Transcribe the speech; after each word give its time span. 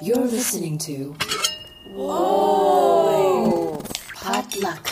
You're 0.00 0.16
listening 0.16 0.78
to. 0.78 1.16
Whoa! 1.90 3.82
Potluck. 4.14 4.86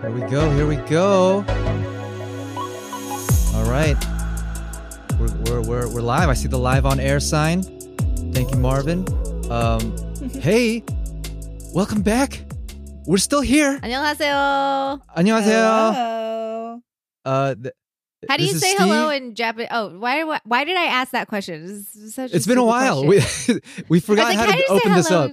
Here 0.00 0.10
we 0.10 0.20
go. 0.30 0.50
Here 0.52 0.66
we 0.66 0.76
go. 0.88 1.44
All 3.54 3.70
right. 3.70 3.96
We're, 5.20 5.28
we're, 5.44 5.60
we're, 5.60 5.88
we're 5.92 6.00
live. 6.00 6.30
I 6.30 6.34
see 6.34 6.48
the 6.48 6.58
live 6.58 6.86
on 6.86 6.98
air 6.98 7.20
sign. 7.20 7.62
Thank 8.32 8.50
you, 8.50 8.58
Marvin. 8.58 9.04
Um, 9.49 9.93
hey, 10.41 10.83
welcome 11.73 12.01
back. 12.01 12.43
We're 13.05 13.17
still 13.17 13.41
here. 13.41 13.79
안녕하세요. 13.83 15.01
안녕하세요. 15.15 15.93
Hello. 15.93 16.81
Uh, 17.25 17.55
th- 17.55 17.73
How 18.29 18.37
do 18.37 18.43
this 18.43 18.51
you 18.51 18.55
is 18.55 18.61
say 18.61 18.69
Steve. 18.75 18.79
hello 18.79 19.09
in 19.09 19.35
Japanese? 19.35 19.67
Oh, 19.71 19.97
why, 19.99 20.23
why 20.23 20.39
why 20.45 20.63
did 20.63 20.77
I 20.77 20.85
ask 20.85 21.11
that 21.11 21.27
question? 21.27 21.65
This 21.67 21.95
is 21.95 22.15
such 22.15 22.33
It's 22.33 22.45
been 22.47 22.57
a 22.57 22.61
stupid 22.61 22.65
while. 22.65 23.03
question. 23.05 23.59
We, 23.83 23.83
we 23.89 23.97
I 23.97 24.01
forgot 24.01 24.27
was 24.29 24.37
like, 24.37 24.37
how 24.37 24.45
do 24.45 24.51
to 24.53 24.57
you 24.57 24.65
say 24.67 24.73
open 24.75 24.93
this 24.93 25.07
hello? 25.09 25.23
up. 25.25 25.31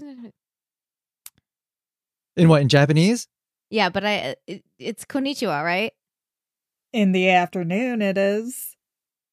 In 2.37 2.49
what? 2.49 2.63
In 2.63 2.69
Japanese? 2.69 3.27
Yeah, 3.71 3.89
but 3.91 4.05
I 4.05 4.37
it, 4.47 4.65
it's 4.79 5.05
konnichiwa, 5.05 5.63
right? 5.65 5.93
In 6.93 7.13
the 7.13 7.31
afternoon, 7.31 8.03
it 8.03 8.19
is. 8.19 8.75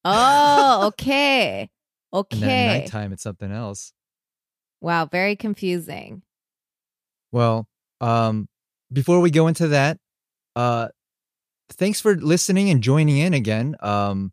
Oh, 0.05 0.87
okay. 0.93 1.69
And 2.13 2.41
then 2.41 2.43
Okay. 2.43 2.67
at 2.67 2.79
nighttime, 2.83 3.11
it's 3.11 3.23
something 3.23 3.51
else. 3.51 3.91
Wow, 4.80 5.06
very 5.06 5.36
confusing. 5.36 6.22
Well, 7.32 7.66
um, 8.00 8.48
before 8.92 9.20
we 9.20 9.30
go 9.30 9.46
into 9.46 9.68
that, 9.68 9.98
uh, 10.56 10.88
thanks 11.70 12.00
for 12.00 12.16
listening 12.16 12.70
and 12.70 12.82
joining 12.82 13.18
in 13.18 13.34
again. 13.34 13.76
Um, 13.80 14.32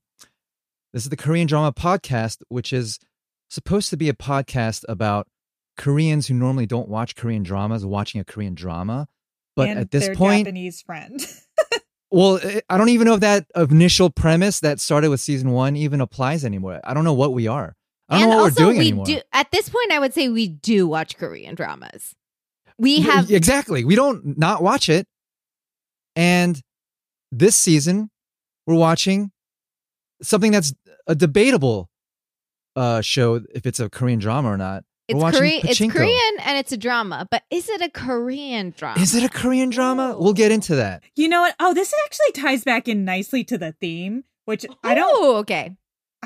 this 0.94 1.04
is 1.04 1.09
the 1.09 1.17
Korean 1.17 1.48
Drama 1.48 1.73
Podcast, 1.73 2.38
which 2.50 2.73
is 2.73 2.98
supposed 3.50 3.89
to 3.92 3.98
be 3.98 4.09
a 4.09 4.14
podcast 4.14 4.84
about 4.89 5.28
Koreans 5.78 6.28
who 6.28 6.34
normally 6.34 6.66
don't 6.66 6.89
watch 6.89 7.16
Korean 7.16 7.44
dramas 7.44 7.86
watching 7.86 8.20
a 8.20 8.26
Korean 8.26 8.56
drama. 8.56 9.08
But 9.56 9.70
and 9.70 9.80
at 9.80 9.92
this 9.92 10.08
their 10.08 10.16
point, 10.16 10.45
Japanese 10.45 10.82
friend. 10.82 11.20
well, 12.11 12.39
I- 12.44 12.61
I 12.70 12.78
don't 12.78 12.89
even 12.89 13.06
know 13.06 13.14
if 13.16 13.20
that 13.20 13.45
initial 13.56 14.09
premise 14.09 14.59
that 14.61 14.80
started 14.80 15.09
with 15.09 15.20
season 15.20 15.52
one 15.52 15.76
even 15.76 16.02
applies 16.02 16.44
anymore. 16.45 16.80
I 16.84 16.94
don't 16.94 17.04
know 17.04 17.14
what 17.14 17.34
we 17.34 17.48
are. 17.48 17.76
I 18.09 18.16
don't 18.19 18.23
and 18.23 18.31
know 18.31 18.38
what 18.38 18.44
also, 18.52 18.66
we're 18.66 18.72
doing 18.72 18.77
we 18.77 18.88
anymore. 18.88 19.05
do 19.05 19.22
at 19.33 19.52
this 19.52 19.69
point. 19.69 19.91
I 19.91 20.00
would 20.00 20.13
say 20.13 20.30
we 20.30 20.47
do 20.47 20.88
watch 20.88 21.17
Korean 21.17 21.55
dramas. 21.55 22.16
We 22.77 23.02
have 23.02 23.31
exactly. 23.31 23.83
We 23.83 23.95
don't 23.95 24.38
not 24.38 24.61
watch 24.64 24.88
it. 24.89 25.08
And 26.16 26.61
this 27.31 27.55
season, 27.55 28.09
we're 28.66 28.75
watching 28.75 29.31
something 30.22 30.52
that's 30.52 30.73
a 31.08 31.16
debatable 31.16 31.89
uh 32.75 33.02
show 33.02 33.41
if 33.53 33.66
it's 33.66 33.80
a 33.80 33.89
Korean 33.89 34.19
drama 34.19 34.49
or 34.52 34.58
not. 34.58 34.83
We're 35.09 35.16
it's 35.16 35.23
watching 35.23 35.39
Korean. 35.39 35.61
It's 35.64 35.94
Korean 35.94 36.33
and 36.42 36.58
it's 36.58 36.71
a 36.71 36.77
drama, 36.77 37.27
but 37.31 37.44
is 37.49 37.69
it 37.69 37.81
a 37.81 37.89
Korean 37.89 38.73
drama? 38.77 38.99
Is 39.02 39.16
it 39.16 39.23
a 39.23 39.30
Korean 39.30 39.69
drama? 39.69 40.16
We'll 40.19 40.33
get 40.33 40.52
into 40.52 40.75
that. 40.75 41.03
you 41.16 41.30
know 41.30 41.42
what? 41.42 41.55
Oh, 41.59 41.73
this 41.73 41.94
actually 42.05 42.42
ties 42.42 42.64
back 42.64 42.88
in 42.88 43.05
nicely 43.05 43.44
to 43.45 43.58
the 43.58 43.71
theme, 43.71 44.23
which 44.45 44.66
I 44.83 44.95
don't. 44.95 45.09
Oh, 45.16 45.38
okay. 45.38 45.77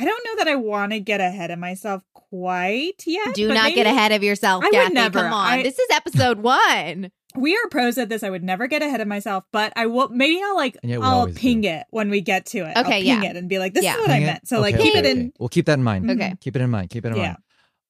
I 0.01 0.05
don't 0.05 0.25
know 0.25 0.35
that 0.37 0.47
I 0.47 0.55
want 0.55 0.91
to 0.93 0.99
get 0.99 1.21
ahead 1.21 1.51
of 1.51 1.59
myself 1.59 2.01
quite 2.13 3.03
yet. 3.05 3.35
Do 3.35 3.47
but 3.49 3.53
not 3.53 3.73
get 3.75 3.85
ahead 3.85 4.11
of 4.11 4.23
yourself, 4.23 4.63
I 4.63 4.67
would 4.67 4.73
Kathy. 4.73 4.93
never. 4.95 5.19
Come 5.19 5.33
on. 5.33 5.47
I- 5.59 5.63
This 5.63 5.77
is 5.77 5.87
episode 5.91 6.39
one. 6.41 7.11
We 7.35 7.55
are 7.55 7.69
pros 7.69 7.97
at 7.97 8.09
this. 8.09 8.23
I 8.23 8.29
would 8.29 8.43
never 8.43 8.67
get 8.67 8.81
ahead 8.81 8.99
of 8.99 9.07
myself, 9.07 9.45
but 9.53 9.71
I 9.77 9.85
will. 9.85 10.09
Maybe 10.09 10.41
I'll 10.43 10.55
like. 10.55 10.75
And 10.83 11.01
I'll 11.03 11.27
ping 11.27 11.61
do. 11.61 11.69
it 11.69 11.85
when 11.89 12.09
we 12.09 12.19
get 12.19 12.45
to 12.47 12.57
it. 12.67 12.73
I'll 12.75 12.83
Okay, 12.83 13.03
ping 13.03 13.23
yeah. 13.23 13.29
it 13.29 13.37
and 13.37 13.47
be 13.47 13.57
like, 13.59 13.73
"This 13.73 13.83
Yeah. 13.85 13.93
is 13.95 14.01
what 14.01 14.09
I 14.09 14.13
Ping 14.15 14.23
it? 14.23 14.25
meant." 14.25 14.47
So 14.49 14.59
like, 14.59 14.75
Okay, 14.75 14.83
keep 14.83 14.95
okay, 14.97 14.99
it 14.99 15.05
in. 15.05 15.17
okay. 15.19 15.31
We'll 15.39 15.47
keep 15.49 15.65
that 15.67 15.75
in 15.79 15.83
mind. 15.83 16.11
Okay. 16.11 16.33
Keep 16.41 16.55
it 16.57 16.61
in 16.61 16.69
mind. 16.69 16.89
Keep 16.89 17.05
it 17.05 17.09
in 17.11 17.15
Yeah. 17.17 17.23
mind. 17.23 17.37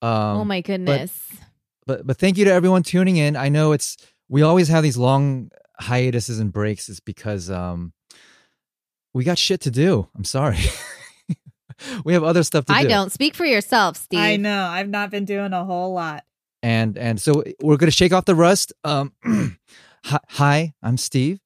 Um, 0.02 0.36
oh 0.38 0.44
my 0.44 0.60
goodness. 0.60 1.12
but 1.86 2.06
but 2.06 2.18
thank 2.18 2.38
you 2.38 2.44
to 2.44 2.52
everyone 2.52 2.82
tuning 2.84 3.16
in. 3.16 3.34
I 3.36 3.48
know 3.48 3.72
it's 3.72 3.96
we 4.28 4.42
always 4.42 4.68
have 4.68 4.84
these 4.84 4.96
long 4.96 5.50
hiatuses 5.80 6.38
and 6.38 6.52
breaks. 6.52 6.88
It's 6.88 7.00
because 7.00 7.50
um 7.50 7.92
we 9.12 9.24
got 9.24 9.38
shit 9.38 9.60
to 9.62 9.70
do. 9.72 10.08
I'm 10.16 10.24
sorry. 10.24 10.58
we 12.04 12.12
have 12.14 12.24
other 12.24 12.42
stuff 12.42 12.64
to 12.66 12.72
I 12.72 12.82
do. 12.82 12.88
don't 12.88 13.12
speak 13.12 13.34
for 13.34 13.44
yourself, 13.44 13.96
Steve. 13.96 14.20
I 14.20 14.36
know. 14.36 14.66
I've 14.66 14.88
not 14.88 15.10
been 15.10 15.24
doing 15.24 15.52
a 15.52 15.64
whole 15.64 15.92
lot. 15.92 16.24
And 16.62 16.96
and 16.96 17.20
so 17.20 17.42
we're 17.60 17.76
gonna 17.76 17.90
shake 17.90 18.12
off 18.12 18.24
the 18.24 18.34
rust. 18.34 18.72
Um, 18.84 19.12
hi, 20.04 20.18
hi, 20.28 20.72
I'm 20.82 20.96
Steve. 20.96 21.40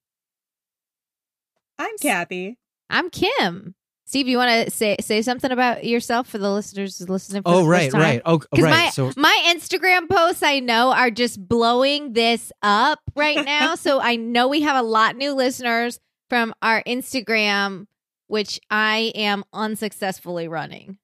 I'm 1.78 1.96
Kathy. 2.00 2.58
I'm 2.90 3.10
Kim. 3.10 3.74
Steve, 4.06 4.28
you 4.28 4.36
want 4.36 4.66
to 4.66 4.70
say 4.70 4.96
say 5.00 5.20
something 5.20 5.50
about 5.50 5.84
yourself 5.84 6.28
for 6.28 6.38
the 6.38 6.50
listeners 6.52 7.00
listening? 7.08 7.42
For 7.42 7.48
Oh 7.48 7.62
the 7.62 7.68
right, 7.68 7.82
first 7.90 7.92
time? 7.94 8.02
right. 8.02 8.22
Oh 8.24 8.38
Because 8.38 8.62
right. 8.62 8.70
my 8.84 8.90
so 8.90 9.10
my 9.16 9.52
Instagram 9.54 10.08
posts 10.08 10.42
I 10.44 10.60
know 10.60 10.92
are 10.92 11.10
just 11.10 11.46
blowing 11.48 12.12
this 12.12 12.52
up 12.62 13.00
right 13.16 13.44
now. 13.44 13.74
so 13.74 14.00
I 14.00 14.16
know 14.16 14.48
we 14.48 14.60
have 14.62 14.76
a 14.76 14.86
lot 14.86 15.16
new 15.16 15.32
listeners 15.34 15.98
from 16.30 16.54
our 16.62 16.82
Instagram, 16.84 17.86
which 18.26 18.60
I 18.70 19.12
am 19.14 19.44
unsuccessfully 19.52 20.48
running. 20.48 20.98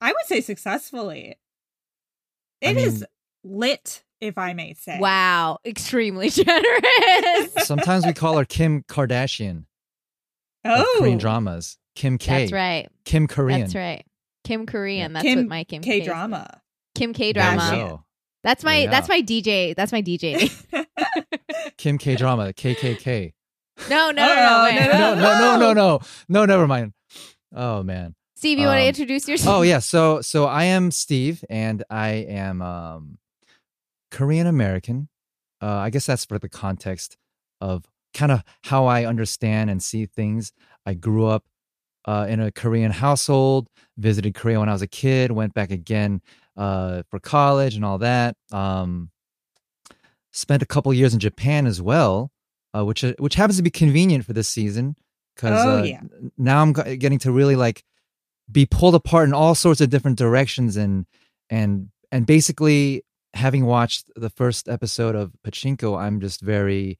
I 0.00 0.08
would 0.08 0.26
say 0.26 0.40
successfully. 0.40 1.36
I 2.62 2.66
It 2.68 2.76
is 2.76 3.00
mean- 3.00 3.58
lit, 3.58 4.04
if 4.20 4.38
I 4.38 4.52
may 4.52 4.74
say. 4.74 4.98
Wow, 4.98 5.58
extremely 5.64 6.30
generous. 6.30 7.52
sometimes 7.64 8.06
we 8.06 8.12
call 8.12 8.38
her 8.38 8.44
Kim 8.44 8.82
Kardashian 8.84 9.64
Oh, 10.64 10.96
Korean 10.98 11.18
dramas. 11.18 11.76
Kim 11.96 12.18
K. 12.18 12.42
That's 12.42 12.52
right. 12.52 12.88
Kim 13.04 13.26
Korean. 13.26 13.60
That's 13.62 13.74
right. 13.74 14.04
Kim 14.44 14.64
Korean. 14.66 15.12
That's 15.12 15.24
Kim 15.24 15.40
what 15.40 15.48
my 15.48 15.64
Kim 15.64 15.82
K 15.82 16.00
K 16.00 16.06
drama. 16.06 16.60
Kim 16.94 17.12
K 17.12 17.32
There 17.32 17.42
you 17.52 17.58
drama. 17.58 17.76
go. 17.76 18.04
That's 18.44 18.62
my 18.64 18.82
Yeah. 18.84 18.90
that's 18.90 19.08
my 19.08 19.20
DJ. 19.22 19.74
That's 19.74 19.90
my 19.92 20.02
DJ. 20.02 20.50
Kim 21.76 21.98
K 21.98 22.14
drama. 22.16 22.52
KKK. 22.52 23.32
No, 23.88 24.10
no, 24.10 24.12
no, 24.12 24.22
Oh, 24.22 24.70
no, 24.74 24.86
no, 24.86 24.92
no, 24.92 25.14
no, 25.14 25.38
no, 25.38 25.56
no, 25.58 25.72
no, 25.72 26.00
no. 26.28 26.44
Never 26.44 26.66
mind. 26.66 26.92
Oh 27.54 27.82
man. 27.82 28.14
Steve, 28.36 28.58
you 28.58 28.66
want 28.66 28.78
to 28.78 28.82
Um, 28.82 28.88
introduce 28.88 29.28
yourself? 29.28 29.56
Oh 29.58 29.62
yeah. 29.62 29.78
So 29.78 30.20
so 30.20 30.46
I 30.46 30.64
am 30.64 30.90
Steve, 30.90 31.44
and 31.48 31.84
I 31.90 32.08
am 32.28 32.60
um, 32.62 33.18
Korean 34.10 34.46
American. 34.46 35.08
Uh, 35.60 35.66
I 35.76 35.90
guess 35.90 36.06
that's 36.06 36.24
for 36.24 36.38
the 36.38 36.48
context 36.48 37.16
of 37.60 37.84
kind 38.14 38.32
of 38.32 38.42
how 38.64 38.86
I 38.86 39.04
understand 39.04 39.70
and 39.70 39.82
see 39.82 40.06
things. 40.06 40.52
I 40.84 40.94
grew 40.94 41.26
up 41.26 41.44
uh, 42.04 42.26
in 42.28 42.40
a 42.40 42.50
Korean 42.50 42.90
household, 42.90 43.68
visited 43.96 44.34
Korea 44.34 44.58
when 44.58 44.68
I 44.68 44.72
was 44.72 44.82
a 44.82 44.88
kid, 44.88 45.30
went 45.30 45.54
back 45.54 45.70
again 45.70 46.20
uh, 46.56 47.04
for 47.10 47.20
college 47.20 47.76
and 47.76 47.84
all 47.84 47.98
that. 47.98 48.36
Um, 48.50 49.10
spent 50.32 50.62
a 50.62 50.66
couple 50.66 50.92
years 50.92 51.14
in 51.14 51.20
Japan 51.20 51.66
as 51.66 51.80
well, 51.80 52.32
uh, 52.74 52.84
which 52.84 53.04
which 53.18 53.34
happens 53.34 53.56
to 53.56 53.62
be 53.62 53.70
convenient 53.70 54.24
for 54.24 54.32
this 54.32 54.48
season 54.48 54.96
because 55.36 55.64
Oh, 55.64 55.78
uh, 55.78 55.82
yeah. 55.82 56.00
now 56.38 56.62
I'm 56.62 56.72
getting 56.72 57.18
to 57.20 57.32
really 57.32 57.56
like 57.56 57.84
be 58.50 58.66
pulled 58.66 58.94
apart 58.94 59.28
in 59.28 59.34
all 59.34 59.54
sorts 59.54 59.80
of 59.80 59.90
different 59.90 60.18
directions 60.18 60.76
and 60.76 61.06
and 61.50 61.88
and 62.10 62.26
basically 62.26 63.04
having 63.34 63.64
watched 63.64 64.10
the 64.14 64.28
first 64.30 64.68
episode 64.68 65.14
of 65.14 65.32
Pachinko, 65.46 65.98
I'm 65.98 66.20
just 66.20 66.40
very 66.42 66.98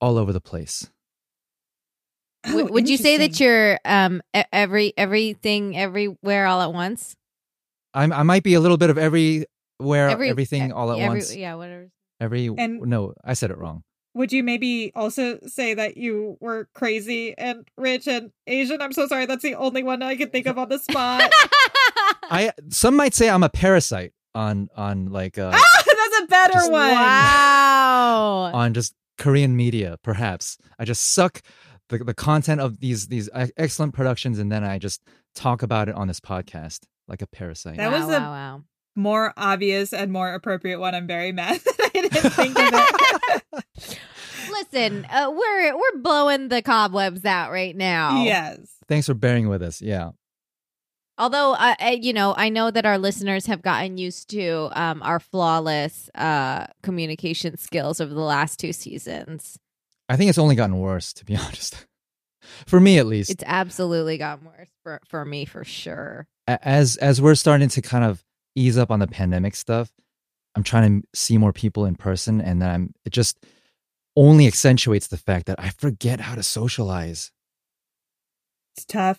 all 0.00 0.18
over 0.18 0.32
the 0.32 0.40
place. 0.40 0.90
Oh, 2.44 2.64
would 2.66 2.88
you 2.88 2.96
say 2.96 3.18
that 3.18 3.38
you're 3.38 3.78
um 3.84 4.20
e- 4.36 4.42
every 4.52 4.92
everything 4.96 5.76
everywhere 5.78 6.46
all 6.46 6.60
at 6.60 6.72
once? 6.72 7.16
I'm 7.94 8.12
I 8.12 8.24
might 8.24 8.42
be 8.42 8.54
a 8.54 8.60
little 8.60 8.78
bit 8.78 8.90
of 8.90 8.98
everywhere, 8.98 9.46
Every 10.08 10.28
everything 10.28 10.72
all 10.72 10.90
at 10.92 10.98
every- 10.98 11.08
once. 11.18 11.34
Yeah, 11.36 11.54
whatever. 11.54 11.90
Every 12.20 12.46
And- 12.58 12.80
no, 12.82 13.14
I 13.24 13.34
said 13.34 13.50
it 13.50 13.58
wrong. 13.58 13.84
Would 14.14 14.32
you 14.32 14.42
maybe 14.42 14.92
also 14.94 15.38
say 15.46 15.72
that 15.74 15.96
you 15.96 16.36
were 16.40 16.68
crazy 16.74 17.34
and 17.38 17.66
rich 17.78 18.06
and 18.06 18.30
Asian? 18.46 18.82
I'm 18.82 18.92
so 18.92 19.06
sorry. 19.06 19.24
That's 19.26 19.42
the 19.42 19.54
only 19.54 19.82
one 19.82 20.02
I 20.02 20.16
can 20.16 20.28
think 20.30 20.46
of 20.46 20.58
on 20.58 20.68
the 20.68 20.78
spot. 20.78 21.30
I 22.30 22.52
some 22.68 22.96
might 22.96 23.14
say 23.14 23.28
I'm 23.30 23.42
a 23.42 23.48
parasite 23.48 24.12
on 24.34 24.68
on 24.76 25.06
like 25.06 25.38
uh 25.38 25.50
ah, 25.54 25.82
that's 25.86 26.22
a 26.22 26.26
better 26.26 26.52
Just- 26.54 26.72
one. 26.72 26.90
wow. 26.90 28.50
on 28.54 28.74
just 28.74 28.94
Korean 29.18 29.56
media, 29.56 29.98
perhaps. 30.02 30.58
I 30.78 30.84
just 30.84 31.12
suck 31.14 31.42
the 31.88 31.98
the 31.98 32.14
content 32.14 32.60
of 32.60 32.80
these 32.80 33.08
these 33.08 33.28
excellent 33.56 33.94
productions 33.94 34.38
and 34.38 34.50
then 34.52 34.64
I 34.64 34.78
just 34.78 35.00
talk 35.34 35.62
about 35.62 35.88
it 35.88 35.94
on 35.94 36.08
this 36.08 36.20
podcast 36.20 36.80
like 37.08 37.22
a 37.22 37.26
parasite. 37.26 37.76
That 37.78 37.90
wow, 37.92 37.98
was 38.06 38.14
a- 38.14 38.20
wow, 38.20 38.30
wow. 38.30 38.62
More 38.94 39.32
obvious 39.36 39.92
and 39.92 40.12
more 40.12 40.32
appropriate 40.34 40.78
one. 40.78 40.94
I'm 40.94 41.06
very 41.06 41.32
mad 41.32 41.60
that 41.64 41.90
I 41.94 42.00
didn't 42.00 42.30
think 42.32 42.58
of 42.58 42.72
it. 42.74 43.98
Listen, 44.50 45.06
uh, 45.10 45.30
we're 45.30 45.76
we're 45.76 45.98
blowing 46.02 46.48
the 46.48 46.62
cobwebs 46.62 47.24
out 47.24 47.50
right 47.50 47.76
now. 47.76 48.22
yes. 48.22 48.58
Thanks 48.88 49.06
for 49.06 49.14
bearing 49.14 49.48
with 49.48 49.62
us. 49.62 49.80
Yeah. 49.80 50.10
Although, 51.18 51.52
uh, 51.52 51.74
uh, 51.80 51.96
you 52.00 52.12
know, 52.12 52.34
I 52.36 52.48
know 52.48 52.70
that 52.70 52.84
our 52.86 52.98
listeners 52.98 53.46
have 53.46 53.62
gotten 53.62 53.96
used 53.98 54.28
to 54.30 54.70
um, 54.72 55.02
our 55.02 55.20
flawless 55.20 56.10
uh, 56.14 56.66
communication 56.82 57.56
skills 57.58 58.00
over 58.00 58.12
the 58.12 58.20
last 58.20 58.58
two 58.58 58.72
seasons. 58.72 59.58
I 60.08 60.16
think 60.16 60.30
it's 60.30 60.38
only 60.38 60.54
gotten 60.56 60.78
worse, 60.78 61.12
to 61.14 61.24
be 61.24 61.36
honest. 61.46 61.86
for 62.66 62.80
me, 62.80 62.98
at 62.98 63.06
least. 63.06 63.30
It's 63.30 63.44
absolutely 63.46 64.18
gotten 64.18 64.46
worse 64.46 64.70
for, 64.82 65.00
for 65.06 65.24
me, 65.24 65.44
for 65.44 65.64
sure. 65.64 66.26
As 66.48 66.96
as 66.96 67.20
we're 67.22 67.36
starting 67.36 67.68
to 67.68 67.82
kind 67.82 68.04
of 68.04 68.24
ease 68.54 68.78
up 68.78 68.90
on 68.90 69.00
the 69.00 69.06
pandemic 69.06 69.54
stuff, 69.54 69.90
I'm 70.54 70.62
trying 70.62 71.02
to 71.02 71.08
see 71.14 71.38
more 71.38 71.52
people 71.52 71.84
in 71.86 71.94
person, 71.94 72.40
and 72.40 72.60
then 72.60 72.70
I'm 72.70 72.94
it 73.04 73.10
just 73.12 73.38
only 74.16 74.46
accentuates 74.46 75.08
the 75.08 75.16
fact 75.16 75.46
that 75.46 75.58
I 75.58 75.70
forget 75.70 76.20
how 76.20 76.34
to 76.34 76.42
socialize. 76.42 77.32
It's 78.76 78.84
tough. 78.84 79.18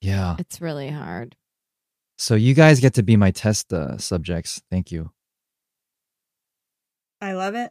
Yeah. 0.00 0.36
It's 0.38 0.60
really 0.60 0.90
hard. 0.90 1.36
So 2.18 2.34
you 2.34 2.54
guys 2.54 2.80
get 2.80 2.94
to 2.94 3.02
be 3.02 3.16
my 3.16 3.30
test 3.30 3.72
uh, 3.72 3.98
subjects. 3.98 4.60
Thank 4.70 4.92
you. 4.92 5.10
I 7.20 7.32
love 7.32 7.54
it. 7.54 7.70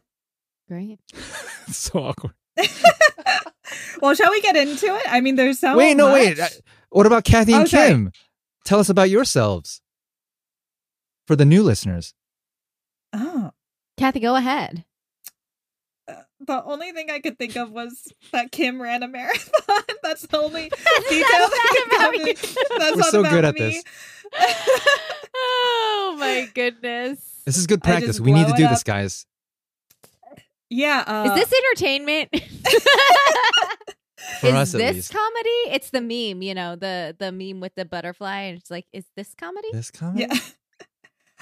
Great. 0.68 0.98
so 1.68 1.98
awkward. 2.00 2.34
well, 4.00 4.14
shall 4.14 4.30
we 4.30 4.40
get 4.40 4.56
into 4.56 4.86
it? 4.86 5.02
I 5.08 5.20
mean, 5.20 5.36
there's 5.36 5.58
so 5.58 5.76
wait, 5.76 5.96
no, 5.96 6.12
wait. 6.12 6.38
much. 6.38 6.52
Uh, 6.52 6.60
What 6.90 7.06
about 7.06 7.24
Kathy 7.24 7.52
and 7.52 7.62
Oh, 7.62 7.66
sorry. 7.66 7.88
Kim? 7.88 8.12
Tell 8.64 8.80
us 8.80 8.88
about 8.88 9.10
yourselves 9.10 9.80
for 11.28 11.36
the 11.36 11.44
new 11.44 11.62
listeners. 11.62 12.14
Oh, 13.12 13.52
Kathy, 13.98 14.18
go 14.18 14.34
ahead. 14.34 14.84
the 16.40 16.64
only 16.64 16.90
thing 16.92 17.10
I 17.10 17.20
could 17.20 17.38
think 17.38 17.54
of 17.56 17.70
was 17.70 18.12
that 18.32 18.50
Kim 18.50 18.80
ran 18.82 19.02
a 19.02 19.08
marathon. 19.08 19.82
That's 20.02 20.26
the 20.26 20.38
only 20.38 20.62
detail 21.10 21.26
That's 21.30 21.50
that 21.50 21.60
not 21.64 21.70
could 21.76 21.86
about 21.86 22.14
come 22.14 22.78
That's 22.78 22.96
We're 22.96 22.96
not 22.96 23.10
so 23.10 23.20
about 23.20 23.30
good 23.32 23.44
at 23.44 23.54
me. 23.54 23.60
this. 23.60 23.84
oh 25.36 26.16
my 26.18 26.48
goodness. 26.54 27.20
This 27.44 27.58
is 27.58 27.66
good 27.66 27.82
practice. 27.82 28.18
We 28.18 28.32
need 28.32 28.46
to 28.48 28.54
do 28.54 28.64
it 28.64 28.70
this, 28.70 28.82
guys. 28.82 29.26
yeah. 30.70 31.04
Uh, 31.06 31.34
Is 31.34 31.48
this 31.48 31.60
entertainment? 31.60 32.30
For 34.40 34.48
is 34.48 34.54
us, 34.54 34.74
at 34.74 34.78
this 34.78 34.94
least. 34.96 35.12
comedy? 35.12 35.48
It's 35.74 35.90
the 35.90 36.00
meme, 36.00 36.42
you 36.42 36.54
know, 36.54 36.76
the 36.76 37.16
the 37.18 37.32
meme 37.32 37.60
with 37.60 37.74
the 37.74 37.84
butterfly, 37.84 38.40
and 38.42 38.58
it's 38.58 38.70
like, 38.70 38.86
is 38.92 39.04
this 39.16 39.34
comedy? 39.34 39.68
This 39.72 39.90
comedy? 39.90 40.26
Yeah. 40.30 40.38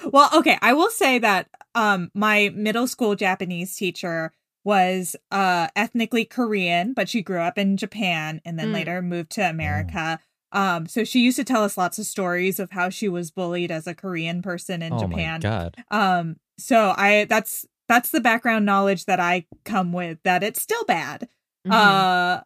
Well, 0.04 0.30
okay, 0.34 0.58
I 0.62 0.72
will 0.72 0.90
say 0.90 1.18
that 1.18 1.48
um 1.74 2.10
my 2.14 2.50
middle 2.54 2.86
school 2.86 3.14
Japanese 3.14 3.76
teacher 3.76 4.32
was 4.64 5.16
uh 5.30 5.68
ethnically 5.76 6.24
Korean, 6.24 6.92
but 6.92 7.08
she 7.08 7.22
grew 7.22 7.40
up 7.40 7.58
in 7.58 7.76
Japan 7.76 8.40
and 8.44 8.58
then 8.58 8.68
Mm. 8.70 8.74
later 8.74 9.02
moved 9.02 9.30
to 9.32 9.48
America. 9.48 10.18
Um 10.52 10.86
so 10.86 11.04
she 11.04 11.20
used 11.20 11.36
to 11.36 11.44
tell 11.44 11.64
us 11.64 11.76
lots 11.76 11.98
of 11.98 12.06
stories 12.06 12.58
of 12.60 12.70
how 12.72 12.88
she 12.88 13.08
was 13.08 13.30
bullied 13.30 13.70
as 13.70 13.86
a 13.86 13.94
Korean 13.94 14.42
person 14.42 14.82
in 14.82 14.92
oh 14.94 14.98
Japan. 14.98 15.40
my 15.40 15.48
god. 15.48 15.76
Um 15.90 16.36
so 16.58 16.94
I 16.96 17.24
that's 17.28 17.66
that's 17.88 18.10
the 18.10 18.20
background 18.20 18.66
knowledge 18.66 19.04
that 19.06 19.20
I 19.20 19.46
come 19.64 19.92
with 19.92 20.18
that 20.24 20.42
it's 20.42 20.60
still 20.62 20.84
bad. 20.84 21.28
Mhm. 21.66 21.72
Uh 21.72 22.40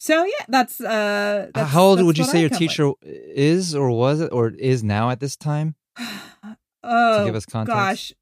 so 0.00 0.24
yeah, 0.24 0.44
that's 0.48 0.80
uh 0.80 1.50
that's, 1.52 1.70
How 1.72 1.82
old 1.82 1.98
that's 1.98 2.06
would 2.06 2.18
you 2.18 2.24
say 2.24 2.38
I 2.38 2.40
your 2.42 2.50
come 2.50 2.56
with. 2.56 2.60
teacher 2.70 2.92
is, 3.02 3.74
or 3.74 3.90
was 3.90 4.20
it, 4.20 4.32
or 4.32 4.50
is 4.50 4.84
now 4.84 5.10
at 5.10 5.18
this 5.18 5.36
time? 5.36 5.74
Oh, 5.98 7.18
to 7.20 7.24
give 7.26 7.34
us 7.34 7.46
context. 7.46 7.74
gosh. 7.76 8.12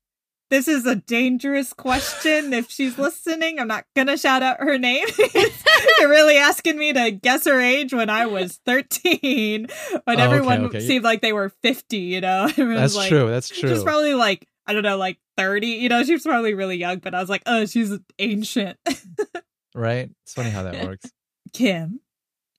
This 0.49 0.69
is 0.69 0.87
a 0.87 0.94
dangerous 0.94 1.73
question. 1.73 2.52
if 2.52 2.70
she's 2.70 2.96
listening, 3.00 3.58
I'm 3.58 3.67
not 3.67 3.84
gonna 3.96 4.17
shout 4.17 4.44
out 4.44 4.61
her 4.61 4.78
name. 4.78 5.06
You're 5.99 6.08
really 6.08 6.37
asking 6.37 6.78
me 6.78 6.93
to 6.93 7.11
guess 7.11 7.46
her 7.46 7.61
age 7.61 7.93
when 7.93 8.08
I 8.11 8.26
was 8.26 8.61
13, 8.64 9.67
when 10.05 10.20
Oh, 10.20 10.23
everyone 10.23 10.67
okay. 10.67 10.78
seemed 10.81 11.02
like 11.05 11.20
they 11.20 11.32
were 11.32 11.49
50. 11.64 11.96
You 11.96 12.20
know, 12.20 12.49
That's 12.56 12.94
like, 12.94 13.08
true. 13.08 13.28
That's 13.28 13.49
true. 13.49 13.69
She's 13.70 13.82
probably 13.82 14.14
like 14.14 14.46
I 14.69 14.72
don't 14.72 14.84
know, 14.84 14.96
like 14.96 15.19
30. 15.37 15.67
You 15.67 15.88
know, 15.88 16.05
she 16.05 16.12
was 16.12 16.22
probably 16.22 16.55
really 16.55 16.76
young, 16.76 16.99
but 17.00 17.12
I 17.14 17.20
was 17.20 17.29
like, 17.29 17.43
oh, 17.46 17.67
she's 17.67 17.93
ancient. 18.20 18.79
right? 19.75 20.11
It's 20.25 20.34
funny 20.34 20.50
how 20.50 20.62
that 20.62 20.84
works. 20.84 21.11
Kim. 21.55 21.99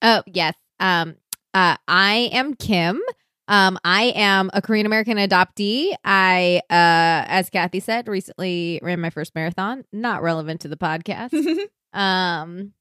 Oh 0.02 0.24
yes. 0.28 0.56
Um. 0.82 1.16
Uh. 1.54 1.78
I 1.88 2.30
am 2.34 2.54
Kim. 2.56 3.00
Um. 3.48 3.78
I 3.84 4.14
am 4.16 4.50
a 4.54 4.62
Korean 4.62 4.86
American 4.86 5.18
adoptee. 5.18 5.94
I, 6.04 6.62
uh, 6.70 7.26
as 7.30 7.50
Kathy 7.50 7.80
said, 7.80 8.08
recently 8.08 8.80
ran 8.84 9.00
my 9.00 9.10
first 9.10 9.34
marathon. 9.36 9.84
Not 9.94 10.22
relevant 10.24 10.62
to 10.62 10.68
the 10.68 10.78
podcast. 10.78 11.34
um. 11.94 12.74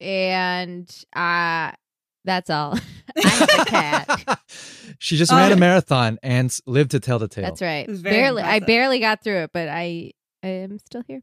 And 0.00 0.88
uh, 1.14 1.72
that's 2.24 2.50
all. 2.50 2.78
I 3.24 3.28
have 3.28 3.48
a 3.60 3.64
cat. 3.64 4.40
she 4.98 5.16
just 5.16 5.32
Oh. 5.32 5.36
ran 5.36 5.52
a 5.52 5.56
marathon 5.56 6.18
and 6.22 6.54
lived 6.66 6.90
to 6.90 7.00
tell 7.00 7.18
the 7.18 7.28
tale. 7.28 7.44
That's 7.44 7.62
right. 7.62 7.86
It 7.86 7.90
was 7.90 8.00
very 8.02 8.16
Barely. 8.16 8.42
I 8.42 8.58
barely 8.60 8.98
got 9.00 9.22
through 9.24 9.44
it, 9.44 9.50
but 9.54 9.68
I 9.68 10.12
I 10.42 10.48
am 10.48 10.78
still 10.78 11.02
here. 11.08 11.22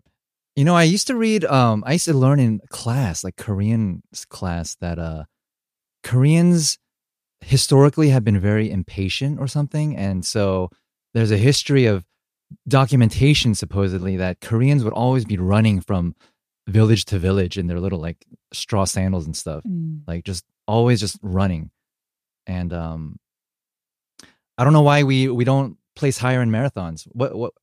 You 0.56 0.64
know, 0.66 0.76
I 0.76 0.84
used 0.84 1.08
to 1.08 1.16
read. 1.16 1.46
Um, 1.46 1.84
I 1.86 1.94
used 1.94 2.06
to 2.06 2.14
learn 2.14 2.40
in 2.40 2.62
class, 2.70 3.24
like 3.24 3.36
Korean 3.38 4.02
class, 4.30 4.76
that 4.82 4.98
uh, 4.98 5.26
Koreans 6.04 6.78
historically 7.46 8.10
have 8.10 8.24
been 8.24 8.40
very 8.40 8.70
impatient 8.72 9.40
or 9.40 9.48
something, 9.48 9.96
and 9.96 10.26
so 10.26 10.70
there's 11.14 11.32
a 11.32 11.38
history 11.38 11.86
of 11.86 12.04
documentation 12.68 13.56
supposedly 13.56 14.18
that 14.18 14.40
Koreans 14.42 14.84
would 14.84 14.94
always 14.94 15.26
be 15.26 15.38
running 15.38 15.82
from 15.82 16.16
village 16.68 17.06
to 17.06 17.20
village 17.20 17.58
in 17.58 17.68
their 17.68 17.80
little 17.80 18.00
like 18.00 18.24
straw 18.54 18.86
sandals 18.86 19.26
and 19.26 19.36
stuff. 19.36 19.64
like 20.08 20.24
just 20.24 20.46
always 20.68 21.00
just 21.02 21.20
running 21.22 21.70
and 22.48 22.72
um 22.72 23.18
i 24.58 24.64
don't 24.64 24.72
know 24.72 24.82
why 24.82 25.04
we 25.04 25.28
we 25.28 25.44
don't 25.44 25.76
place 25.96 26.18
higher 26.18 26.42
in 26.42 26.50
marathons 26.50 27.04
what 27.12 27.36
what 27.36 27.54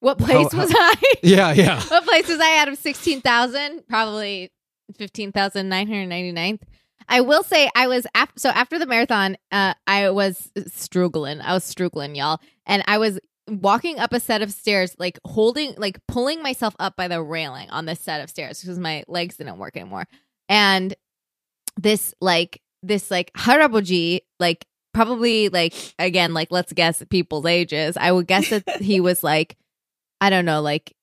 What 0.00 0.18
place 0.18 0.50
how- 0.52 0.58
was 0.60 0.72
I? 0.74 0.94
yeah 1.22 1.52
yeah 1.52 1.78
what 1.88 2.04
place 2.06 2.26
was 2.28 2.40
I 2.40 2.58
out 2.60 2.68
of 2.68 2.78
16,000? 2.78 3.86
Probably 3.88 4.50
15,999th. 4.98 6.60
I 7.08 7.20
will 7.22 7.42
say 7.42 7.70
I 7.74 7.86
was 7.86 8.06
after 8.14 8.38
so 8.38 8.50
after 8.50 8.78
the 8.78 8.86
marathon, 8.86 9.36
uh, 9.50 9.74
I 9.86 10.10
was 10.10 10.50
struggling. 10.66 11.40
I 11.40 11.54
was 11.54 11.64
struggling, 11.64 12.14
y'all, 12.14 12.40
and 12.66 12.82
I 12.86 12.98
was 12.98 13.18
walking 13.48 13.98
up 13.98 14.12
a 14.12 14.20
set 14.20 14.42
of 14.42 14.52
stairs, 14.52 14.94
like 14.98 15.18
holding, 15.24 15.74
like 15.76 15.98
pulling 16.06 16.42
myself 16.42 16.74
up 16.78 16.96
by 16.96 17.08
the 17.08 17.22
railing 17.22 17.70
on 17.70 17.86
this 17.86 18.00
set 18.00 18.20
of 18.20 18.30
stairs 18.30 18.60
because 18.60 18.78
my 18.78 19.04
legs 19.08 19.36
didn't 19.36 19.58
work 19.58 19.76
anymore. 19.76 20.06
And 20.48 20.94
this, 21.76 22.14
like, 22.20 22.60
this, 22.82 23.10
like 23.10 23.32
haraboji, 23.34 24.20
like 24.38 24.66
probably, 24.92 25.48
like 25.48 25.74
again, 25.98 26.34
like 26.34 26.48
let's 26.50 26.72
guess 26.72 27.02
people's 27.10 27.46
ages. 27.46 27.96
I 27.96 28.12
would 28.12 28.26
guess 28.26 28.50
that 28.50 28.82
he 28.82 29.00
was 29.00 29.22
like, 29.22 29.56
I 30.20 30.30
don't 30.30 30.44
know, 30.44 30.60
like 30.60 30.94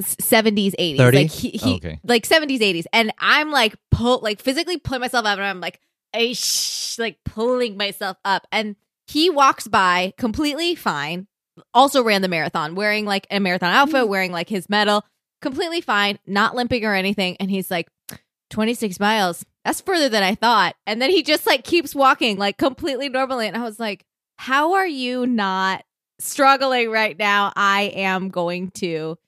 70s 0.00 0.74
80s 0.78 0.96
30? 0.98 1.16
like 1.16 1.30
he, 1.30 1.50
he 1.50 1.74
okay. 1.74 2.00
like 2.04 2.26
70s 2.26 2.60
80s 2.60 2.84
and 2.92 3.12
i'm 3.18 3.50
like 3.50 3.74
pull 3.90 4.20
like 4.22 4.40
physically 4.40 4.76
pulling 4.76 5.00
myself 5.00 5.24
up 5.24 5.38
and 5.38 5.46
i'm 5.46 5.60
like 5.60 5.80
I 6.14 6.32
sh- 6.34 6.98
like 6.98 7.18
pulling 7.24 7.76
myself 7.76 8.16
up. 8.24 8.46
And 8.52 8.76
he 9.06 9.30
walks 9.30 9.68
by 9.68 10.12
completely 10.16 10.74
fine. 10.74 11.26
Also 11.74 12.02
ran 12.02 12.22
the 12.22 12.28
marathon 12.28 12.74
wearing 12.74 13.04
like 13.04 13.26
a 13.30 13.38
marathon 13.38 13.72
outfit 13.72 14.02
mm-hmm. 14.02 14.10
wearing 14.10 14.32
like 14.32 14.48
his 14.48 14.68
medal. 14.68 15.04
Completely 15.40 15.80
fine 15.80 16.18
not 16.26 16.54
limping 16.54 16.84
or 16.84 16.94
anything. 16.94 17.36
And 17.38 17.50
he's 17.50 17.70
like 17.70 17.88
26 18.50 19.00
miles. 19.00 19.44
That's 19.64 19.80
further 19.80 20.08
than 20.08 20.22
i 20.22 20.34
thought. 20.34 20.76
And 20.86 21.00
then 21.00 21.10
he 21.10 21.22
just 21.22 21.46
like 21.46 21.64
keeps 21.64 21.94
walking 21.94 22.38
like 22.38 22.58
completely 22.58 23.08
normally. 23.08 23.48
And 23.48 23.56
i 23.56 23.62
was 23.62 23.80
like 23.80 24.04
how 24.36 24.74
are 24.74 24.86
you 24.86 25.26
not 25.26 25.84
struggling 26.18 26.90
right 26.90 27.16
now? 27.18 27.52
I 27.54 27.92
am 27.94 28.28
going 28.28 28.70
to 28.72 29.18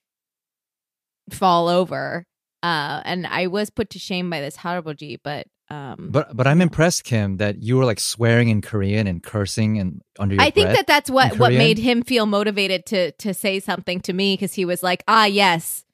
fall 1.30 1.68
over 1.68 2.24
uh 2.62 3.00
and 3.04 3.26
i 3.26 3.46
was 3.46 3.70
put 3.70 3.90
to 3.90 3.98
shame 3.98 4.28
by 4.30 4.40
this 4.40 4.56
haraboji 4.58 5.18
but 5.22 5.46
um 5.70 6.08
but 6.10 6.36
but 6.36 6.46
i'm 6.46 6.60
impressed 6.60 7.04
kim 7.04 7.38
that 7.38 7.62
you 7.62 7.76
were 7.76 7.84
like 7.84 7.98
swearing 7.98 8.48
in 8.48 8.60
korean 8.60 9.06
and 9.06 9.22
cursing 9.22 9.78
and 9.78 10.02
under 10.18 10.34
your 10.34 10.42
I 10.44 10.50
think 10.50 10.68
that 10.70 10.86
that's 10.86 11.08
what 11.10 11.38
what 11.38 11.52
made 11.52 11.78
him 11.78 12.02
feel 12.02 12.26
motivated 12.26 12.84
to 12.86 13.12
to 13.12 13.32
say 13.32 13.60
something 13.60 14.00
to 14.02 14.12
me 14.12 14.34
because 14.34 14.52
he 14.54 14.64
was 14.64 14.82
like, 14.82 15.02
ah, 15.08 15.24
yes, 15.24 15.84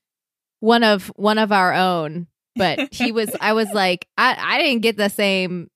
one 0.59 0.83
of 0.83 1.07
one 1.17 1.39
of 1.39 1.53
our 1.53 1.73
own. 1.73 2.27
But 2.57 2.93
he 2.93 3.13
was, 3.13 3.31
I 3.41 3.53
was 3.53 3.69
like, 3.73 4.09
I 4.19 4.37
I 4.39 4.59
didn't 4.59 4.83
get 4.83 4.97
the 4.97 5.09
same 5.09 5.71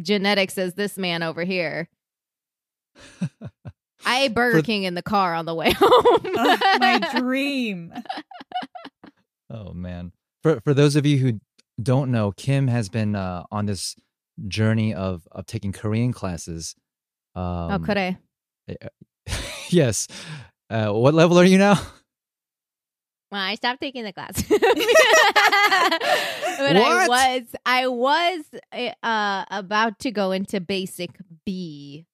genetics 0.00 0.58
as 0.58 0.74
this 0.74 0.98
man 0.98 1.22
over 1.22 1.42
here. 1.42 1.88
I 4.06 4.22
ate 4.24 4.34
Burger 4.34 4.58
For- 4.58 4.62
King 4.62 4.84
in 4.84 4.94
the 4.94 5.02
car 5.02 5.34
on 5.34 5.44
the 5.46 5.54
way 5.54 5.72
home. 5.76 6.20
Ugh, 6.36 6.60
my 6.78 6.98
dream. 7.18 7.92
Oh 9.50 9.72
man 9.72 10.12
for 10.42 10.60
for 10.60 10.74
those 10.74 10.96
of 10.96 11.06
you 11.06 11.18
who 11.18 11.40
don't 11.82 12.10
know 12.10 12.32
kim 12.32 12.68
has 12.68 12.88
been 12.88 13.14
uh 13.14 13.44
on 13.50 13.66
this 13.66 13.96
journey 14.46 14.94
of 14.94 15.26
of 15.32 15.46
taking 15.46 15.72
korean 15.72 16.12
classes 16.12 16.74
um 17.34 17.72
oh, 17.72 17.78
could 17.84 17.98
I? 17.98 18.18
yes 19.70 20.06
uh 20.70 20.90
what 20.90 21.14
level 21.14 21.38
are 21.38 21.44
you 21.44 21.58
now 21.58 21.74
Well, 23.30 23.42
I 23.42 23.56
stopped 23.56 23.82
taking 23.82 24.04
the 24.04 24.12
class. 24.14 24.42
but 24.48 24.58
I 26.76 27.06
was 27.06 27.42
I 27.66 27.86
was 27.86 28.40
uh 29.02 29.44
about 29.50 29.98
to 30.00 30.10
go 30.10 30.32
into 30.32 30.60
basic 30.60 31.10
B. 31.44 32.06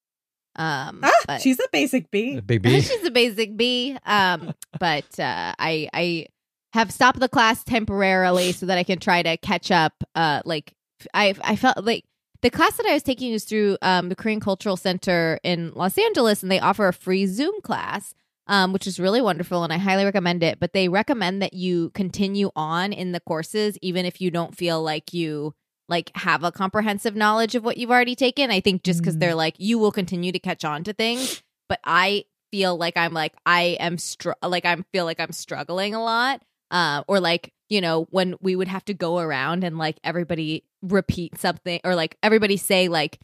Um 0.57 1.01
Ah, 1.03 1.11
but 1.27 1.41
she's 1.41 1.59
a 1.61 1.69
basic 1.71 2.11
B. 2.11 2.41
Big 2.41 2.63
B. 2.63 2.81
she's 2.81 3.05
a 3.05 3.11
basic 3.13 3.57
B. 3.57 3.97
Um 4.05 4.55
but 4.81 5.19
uh 5.21 5.55
I 5.59 5.89
I 5.93 6.27
have 6.75 6.91
stopped 6.91 7.21
the 7.21 7.29
class 7.29 7.63
temporarily 7.65 8.53
so 8.53 8.67
that 8.67 8.77
I 8.79 8.83
can 8.85 8.99
try 8.99 9.23
to 9.23 9.37
catch 9.39 9.71
up 9.71 9.93
uh 10.15 10.43
like 10.45 10.75
I 11.15 11.35
I 11.43 11.57
felt 11.57 11.85
like 11.85 12.05
the 12.43 12.51
class 12.51 12.77
that 12.77 12.87
I 12.87 12.93
was 12.93 13.03
taking 13.03 13.33
is 13.33 13.45
through 13.45 13.79
um, 13.81 14.11
the 14.11 14.15
Korean 14.15 14.39
Cultural 14.39 14.77
Center 14.77 15.39
in 15.43 15.73
Los 15.75 15.97
Angeles, 15.97 16.43
and 16.43 16.53
they 16.53 16.61
offer 16.61 16.87
a 16.89 16.93
free 16.93 17.25
Zoom 17.25 17.59
class, 17.63 18.13
um, 18.49 18.75
which 18.75 18.87
is 18.87 19.01
really 19.01 19.23
wonderful, 19.23 19.65
and 19.65 19.73
I 19.73 19.79
highly 19.79 20.05
recommend 20.05 20.43
it. 20.43 20.61
But 20.61 20.75
they 20.75 20.91
recommend 20.91 21.41
that 21.41 21.55
you 21.55 21.89
continue 21.95 22.51
on 22.55 22.93
in 22.93 23.13
the 23.13 23.21
courses, 23.21 23.79
even 23.81 24.05
if 24.05 24.21
you 24.21 24.31
don't 24.31 24.55
feel 24.55 24.83
like 24.83 25.15
you 25.15 25.55
like 25.89 26.11
have 26.17 26.45
a 26.45 26.53
comprehensive 26.53 27.17
knowledge 27.17 27.55
of 27.55 27.65
what 27.65 27.79
you've 27.79 27.91
already 27.91 28.15
taken. 28.15 28.51
I 28.51 28.61
think 28.61 28.83
just 28.83 29.01
because 29.01 29.17
Mm. 29.17 29.21
they're 29.21 29.35
like 29.35 29.55
you 29.59 29.79
will 29.79 29.93
continue 29.93 30.31
to 30.33 30.39
catch 30.39 30.67
on 30.67 30.85
to 30.85 30.93
things, 30.93 31.43
but 31.71 31.81
I 31.83 32.25
feel 32.51 32.77
like 32.77 32.97
I'm 32.99 33.15
like 33.15 33.33
I 33.47 33.79
am 33.81 33.97
str- 33.97 34.33
like 34.43 34.67
I 34.67 34.77
feel 34.93 35.07
like 35.07 35.19
I'm 35.21 35.33
struggling 35.33 35.95
a 35.95 36.03
lot, 36.05 36.43
uh, 36.75 37.05
or 37.09 37.21
like 37.21 37.55
you 37.71 37.81
know 37.81 38.07
when 38.11 38.35
we 38.43 38.55
would 38.55 38.69
have 38.69 38.85
to 38.85 38.93
go 38.93 39.19
around 39.19 39.65
and 39.65 39.79
like 39.79 39.97
everybody 40.05 40.65
repeat 40.83 41.39
something 41.39 41.81
or 41.85 41.95
like 41.95 42.19
everybody 42.23 42.59
say 42.59 42.89
like 42.89 43.21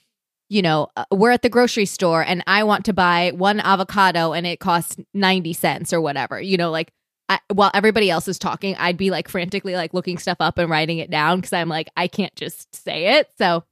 you 0.49 0.63
know 0.63 0.89
uh, 0.97 1.05
we're 1.11 1.33
at 1.33 1.43
the 1.43 1.51
grocery 1.51 1.85
store 1.85 2.23
and 2.23 2.43
i 2.47 2.63
want 2.63 2.87
to 2.87 2.93
buy 2.95 3.33
one 3.35 3.61
avocado 3.61 4.33
and 4.33 4.47
it 4.47 4.61
costs 4.61 4.97
90 5.13 5.53
cents 5.53 5.93
or 5.93 6.01
whatever 6.01 6.41
you 6.41 6.57
know 6.57 6.71
like 6.71 6.93
I, 7.29 7.39
while 7.53 7.71
everybody 7.75 8.09
else 8.09 8.29
is 8.29 8.39
talking 8.39 8.77
i'd 8.77 8.97
be 8.97 9.11
like 9.11 9.29
frantically 9.29 9.75
like 9.75 9.93
looking 9.93 10.17
stuff 10.17 10.39
up 10.41 10.57
and 10.59 10.71
writing 10.71 10.99
it 10.99 11.11
down 11.11 11.39
because 11.39 11.53
i'm 11.53 11.69
like 11.69 11.91
i 11.97 12.09
can't 12.09 12.35
just 12.37 12.75
say 12.75 13.19
it. 13.19 13.29
So 13.37 13.65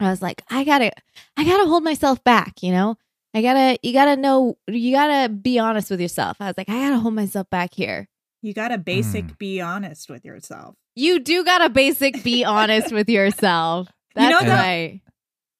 i 0.00 0.10
was 0.10 0.20
like 0.20 0.42
i 0.50 0.64
gotta 0.64 0.90
i 1.36 1.44
gotta 1.44 1.66
hold 1.66 1.84
myself 1.84 2.22
back 2.24 2.62
you 2.62 2.72
know? 2.72 2.98
I 3.36 3.42
gotta 3.42 3.78
you 3.82 3.92
gotta 3.92 4.16
know 4.16 4.58
you 4.68 4.92
gotta 4.92 5.28
be 5.28 5.58
honest 5.58 5.90
with 5.90 6.00
yourself. 6.00 6.36
I 6.38 6.46
was 6.46 6.54
like 6.56 6.68
i 6.68 6.78
gotta 6.80 6.98
hold 6.98 7.14
myself 7.14 7.50
back 7.50 7.74
here 7.74 8.08
You 8.44 8.54
got 8.54 8.68
to 8.68 8.78
basic 8.78 9.24
Hmm. 9.24 9.32
be 9.38 9.60
honest 9.60 10.08
with 10.10 10.24
yourself. 10.24 10.74
you 10.94 11.18
do 11.18 11.42
gotta 11.44 11.68
basic 11.70 12.22
be 12.22 12.44
honest 12.56 12.92
with 12.92 13.08
yourself 13.08 13.88
You 14.16 14.22
know 14.22 14.28
that's 14.30 14.44
that- 14.44 14.62
right 14.64 15.00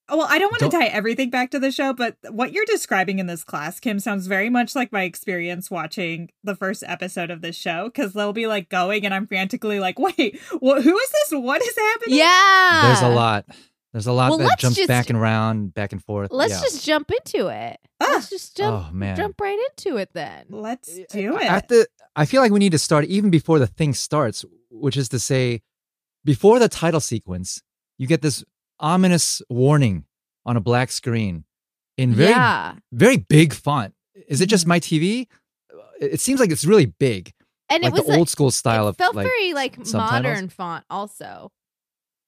Oh, 0.07 0.19
Well, 0.19 0.26
I 0.29 0.38
don't 0.38 0.53
want 0.53 0.71
to 0.71 0.79
tie 0.79 0.88
everything 0.88 1.31
back 1.31 1.50
to 1.53 1.59
the 1.59 1.71
show, 1.73 1.95
but 1.95 2.19
what 2.29 2.53
you're 2.53 2.67
describing 2.67 3.21
in 3.21 3.26
this 3.26 3.43
class, 3.43 3.81
Kim, 3.81 3.99
sounds 3.99 4.26
very 4.26 4.50
much 4.50 4.75
like 4.75 4.93
my 4.93 5.05
experience 5.05 5.71
watching 5.71 6.29
the 6.43 6.55
first 6.55 6.85
episode 6.87 7.31
of 7.31 7.41
this 7.41 7.57
show. 7.57 7.85
Because 7.87 8.12
they'll 8.12 8.35
be 8.35 8.47
like 8.47 8.69
going, 8.69 9.07
and 9.07 9.14
I'm 9.14 9.26
frantically 9.26 9.81
like, 9.81 9.99
"Wait, 9.99 10.38
wh- 10.50 10.83
who 10.83 10.99
is 10.99 11.11
this? 11.11 11.31
What 11.31 11.62
is 11.62 11.75
happening?" 11.75 12.19
yeah 12.19 12.83
There's 13.00 13.00
a 13.12 13.14
lot. 13.17 13.47
There's 13.95 14.09
a 14.09 14.13
lot 14.13 14.31
Well, 14.31 14.39
that 14.39 14.59
jumps 14.59 14.77
just- 14.77 14.89
back 14.89 15.09
and 15.09 15.17
around, 15.17 15.73
back 15.73 15.93
and 15.93 16.03
forth. 16.05 16.33
Let's 16.33 16.53
Yeah. 16.53 16.61
just 16.63 16.85
jump 16.85 17.11
into 17.13 17.47
it. 17.47 17.79
Ah. 18.01 18.07
Let's 18.15 18.29
just 18.29 18.57
jump 18.57 18.89
oh 18.91 18.93
man. 18.93 19.17
jump 19.17 19.41
right 19.41 19.59
into 19.71 19.97
it 19.99 20.11
then. 20.13 20.47
Let's 20.51 20.93
do 21.11 21.37
it. 21.39 21.45
At 21.45 21.69
the, 21.69 21.87
I 22.17 22.27
feel 22.27 22.43
like 22.43 22.51
we 22.51 22.59
need 22.59 22.73
to 22.73 22.79
start 22.79 23.05
even 23.07 23.31
before 23.31 23.61
the 23.61 23.69
thing 23.69 23.95
starts, 23.95 24.45
which 24.69 24.97
is 24.97 25.09
to 25.11 25.21
say, 25.21 25.63
before 26.25 26.59
the 26.59 26.69
title 26.69 26.99
sequence, 27.01 27.63
you 27.97 28.07
get 28.09 28.21
this 28.21 28.43
ominous 28.81 29.41
warning 29.49 30.05
on 30.45 30.57
a 30.57 30.61
black 30.61 30.91
screen 30.91 31.45
in 31.97 32.13
very 32.13 32.31
yeah. 32.31 32.75
very 32.93 33.17
big 33.19 33.53
font. 33.55 33.95
Is 34.27 34.41
it 34.41 34.47
just 34.47 34.65
Mhm. 34.65 34.69
my 34.69 34.81
TV? 34.81 35.29
It 36.01 36.15
it 36.15 36.21
seems 36.21 36.41
like 36.41 36.51
it's 36.51 36.65
really 36.65 36.87
big, 36.87 37.33
And 37.69 37.85
like 37.85 37.93
it 37.93 37.95
was 37.95 38.07
the 38.07 38.17
old 38.19 38.29
school 38.29 38.51
style 38.51 38.87
it 38.87 38.91
of 38.91 38.97
felt 38.97 39.15
like, 39.15 39.25
very 39.27 39.55
like 39.55 39.77
subtitles. 39.77 39.95
modern 39.95 40.49
font 40.49 40.85
also. 40.91 41.53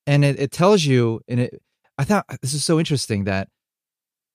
And 0.06 0.24
it, 0.24 0.38
it 0.38 0.50
tells 0.52 0.84
you 0.84 1.20
and 1.28 1.40
it 1.40 1.62
i 1.98 2.04
thought 2.04 2.24
this 2.42 2.54
is 2.54 2.64
so 2.64 2.78
interesting 2.78 3.24
that 3.24 3.48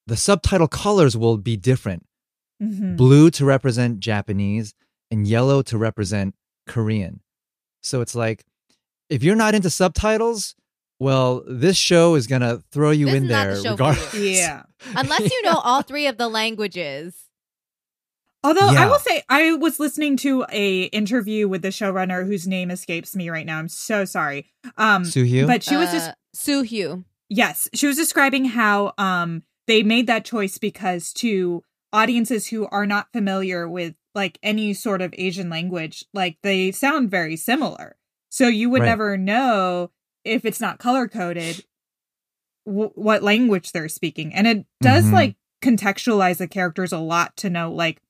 the 0.08 0.18
subtitle 0.18 0.68
colors 0.68 1.16
will 1.18 1.38
be 1.38 1.56
different 1.58 2.06
Mhm. 2.62 2.96
blue 2.98 3.32
to 3.32 3.46
represent 3.46 4.00
japanese 4.00 4.74
and 5.10 5.28
yellow 5.28 5.62
to 5.64 5.78
represent 5.78 6.36
korean 6.68 7.22
so 7.82 8.02
it's 8.02 8.14
like 8.16 8.46
if 9.10 9.24
you're 9.24 9.36
not 9.36 9.56
into 9.56 9.70
subtitles 9.70 10.56
well 11.00 11.44
this 11.48 11.76
show 11.78 12.14
is 12.16 12.28
gonna 12.28 12.62
throw 12.72 12.92
you 12.92 13.08
This 13.08 13.16
in 13.16 13.28
there 13.28 13.56
the 13.56 13.56
show 13.56 13.62
for 13.62 13.68
you. 13.68 13.72
regardless 13.72 14.14
Yeah. 14.14 14.64
Unless 14.96 15.32
you 15.32 15.42
know 15.42 15.58
all 15.58 15.82
three 15.90 16.06
of 16.08 16.18
the 16.18 16.28
languages. 16.30 17.16
Although 18.44 18.70
I 18.70 18.88
will 18.88 18.98
say, 19.00 19.24
I 19.30 19.54
was 19.54 19.80
listening 19.80 20.18
to 20.18 20.46
a 20.52 20.84
interview 20.86 21.48
with 21.48 21.62
the 21.62 21.68
showrunner 21.70 22.26
whose 22.26 22.48
name 22.48 22.72
escapes 22.72 23.16
me 23.16 23.30
right 23.30 23.46
now. 23.46 23.60
I'm 23.60 23.68
so 23.70 24.04
sorry. 24.04 24.48
Um, 24.78 25.06
Soo 25.06 25.24
Hugh? 25.24 25.46
but 25.46 25.62
she 25.64 25.78
was 25.78 25.92
just 25.92 26.10
uh, 26.10 26.14
Soo 26.34 26.64
Hugh. 26.64 27.06
Yes, 27.30 27.70
she 27.74 27.86
was 27.88 27.98
describing 27.98 28.46
how 28.46 28.94
um 28.98 29.44
they 29.68 29.84
made 29.84 30.08
that 30.08 30.26
choice 30.26 30.58
because 30.58 31.14
to 31.14 31.64
audiences 31.94 32.48
who 32.48 32.68
are 32.68 32.86
not 32.88 33.12
familiar 33.14 33.70
with 33.70 33.94
like 34.16 34.40
any 34.42 34.74
sort 34.74 35.02
of 35.02 35.14
Asian 35.18 35.50
language, 35.50 36.04
like 36.14 36.38
they 36.42 36.72
sound 36.72 37.12
very 37.12 37.36
similar. 37.36 37.96
So 38.30 38.48
you 38.48 38.70
would 38.72 38.82
Right. 38.82 38.88
never 38.88 39.18
know 39.18 39.92
if 40.26 40.46
it's 40.46 40.60
not 40.60 40.80
color 40.80 41.08
coded 41.08 41.64
w- 42.66 42.92
what 42.96 43.24
language 43.24 43.72
they're 43.72 43.88
speaking. 43.90 44.34
And 44.34 44.48
it 44.48 44.66
does 44.82 45.06
Mhm. 45.06 45.14
like 45.14 45.36
contextualize 45.62 46.38
the 46.38 46.48
characters 46.48 46.92
a 46.92 46.98
lot 46.98 47.38
to 47.38 47.50
know 47.50 47.72
like 47.72 48.02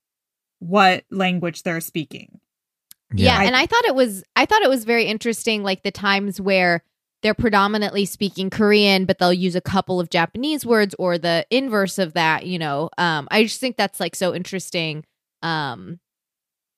what 0.62 1.04
language 1.12 1.64
they're 1.64 1.82
speaking. 1.82 2.40
Yeah, 3.14 3.38
I- 3.38 3.44
and 3.46 3.56
I 3.56 3.66
thought 3.66 3.84
it 3.86 3.96
was 3.96 4.24
I 4.36 4.46
thought 4.46 4.62
it 4.62 4.70
was 4.70 4.86
very 4.86 5.06
interesting 5.06 5.64
like 5.64 5.84
the 5.84 5.92
times 5.92 6.40
where 6.40 6.84
they're 7.24 7.34
predominantly 7.34 8.06
speaking 8.06 8.50
Korean 8.50 9.06
but 9.06 9.18
they'll 9.20 9.34
use 9.34 9.56
a 9.56 9.62
couple 9.62 10.00
of 10.00 10.10
Japanese 10.10 10.66
words 10.66 10.96
or 10.98 11.18
the 11.18 11.46
inverse 11.52 11.98
of 12.00 12.14
that, 12.14 12.46
you 12.46 12.58
know. 12.60 12.90
Um 12.98 13.28
I 13.32 13.44
just 13.44 13.60
think 13.60 13.76
that's 13.76 14.00
like 14.00 14.16
so 14.16 14.34
interesting. 14.36 15.04
Um 15.42 16.00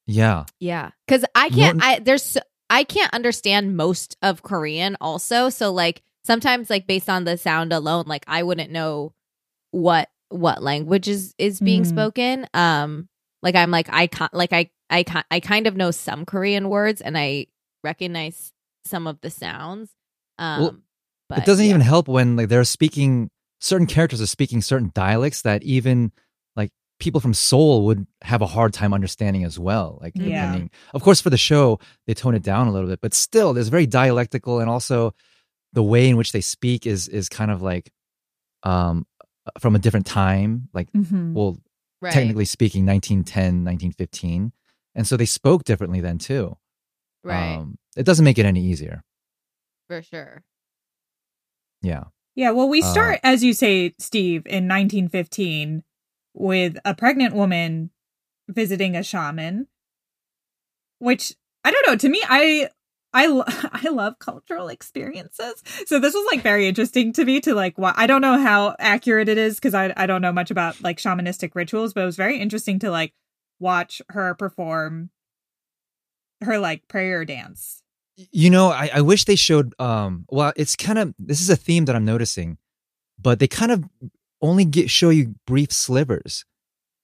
yeah 0.07 0.45
yeah, 0.59 0.91
cuz 1.07 1.23
I 1.35 1.49
can't 1.49 1.77
No- 1.77 1.85
I 1.85 1.99
there's, 1.99 2.37
I 2.69 2.83
can't 2.85 3.13
understand 3.13 3.77
most 3.77 4.17
of 4.21 4.41
Korean 4.43 4.97
also, 5.01 5.49
so 5.49 5.71
like 5.71 6.01
sometimes 6.25 6.69
like 6.69 6.87
based 6.87 7.09
on 7.09 7.25
the 7.25 7.37
sound 7.37 7.71
alone 7.73 8.05
like 8.07 8.23
I 8.27 8.43
wouldn't 8.43 8.71
know 8.71 9.13
what 9.71 10.09
what 10.29 10.63
language 10.63 11.07
is 11.07 11.35
is 11.37 11.59
being 11.59 11.83
Mm. 11.83 11.87
spoken. 11.89 12.47
Um 12.53 13.07
like 13.43 13.55
I'm 13.55 13.69
like 13.71 13.89
I 13.91 14.07
can 14.07 14.29
like 14.33 14.53
I 14.53 14.71
I 14.89 15.03
ki- 15.03 15.27
I 15.29 15.39
kind 15.39 15.67
of 15.67 15.75
know 15.75 15.91
some 15.91 16.25
Korean 16.25 16.69
words 16.69 17.01
and 17.01 17.17
I 17.17 17.47
recognize 17.83 18.51
some 18.85 19.05
of 19.05 19.21
the 19.21 19.29
sounds. 19.29 19.91
Um 20.39 20.61
Well, 20.61 20.77
but 21.29 21.37
it 21.39 21.45
doesn't 21.45 21.65
yeah. 21.65 21.69
even 21.69 21.81
help 21.81 22.07
when 22.07 22.35
like 22.35 22.49
they're 22.49 22.63
speaking 22.63 23.29
certain 23.61 23.87
characters 23.87 24.21
are 24.21 24.27
speaking 24.27 24.61
certain 24.61 24.91
dialects 24.93 25.41
that 25.43 25.63
even 25.63 26.11
like 26.55 26.71
people 26.99 27.21
from 27.21 27.33
Seoul 27.33 27.85
would 27.85 28.05
have 28.21 28.41
a 28.41 28.45
hard 28.47 28.73
time 28.73 28.93
understanding 28.93 29.43
as 29.43 29.57
well. 29.59 29.99
Like 30.01 30.13
Yeah. 30.15 30.29
depending, 30.31 30.69
of 30.93 31.01
course, 31.01 31.21
for 31.21 31.29
the 31.29 31.37
show 31.37 31.79
they 32.07 32.13
tone 32.13 32.35
it 32.35 32.43
down 32.43 32.67
a 32.67 32.71
little 32.71 32.89
bit, 32.89 33.01
but 33.01 33.13
still, 33.13 33.53
there's 33.53 33.69
very 33.69 33.85
dialectical, 33.87 34.59
and 34.59 34.69
also 34.69 35.13
the 35.71 35.83
way 35.83 36.07
in 36.09 36.17
which 36.17 36.31
they 36.33 36.41
speak 36.41 36.85
is 36.85 37.07
is 37.07 37.29
kind 37.29 37.51
of 37.51 37.61
like 37.61 37.91
um 38.63 39.05
from 39.59 39.75
a 39.75 39.79
different 39.79 40.05
time. 40.05 40.69
Like, 40.73 40.91
Mm-hmm. 40.93 41.33
well, 41.33 41.57
right. 42.03 42.13
technically 42.13 42.45
speaking, 42.45 42.85
1910, 42.85 43.63
1915, 43.63 44.51
and 44.95 45.07
so 45.07 45.17
they 45.17 45.25
spoke 45.25 45.63
differently 45.63 46.01
then 46.01 46.17
too. 46.17 46.57
right 47.23 47.55
Um, 47.55 47.77
it 47.95 48.05
doesn't 48.05 48.25
make 48.25 48.37
it 48.37 48.45
any 48.45 48.61
easier. 48.63 49.03
for 49.87 50.01
sure. 50.01 50.43
Yeah. 51.81 52.03
Yeah, 52.35 52.51
well, 52.51 52.67
we 52.69 52.81
Uh, 52.81 52.91
start, 52.91 53.19
as 53.23 53.43
you 53.43 53.53
say, 53.53 53.93
Steve, 53.99 54.45
in 54.47 54.67
1915 54.67 55.83
with 56.33 56.77
a 56.83 56.95
pregnant 56.95 57.35
woman 57.35 57.91
visiting 58.47 58.95
a 58.95 59.03
shaman, 59.03 59.67
which 60.99 61.33
I 61.63 61.71
don't 61.71 61.87
know. 61.87 61.95
To 61.95 62.09
me, 62.09 62.21
I 62.27 62.69
I 63.13 63.27
lo- 63.27 63.45
I 63.47 63.89
love 63.89 64.19
cultural 64.19 64.69
experiences, 64.69 65.61
so 65.85 65.99
this 65.99 66.13
was 66.13 66.27
like 66.31 66.41
very 66.41 66.67
interesting 66.67 67.13
to 67.13 67.25
me 67.25 67.39
to 67.41 67.53
like. 67.53 67.75
I 67.77 68.07
don't 68.07 68.21
know 68.21 68.37
how 68.37 68.75
accurate 68.79 69.29
it 69.29 69.37
is 69.37 69.55
because 69.55 69.73
I 69.73 69.93
I 69.95 70.05
don't 70.05 70.21
know 70.21 70.31
much 70.31 70.51
about 70.51 70.81
like 70.81 70.97
shamanistic 70.97 71.55
rituals, 71.55 71.93
but 71.93 72.01
it 72.01 72.05
was 72.05 72.15
very 72.15 72.39
interesting 72.39 72.79
to 72.79 72.91
like 72.91 73.13
watch 73.59 74.01
her 74.09 74.33
perform 74.35 75.09
her 76.43 76.59
like 76.59 76.87
prayer 76.87 77.25
dance. 77.25 77.81
You 78.15 78.49
know, 78.51 78.69
I, 78.69 78.91
I 78.95 79.01
wish 79.01 79.25
they 79.25 79.35
showed. 79.35 79.73
Um, 79.79 80.25
well, 80.29 80.53
it's 80.55 80.75
kind 80.75 80.99
of 80.99 81.13
this 81.17 81.41
is 81.41 81.49
a 81.49 81.55
theme 81.55 81.85
that 81.85 81.95
I'm 81.95 82.05
noticing, 82.05 82.57
but 83.19 83.39
they 83.39 83.47
kind 83.47 83.71
of 83.71 83.83
only 84.41 84.65
get 84.65 84.89
show 84.91 85.09
you 85.09 85.35
brief 85.47 85.71
slivers. 85.71 86.45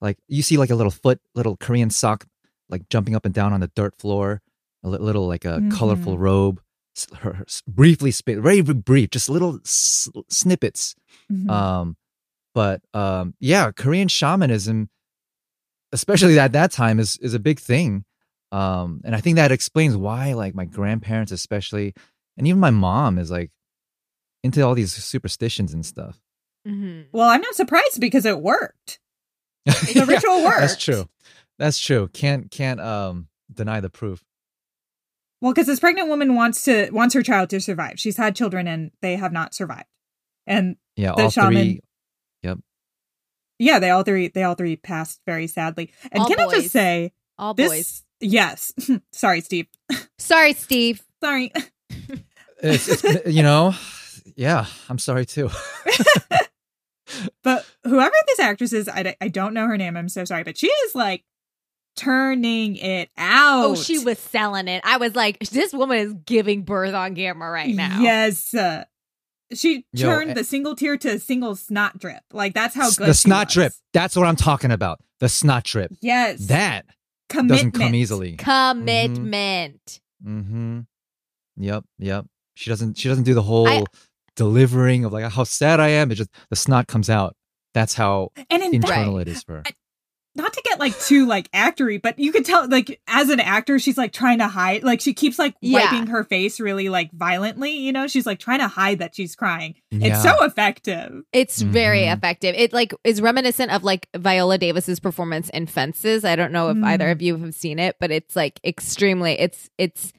Like 0.02 0.18
you 0.28 0.44
see, 0.44 0.58
like 0.58 0.70
a 0.70 0.76
little 0.76 0.92
foot, 0.92 1.20
little 1.34 1.58
Korean 1.58 1.90
sock, 1.90 2.26
like 2.70 2.90
jumping 2.90 3.16
up 3.16 3.26
and 3.26 3.34
down 3.34 3.54
on 3.54 3.62
the 3.62 3.72
dirt 3.76 3.96
floor. 3.98 4.42
A 4.84 4.90
little, 4.90 5.28
like 5.28 5.46
a 5.46 5.62
colorful 5.72 6.16
Mhm. 6.16 6.20
robe. 6.20 6.62
Her, 7.20 7.34
her 7.34 7.46
briefly, 7.68 8.12
very 8.26 8.62
brief, 8.62 9.10
just 9.12 9.30
little 9.30 9.60
s- 9.66 10.10
snippets. 10.30 10.96
Mhm. 11.32 11.50
Um, 11.50 11.98
but 12.54 12.82
um, 12.94 13.34
yeah, 13.40 13.72
Korean 13.72 14.08
shamanism, 14.08 14.90
especially 15.92 16.38
at 16.40 16.52
that 16.54 16.72
time, 16.72 17.00
is 17.00 17.18
is 17.18 17.34
a 17.34 17.40
big 17.40 17.60
thing. 17.60 18.06
Um, 18.52 19.02
and 19.04 19.16
I 19.16 19.22
think 19.22 19.36
that 19.36 19.52
explains 19.52 19.96
why, 19.96 20.34
like, 20.34 20.56
my 20.56 20.66
grandparents, 20.66 21.32
especially, 21.32 21.94
and 22.38 22.48
even 22.48 22.60
my 22.60 22.72
mom 22.72 23.20
is 23.20 23.30
like 23.30 23.52
into 24.44 24.62
all 24.62 24.74
these 24.76 24.92
superstitions 24.94 25.74
and 25.74 25.86
stuff. 25.86 26.20
hmm 26.66 27.02
Well, 27.12 27.30
I'm 27.30 27.42
not 27.42 27.56
surprised 27.56 28.00
because 28.00 28.26
it 28.26 28.42
worked. 28.42 29.00
The 29.66 29.92
Yeah, 29.96 30.06
ritual 30.06 30.44
worked. 30.44 30.60
That's 30.62 30.78
true. 30.84 31.08
That's 31.60 31.78
true. 31.80 32.08
Can't 32.14 32.50
can't 32.50 32.80
um 32.82 33.28
deny 33.54 33.80
the 33.82 33.90
proof. 33.90 34.24
Well, 35.42 35.54
because 35.54 35.68
this 35.68 35.80
pregnant 35.80 36.08
woman 36.10 36.36
wants 36.36 36.64
to 36.66 36.90
wants 36.92 37.14
her 37.16 37.24
child 37.24 37.50
to 37.52 37.62
survive. 37.62 38.00
She's 38.00 38.18
had 38.18 38.36
children 38.36 38.68
and 38.68 38.92
they 39.02 39.16
have 39.16 39.32
not 39.32 39.54
survived. 39.54 39.88
And 40.46 40.76
Yeah, 40.96 41.14
The 41.16 41.24
all 41.24 41.30
shaman- 41.30 41.54
three. 41.54 41.82
yeah, 43.58 43.80
they 43.80 43.90
all 43.90 44.04
three 44.04 44.28
they 44.30 44.44
all 44.44 44.56
three 44.56 44.76
passed 44.76 45.22
very 45.26 45.48
sadly. 45.48 45.92
And 46.12 46.22
All 46.22 46.28
can 46.30 46.40
I 46.40 46.50
just 46.50 46.70
say 46.72 47.12
All 47.38 47.54
this 47.54 47.70
boys. 47.70 48.04
yes. 48.20 48.74
Sorry, 49.12 49.42
Steve. 49.42 49.68
Sorry, 50.18 50.54
Steve. 50.54 51.02
Sorry. 51.24 51.52
It's, 52.62 52.88
it's 53.04 53.28
you 53.28 53.42
know, 53.44 53.74
yeah. 54.36 54.66
I'm 54.90 54.98
sorry 55.00 55.26
too. 55.26 55.50
But 57.44 57.66
whoever 57.84 58.14
this 58.28 58.40
actress 58.40 58.72
is, 58.72 58.88
I, 58.88 59.16
I 59.20 59.30
don't 59.30 59.54
know 59.54 59.66
her 59.66 59.78
name. 59.78 59.98
I'm 59.98 60.10
so 60.10 60.26
sorry. 60.26 60.44
But 60.44 60.58
she 60.58 60.68
is 60.68 60.94
like 60.96 61.24
turning 62.00 62.76
it 62.78 63.10
out. 63.18 63.66
Oh, 63.66 63.76
she 63.76 64.00
was 64.00 64.18
selling 64.20 64.68
it. 64.68 64.82
I 64.86 64.98
was 64.98 65.16
like, 65.16 65.40
this 65.50 65.74
woman 65.74 65.98
is 65.98 66.14
giving 66.26 66.64
birth 66.64 66.94
on 66.94 67.16
camera 67.16 67.52
right 67.52 67.74
now. 67.76 68.00
Yes. 68.02 68.54
Uh, 68.54 68.86
she 69.54 69.86
Yo, 69.94 70.08
turned 70.08 70.32
eh- 70.32 70.34
the 70.36 70.44
single 70.44 70.76
tear 70.76 70.98
to 70.98 71.10
a 71.16 71.20
single 71.20 71.56
snot 71.56 71.98
drip. 72.00 72.22
Like 72.32 72.54
that's 72.54 72.76
how 72.76 72.90
good 72.92 73.08
the 73.08 73.14
she 73.14 73.28
snot 73.28 73.48
was. 73.48 73.54
drip. 73.54 73.74
That's 73.94 74.16
what 74.16 74.28
I'm 74.28 74.36
talking 74.36 74.72
about. 74.72 75.00
The 75.20 75.28
snot 75.30 75.64
drip. 75.64 75.92
Yes. 76.02 76.48
That 76.48 76.86
commitment. 77.30 77.74
doesn't 77.74 77.86
come 77.86 77.96
easily. 77.96 78.38
Commitment. 78.38 80.00
Mm-hmm. 80.26 80.80
Yep. 81.58 81.84
Yep. 81.98 82.26
She 82.56 82.70
doesn't. 82.70 82.98
She 82.98 83.10
doesn't 83.10 83.24
do 83.24 83.34
the 83.34 83.42
whole 83.42 83.68
I- 83.68 83.84
delivering 84.36 85.06
of 85.06 85.14
like 85.14 85.30
how 85.32 85.44
sad 85.44 85.80
I 85.80 85.90
am. 85.90 86.12
It 86.12 86.16
just 86.16 86.30
the 86.50 86.56
snot 86.56 86.88
comes 86.88 87.10
out. 87.10 87.36
That's 87.74 87.94
how 87.94 88.32
And 88.50 88.64
in 88.64 88.82
fact, 88.82 88.92
internal 88.94 89.18
it 89.20 89.28
is 89.28 89.44
for 89.44 89.58
her. 89.58 89.64
Not 90.36 90.54
to 90.54 90.62
get 90.64 90.80
like 90.80 90.98
too 91.00 91.26
like 91.26 91.52
actory, 91.52 92.02
but 92.02 92.18
you 92.20 92.32
could 92.32 92.46
tell 92.46 92.68
like 92.70 93.02
as 93.08 93.30
an 93.30 93.40
actor, 93.40 93.80
she's 93.80 93.98
like 93.98 94.14
trying 94.14 94.38
to 94.38 94.48
hide. 94.48 94.84
Like 94.84 95.02
she 95.02 95.14
keeps 95.14 95.38
like 95.40 95.56
Yeah. 95.62 95.92
wiping 95.92 96.08
her 96.08 96.24
face 96.24 96.60
really 96.60 96.88
like 96.88 97.12
violently. 97.12 97.72
You 97.72 97.92
know, 97.92 98.08
she's 98.08 98.26
like 98.26 98.40
trying 98.40 98.60
to 98.60 98.68
hide 98.68 99.00
that 99.00 99.16
she's 99.16 99.36
crying. 99.36 99.76
Yeah. 99.92 100.08
It's 100.14 100.24
so 100.24 100.44
effective. 100.44 101.24
It's 101.34 101.62
very 101.62 102.02
Mhm. 102.04 102.16
effective. 102.18 102.56
It 102.58 102.72
like 102.74 102.94
is 103.04 103.22
reminiscent 103.22 103.72
of 103.72 103.84
like 103.84 104.08
Viola 104.16 104.58
Davis's 104.58 105.00
performance 105.00 105.50
in 105.50 105.66
Fences. 105.66 106.24
I 106.24 106.36
don't 106.36 106.52
know 106.52 106.70
if 106.70 106.78
Mm. 106.78 106.86
either 106.86 107.10
of 107.10 107.22
you 107.22 107.38
have 107.38 107.54
seen 107.56 107.80
it, 107.80 107.98
but 108.00 108.12
it's 108.12 108.36
like 108.36 108.60
extremely. 108.64 109.34
It's 109.40 109.70
it's 109.78 110.14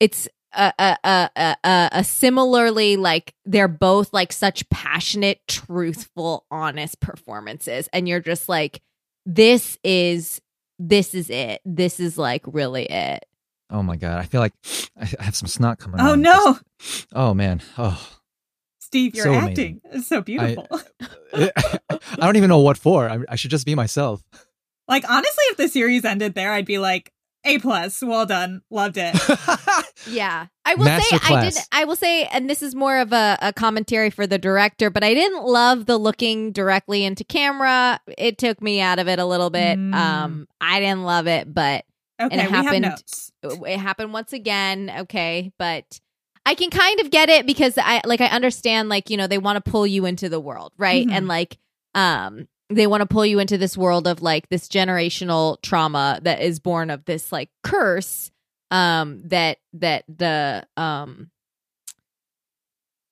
it's 0.00 0.28
a 0.54 0.72
a 0.78 0.96
a 1.04 1.30
a, 1.36 1.56
a, 1.64 1.88
a 1.92 2.04
similarly 2.04 2.96
like 2.96 3.32
they're 3.46 3.68
both 3.68 4.12
like 4.12 4.32
such 4.32 4.68
passionate, 4.68 5.40
truthful, 5.48 6.44
honest 6.50 7.00
performances, 7.00 7.88
and 7.92 8.06
you're 8.08 8.20
just 8.20 8.48
like, 8.48 8.82
this 9.26 9.78
is 9.84 10.40
this 10.78 11.14
is 11.14 11.30
it. 11.30 11.60
This 11.64 12.00
is 12.00 12.18
like 12.18 12.42
really 12.46 12.84
it. 12.86 13.24
Oh 13.70 13.82
my 13.82 13.96
god! 13.96 14.18
I 14.18 14.24
feel 14.24 14.40
like 14.40 14.52
I 15.00 15.08
I 15.18 15.22
have 15.24 15.36
some 15.36 15.48
snot 15.48 15.78
coming. 15.78 16.00
Oh 16.00 16.12
on. 16.12 16.22
no, 16.22 16.58
Just- 16.78 17.06
oh 17.14 17.34
man. 17.34 17.62
Oh. 17.78 18.00
Steve, 18.80 19.14
you're 19.14 19.24
So 19.24 19.32
acting. 19.34 19.80
It's 19.90 20.06
so 20.06 20.20
beautiful. 20.20 20.68
I 21.34 21.50
don't 22.18 22.36
even 22.36 22.50
know 22.50 22.58
what 22.58 22.76
for. 22.76 23.08
I, 23.08 23.20
I 23.26 23.36
should 23.36 23.50
just 23.50 23.64
be 23.64 23.74
myself. 23.74 24.22
like 24.86 25.08
honestly, 25.08 25.44
if 25.50 25.56
the 25.56 25.68
series 25.68 26.04
ended 26.04 26.34
there, 26.34 26.52
I'd 26.52 26.66
be 26.66 26.78
like, 26.78 27.10
A 27.44 27.58
plus, 27.58 28.00
well 28.02 28.24
done, 28.26 28.62
loved 28.70 28.96
it. 28.98 29.14
Yeah. 30.08 30.46
I 30.64 30.74
will 30.74 30.86
say 30.86 31.18
I 31.22 31.44
did 31.44 31.56
I 31.70 31.84
will 31.84 31.94
say 31.96 32.24
and 32.24 32.50
this 32.50 32.60
is 32.60 32.74
more 32.74 32.98
of 32.98 33.12
a, 33.12 33.38
a 33.40 33.52
commentary 33.52 34.10
for 34.10 34.26
the 34.26 34.36
director, 34.38 34.90
but 34.90 35.04
I 35.04 35.14
didn't 35.14 35.44
love 35.44 35.86
the 35.86 35.96
looking 35.96 36.50
directly 36.50 37.04
into 37.04 37.22
camera. 37.24 38.00
It 38.18 38.36
took 38.36 38.60
me 38.60 38.80
out 38.80 38.98
of 38.98 39.06
it 39.08 39.20
a 39.20 39.24
little 39.24 39.50
bit. 39.50 39.78
Mm. 39.78 39.94
Um 39.94 40.48
I 40.60 40.80
didn't 40.80 41.04
love 41.04 41.28
it, 41.28 41.52
but 41.54 41.84
Okay, 42.20 42.34
it 42.36 42.46
we 42.46 42.52
have 42.52 42.64
happened- 42.64 42.82
notes. 42.82 43.32
it 43.42 43.78
happened 43.78 44.12
once 44.12 44.32
again, 44.32 44.92
okay, 45.00 45.52
but 45.58 46.00
I 46.44 46.54
can 46.56 46.70
kind 46.70 46.98
of 47.00 47.10
get 47.10 47.28
it 47.28 47.46
because 47.46 47.78
I 47.78 48.00
like 48.04 48.20
I 48.20 48.26
understand 48.26 48.88
like, 48.88 49.08
you 49.08 49.16
know, 49.16 49.28
they 49.28 49.38
want 49.38 49.64
to 49.64 49.70
pull 49.70 49.86
you 49.86 50.04
into 50.06 50.28
the 50.28 50.40
world, 50.40 50.72
right? 50.78 51.06
Mhm. 51.06 51.12
And 51.12 51.28
like 51.28 51.58
um 51.94 52.48
they 52.76 52.86
want 52.86 53.00
to 53.00 53.06
pull 53.06 53.24
you 53.26 53.38
into 53.38 53.58
this 53.58 53.76
world 53.76 54.06
of 54.06 54.22
like 54.22 54.48
this 54.48 54.68
generational 54.68 55.60
trauma 55.62 56.18
that 56.22 56.40
is 56.40 56.58
born 56.60 56.90
of 56.90 57.04
this 57.04 57.32
like 57.32 57.50
curse 57.62 58.30
um 58.70 59.20
that 59.24 59.58
that 59.72 60.04
the 60.08 60.66
um 60.76 61.30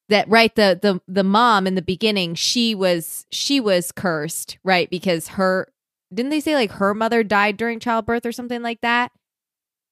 that 0.09 0.29
right 0.29 0.55
the 0.57 0.79
the 0.81 1.01
the 1.07 1.25
mom 1.25 1.67
in 1.67 1.75
the 1.75 1.83
beginning 1.83 2.35
she 2.35 2.75
was 2.75 3.27
she 3.31 3.61
was 3.61 3.93
cursed 3.93 4.59
right 4.65 4.91
because 4.91 5.29
her 5.29 5.69
didn't 6.13 6.31
they 6.31 6.41
say 6.41 6.55
like 6.55 6.73
her 6.73 6.95
mother 6.95 7.23
died 7.23 7.57
during 7.57 7.79
childbirth 7.79 8.27
or 8.27 8.33
something 8.33 8.63
like 8.63 8.81
that 8.81 9.13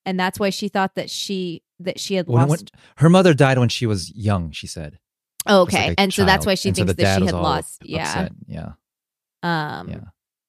and 0.04 0.18
that's 0.18 0.40
why 0.40 0.50
she 0.50 0.68
thought 0.68 0.94
that 0.96 1.09
she 1.11 1.62
that 1.78 2.00
she 2.00 2.14
had 2.14 2.26
When- 2.26 2.48
lost 2.48 2.72
when- 2.74 2.81
her 2.96 3.09
mother 3.09 3.35
died 3.35 3.59
when 3.59 3.68
she 3.68 3.87
was 3.87 4.11
young. 4.16 4.50
She 4.50 4.66
said. 4.66 4.98
oh, 5.46 5.61
okay 5.62 5.88
like 5.88 5.94
and 6.00 6.12
so 6.12 6.24
that's 6.24 6.44
why 6.44 6.54
she 6.54 6.70
And 6.70 6.76
thinks 6.76 6.92
the 6.94 7.02
that 7.02 7.18
she 7.20 7.26
had 7.26 7.35
lost 7.35 7.78
yeah 7.85 8.02
upset. 8.09 8.33
Yeah. 8.48 8.72
Um 9.42 9.88
Yeah. 9.88 10.01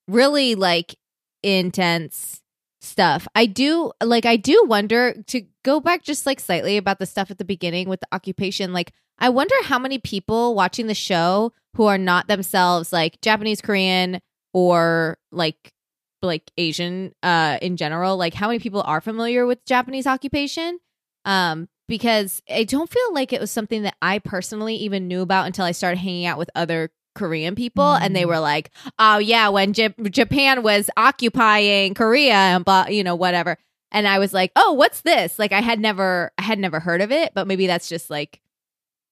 really 0.07 0.55
like 0.55 0.95
intense 1.43 2.41
stuff 2.81 3.27
i 3.35 3.45
do 3.45 3.91
like 4.01 4.25
i 4.25 4.37
do 4.37 4.63
wonder 4.67 5.13
to 5.27 5.41
go 5.65 5.79
back 5.81 6.01
just 6.03 6.25
like 6.25 6.39
slightly 6.39 6.77
about 6.77 6.97
the 6.99 7.05
stuff 7.05 7.29
at 7.29 7.37
the 7.37 7.43
beginning 7.45 7.89
with 7.89 7.99
the 7.99 8.07
occupation 8.13 8.71
like 8.71 8.93
i 9.17 9.27
wonder 9.27 9.55
how 9.63 9.77
many 9.77 9.97
people 9.99 10.55
watching 10.55 10.87
the 10.87 10.93
show 10.93 11.51
who 11.75 11.85
are 11.85 11.97
not 11.97 12.27
themselves 12.27 12.93
like 12.93 13.19
japanese 13.21 13.61
korean 13.61 14.21
or 14.53 15.17
like 15.31 15.73
like 16.21 16.49
asian 16.57 17.13
uh 17.21 17.57
in 17.61 17.75
general 17.75 18.15
like 18.15 18.33
how 18.33 18.47
many 18.47 18.59
people 18.59 18.81
are 18.83 19.01
familiar 19.01 19.45
with 19.45 19.63
japanese 19.65 20.07
occupation 20.07 20.79
um 21.25 21.67
because 21.89 22.41
i 22.49 22.63
don't 22.63 22.89
feel 22.89 23.13
like 23.13 23.33
it 23.33 23.41
was 23.41 23.51
something 23.51 23.83
that 23.83 23.95
i 24.01 24.19
personally 24.19 24.75
even 24.75 25.07
knew 25.07 25.21
about 25.21 25.47
until 25.47 25.65
i 25.65 25.71
started 25.73 25.97
hanging 25.97 26.25
out 26.25 26.37
with 26.37 26.49
other 26.55 26.91
korean 27.15 27.55
people 27.55 27.93
and 27.93 28.15
they 28.15 28.23
Mm. 28.23 28.27
were 28.29 28.39
like 28.39 28.71
oh 28.99 29.17
yeah 29.17 29.49
when 29.49 29.73
J- 29.73 29.93
japan 30.09 30.63
was 30.63 30.89
occupying 30.97 31.93
korea 31.93 32.33
and 32.33 32.63
blah, 32.65 32.87
you 32.87 33.03
know 33.03 33.15
whatever. 33.15 33.57
And 33.91 34.07
i 34.07 34.19
was 34.19 34.33
like 34.33 34.51
oh 34.55 34.73
what's 34.73 35.01
this? 35.01 35.37
Like 35.39 35.51
i 35.51 35.61
had 35.61 35.79
never 35.79 36.31
i 36.37 36.43
had 36.43 36.59
never 36.59 36.79
heard 36.79 37.01
of 37.01 37.11
it 37.11 37.33
but 37.33 37.47
maybe 37.47 37.67
that's 37.67 37.89
just 37.89 38.09
like 38.09 38.39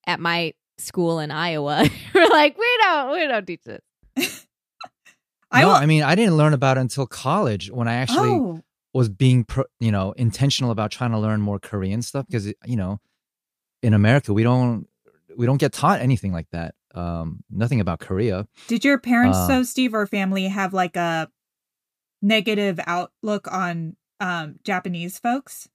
at 0.06 0.20
my 0.20 0.54
school 0.78 1.18
in 1.18 1.30
iowa. 1.30 1.84
We're 2.14 2.28
like 2.28 2.56
we 2.56 2.78
don't 2.82 3.10
we 3.12 3.26
don't 3.26 3.46
teach 3.46 3.62
this. 3.64 3.82
I 5.50 5.62
no, 5.62 5.68
will- 5.68 5.74
I 5.74 5.86
mean, 5.86 6.02
I 6.02 6.14
didn't 6.14 6.36
learn 6.36 6.52
about 6.52 6.76
it 6.76 6.80
until 6.80 7.06
college 7.06 7.70
when 7.70 7.88
I 7.88 7.94
actually 7.94 8.28
oh, 8.28 8.60
was 8.92 9.08
being, 9.08 9.44
pro, 9.44 9.64
you 9.80 9.90
know, 9.90 10.12
intentional 10.12 10.70
about 10.70 10.90
trying 10.90 11.10
to 11.12 11.18
learn 11.18 11.40
more 11.40 11.58
Korean 11.58 12.02
stuff 12.02 12.26
because, 12.26 12.46
you 12.46 12.76
know, 12.76 13.00
in 13.82 13.94
America 13.94 14.32
we 14.34 14.42
don't 14.42 14.86
we 15.36 15.46
don't 15.46 15.56
get 15.56 15.72
taught 15.72 16.00
anything 16.00 16.32
like 16.32 16.48
that. 16.52 16.74
Um, 16.94 17.44
nothing 17.50 17.80
about 17.80 18.00
Korea. 18.00 18.46
did 18.66 18.84
your 18.84 18.98
parents, 18.98 19.38
uh, 19.38 19.46
so 19.46 19.62
Steve 19.62 19.94
or 19.94 20.06
family, 20.06 20.44
have 20.48 20.72
like 20.72 20.96
a 20.96 21.28
negative 22.22 22.80
outlook 22.86 23.50
on 23.52 23.96
um 24.20 24.56
Japanese 24.64 25.18
folks? 25.18 25.68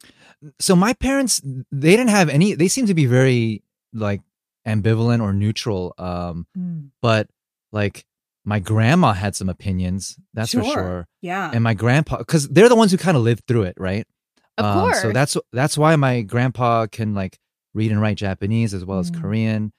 So 0.59 0.75
my 0.75 0.93
parents, 0.93 1.41
they 1.71 1.91
didn't 1.95 2.09
have 2.09 2.29
any. 2.29 2.55
They 2.55 2.67
seem 2.67 2.85
to 2.87 2.93
be 2.93 3.05
very 3.05 3.63
like 3.93 4.21
ambivalent 4.67 5.21
or 5.21 5.33
neutral. 5.33 5.93
Um, 5.97 6.47
Mm, 6.57 6.89
but 7.01 7.29
like 7.71 8.05
my 8.45 8.59
grandma 8.59 9.13
had 9.13 9.35
some 9.35 9.49
opinions. 9.49 10.17
That's 10.33 10.51
for 10.53 10.63
Sure. 10.63 10.73
sure. 10.73 11.07
yeah. 11.21 11.51
and 11.53 11.63
my 11.63 11.73
grandpa 11.73 12.17
because 12.17 12.49
they're 12.49 12.69
the 12.69 12.75
ones 12.75 12.91
who 12.91 12.97
kind 12.97 13.15
of 13.15 13.23
lived 13.23 13.43
through 13.47 13.63
it 13.63 13.75
right 13.77 14.05
of 14.57 14.65
Um, 14.65 14.79
course 14.79 15.01
so 15.01 15.11
that's 15.13 15.37
that's 15.53 15.77
why 15.77 15.95
my 15.95 16.21
grandpa 16.21 16.85
can 16.87 17.13
like 17.15 17.39
read 17.73 17.91
and 17.91 17.99
write 18.01 18.17
japanese 18.17 18.73
as 18.73 18.83
well 18.85 18.99
as 18.99 19.09
Mm. 19.09 19.21
korean 19.21 19.73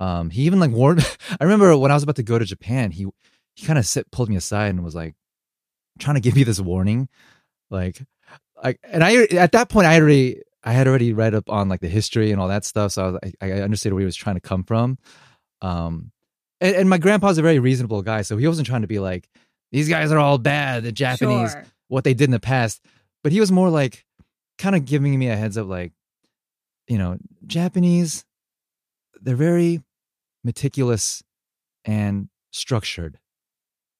um 0.00 0.30
he 0.30 0.42
even 0.42 0.60
like 0.60 0.70
warned 0.70 1.00
i 1.40 1.44
remember 1.44 1.76
when 1.76 1.90
i 1.90 1.94
was 1.94 2.02
about 2.02 2.16
to 2.16 2.22
go 2.22 2.38
to 2.38 2.44
japan 2.44 2.90
he 2.90 3.06
he 3.54 3.66
kind 3.66 3.78
of 3.78 3.86
sit 3.86 4.10
pulled 4.10 4.28
me 4.28 4.36
aside 4.36 4.68
and 4.68 4.84
was 4.84 4.94
like 4.94 5.14
trying 5.98 6.14
to 6.14 6.20
give 6.20 6.36
me 6.36 6.44
this 6.44 6.60
warning 6.60 7.08
like 7.70 8.00
like 8.62 8.78
and 8.84 9.02
i 9.02 9.24
at 9.24 9.52
that 9.52 9.68
point 9.68 9.86
i 9.86 9.98
already 10.00 10.40
i 10.64 10.72
had 10.72 10.86
already 10.86 11.12
read 11.12 11.34
up 11.34 11.50
on 11.50 11.68
like 11.68 11.80
the 11.80 11.88
history 11.88 12.30
and 12.30 12.40
all 12.40 12.48
that 12.48 12.64
stuff 12.64 12.92
so 12.92 13.02
i 13.02 13.10
was 13.10 13.20
i, 13.40 13.46
I 13.48 13.52
understood 13.62 13.92
where 13.92 14.00
he 14.00 14.06
was 14.06 14.16
trying 14.16 14.36
to 14.36 14.40
come 14.40 14.62
from 14.64 14.98
um 15.62 16.12
and, 16.60 16.76
and 16.76 16.90
my 16.90 16.98
grandpa's 16.98 17.38
a 17.38 17.42
very 17.42 17.58
reasonable 17.58 18.02
guy 18.02 18.22
so 18.22 18.36
he 18.36 18.46
wasn't 18.46 18.66
trying 18.68 18.82
to 18.82 18.88
be 18.88 18.98
like 19.00 19.28
these 19.72 19.88
guys 19.88 20.12
are 20.12 20.18
all 20.18 20.38
bad 20.38 20.84
the 20.84 20.92
japanese 20.92 21.52
Sure. 21.52 21.64
what 21.88 22.04
they 22.04 22.14
did 22.14 22.24
in 22.24 22.30
the 22.30 22.40
past. 22.40 22.80
But 23.24 23.32
he 23.32 23.40
was 23.40 23.50
more 23.50 23.68
like 23.68 24.04
kind 24.58 24.76
of 24.76 24.84
giving 24.84 25.18
me 25.18 25.28
a 25.28 25.36
heads 25.36 25.58
up, 25.58 25.66
like, 25.66 25.92
you 26.86 26.96
know, 26.98 27.18
Japanese, 27.46 28.24
they're 29.20 29.34
very 29.34 29.82
meticulous 30.48 31.22
and 31.84 32.30
structured. 32.52 33.18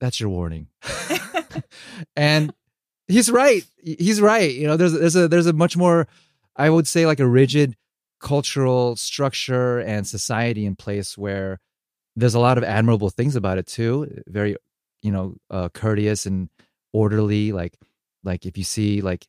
That's 0.01 0.19
your 0.19 0.31
warning. 0.31 0.69
and 2.17 2.55
he's 3.07 3.31
right. 3.31 3.63
He's 3.83 4.19
right. 4.21 4.55
You 4.55 4.67
know, 4.67 4.79
there's 4.79 4.95
there's 4.95 5.17
a 5.17 5.29
there's 5.29 5.47
a 5.47 5.53
much 5.53 5.77
more, 5.77 6.09
I 6.57 6.71
would 6.71 6.89
say, 6.89 7.05
like 7.05 7.21
a 7.21 7.29
rigid 7.29 7.77
cultural 8.19 8.97
structure 8.97 9.79
and 9.81 10.07
society 10.07 10.65
in 10.65 10.75
place 10.75 11.19
where 11.19 11.61
there's 12.17 12.35
a 12.35 12.41
lot 12.41 12.59
of 12.59 12.65
admirable 12.65 13.11
things 13.11 13.37
about 13.37 13.59
it 13.59 13.67
too. 13.67 14.23
Very, 14.27 14.57
you 15.03 15.13
know, 15.13 15.37
uh, 15.51 15.69
courteous 15.69 16.25
and 16.25 16.49
orderly. 16.95 17.53
Like, 17.53 17.75
like 18.25 18.47
if 18.47 18.57
you 18.57 18.65
see 18.65 19.03
like, 19.03 19.27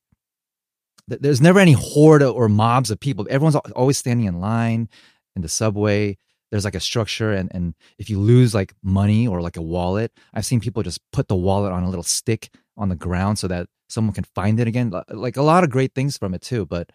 there's 1.08 1.42
never 1.42 1.60
any 1.60 1.74
horde 1.74 2.24
or 2.24 2.48
mobs 2.48 2.92
of 2.92 3.00
people. 3.00 3.28
Everyone's 3.30 3.56
always 3.56 3.98
standing 3.98 4.28
in 4.28 4.40
line 4.40 4.88
in 5.36 5.42
the 5.42 5.50
subway. 5.50 6.18
There's 6.52 6.66
like 6.66 6.76
a 6.76 6.80
structure, 6.80 7.32
and 7.32 7.50
and 7.54 7.76
if 7.98 8.10
you 8.10 8.20
lose 8.20 8.54
like 8.54 8.74
money 8.84 9.28
or 9.28 9.42
like 9.42 9.58
a 9.58 9.62
wallet, 9.62 10.12
I've 10.34 10.46
seen 10.46 10.60
people 10.60 10.84
just 10.84 11.00
put 11.12 11.28
the 11.28 11.36
wallet 11.36 11.72
on 11.72 11.84
a 11.84 11.90
little 11.90 12.04
stick 12.04 12.50
on 12.78 12.90
the 12.90 12.96
ground 12.96 13.38
so 13.40 13.48
that 13.48 13.68
someone 13.88 14.14
can 14.14 14.24
find 14.36 14.60
it 14.60 14.68
again. 14.68 14.92
Like 15.10 15.38
a 15.38 15.42
lot 15.44 15.64
of 15.64 15.70
great 15.70 15.94
things 15.94 16.18
from 16.18 16.34
it 16.34 16.42
too, 16.42 16.66
but 16.66 16.92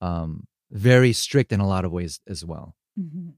um, 0.00 0.46
very 0.70 1.12
strict 1.12 1.52
in 1.52 1.60
a 1.60 1.66
lot 1.66 1.84
of 1.84 1.92
ways 1.92 2.20
as 2.26 2.44
well. 2.44 2.74
Mhm. 2.98 3.32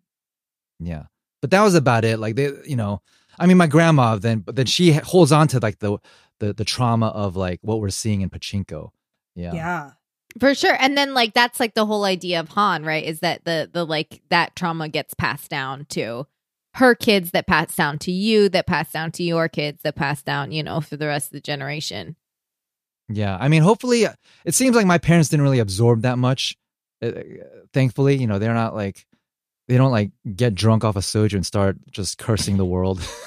Yeah, 0.81 1.05
but 1.43 1.51
that 1.51 1.63
was 1.63 1.75
about 1.75 2.05
it. 2.05 2.19
Like 2.19 2.37
they, 2.37 2.51
you 2.67 2.77
know, 2.77 3.03
I 3.39 3.47
mean, 3.47 3.57
my 3.59 3.67
grandma 3.67 4.17
then, 4.17 4.41
but 4.41 4.57
then 4.57 4.67
she 4.67 4.93
holds 4.93 5.31
on 5.33 5.47
to 5.49 5.61
like 5.61 5.79
the 5.79 5.99
the 6.41 6.53
the 6.53 6.65
trauma 6.65 7.09
of 7.09 7.37
like 7.37 7.61
what 7.63 7.81
we're 7.81 7.91
seeing 7.91 8.23
in 8.23 8.31
pachinko. 8.31 8.91
Yeah, 9.37 9.55
Yeah. 9.55 9.91
For 10.39 10.55
sure. 10.55 10.77
And 10.79 10.97
then 10.97 11.13
like 11.13 11.35
that's 11.35 11.59
like 11.59 11.75
the 11.75 11.87
whole 11.87 12.05
idea 12.05 12.41
of 12.41 12.49
Han, 12.51 12.85
right? 12.85 13.05
Is 13.05 13.21
that 13.21 13.45
the 13.45 13.69
the 13.73 13.85
like 13.85 14.23
that 14.31 14.55
trauma 14.55 14.89
gets 14.89 15.15
passed 15.15 15.51
down 15.51 15.87
to 15.91 16.27
her 16.75 16.95
kids 16.95 17.33
that 17.33 17.47
pass 17.47 17.75
down 17.75 17.99
to 17.99 18.13
you, 18.13 18.49
that 18.51 18.67
pass 18.67 18.93
down 18.93 19.11
to 19.13 19.23
your 19.23 19.49
kids, 19.49 19.83
that 19.83 19.97
pass 19.97 20.23
down, 20.23 20.53
you 20.53 20.63
know, 20.63 20.81
for 20.81 20.97
the 20.97 21.07
rest 21.07 21.29
of 21.29 21.33
the 21.33 21.41
generation. 21.41 22.17
yeah. 23.09 23.37
I 23.41 23.49
mean, 23.49 23.63
hopefully, 23.63 24.07
uh, 24.07 24.13
it 24.45 24.55
seems 24.55 24.77
like 24.77 24.87
my 24.87 24.99
parents 24.99 25.29
didn't 25.29 25.43
really 25.43 25.59
absorb 25.59 26.03
that 26.03 26.17
much. 26.17 26.57
Uh, 27.03 27.07
uh, 27.07 27.23
thankfully, 27.73 28.17
you 28.17 28.27
know, 28.29 28.39
they're 28.39 28.55
not 28.55 28.75
like 28.75 29.05
they 29.67 29.77
don't 29.77 29.91
like 29.91 30.13
get 30.37 30.55
drunk 30.55 30.85
off 30.85 30.97
a 30.97 31.01
soju 31.01 31.35
and 31.35 31.47
start 31.47 31.77
just 31.91 32.19
cursing 32.19 32.57
the 32.57 32.65
world. 32.65 33.01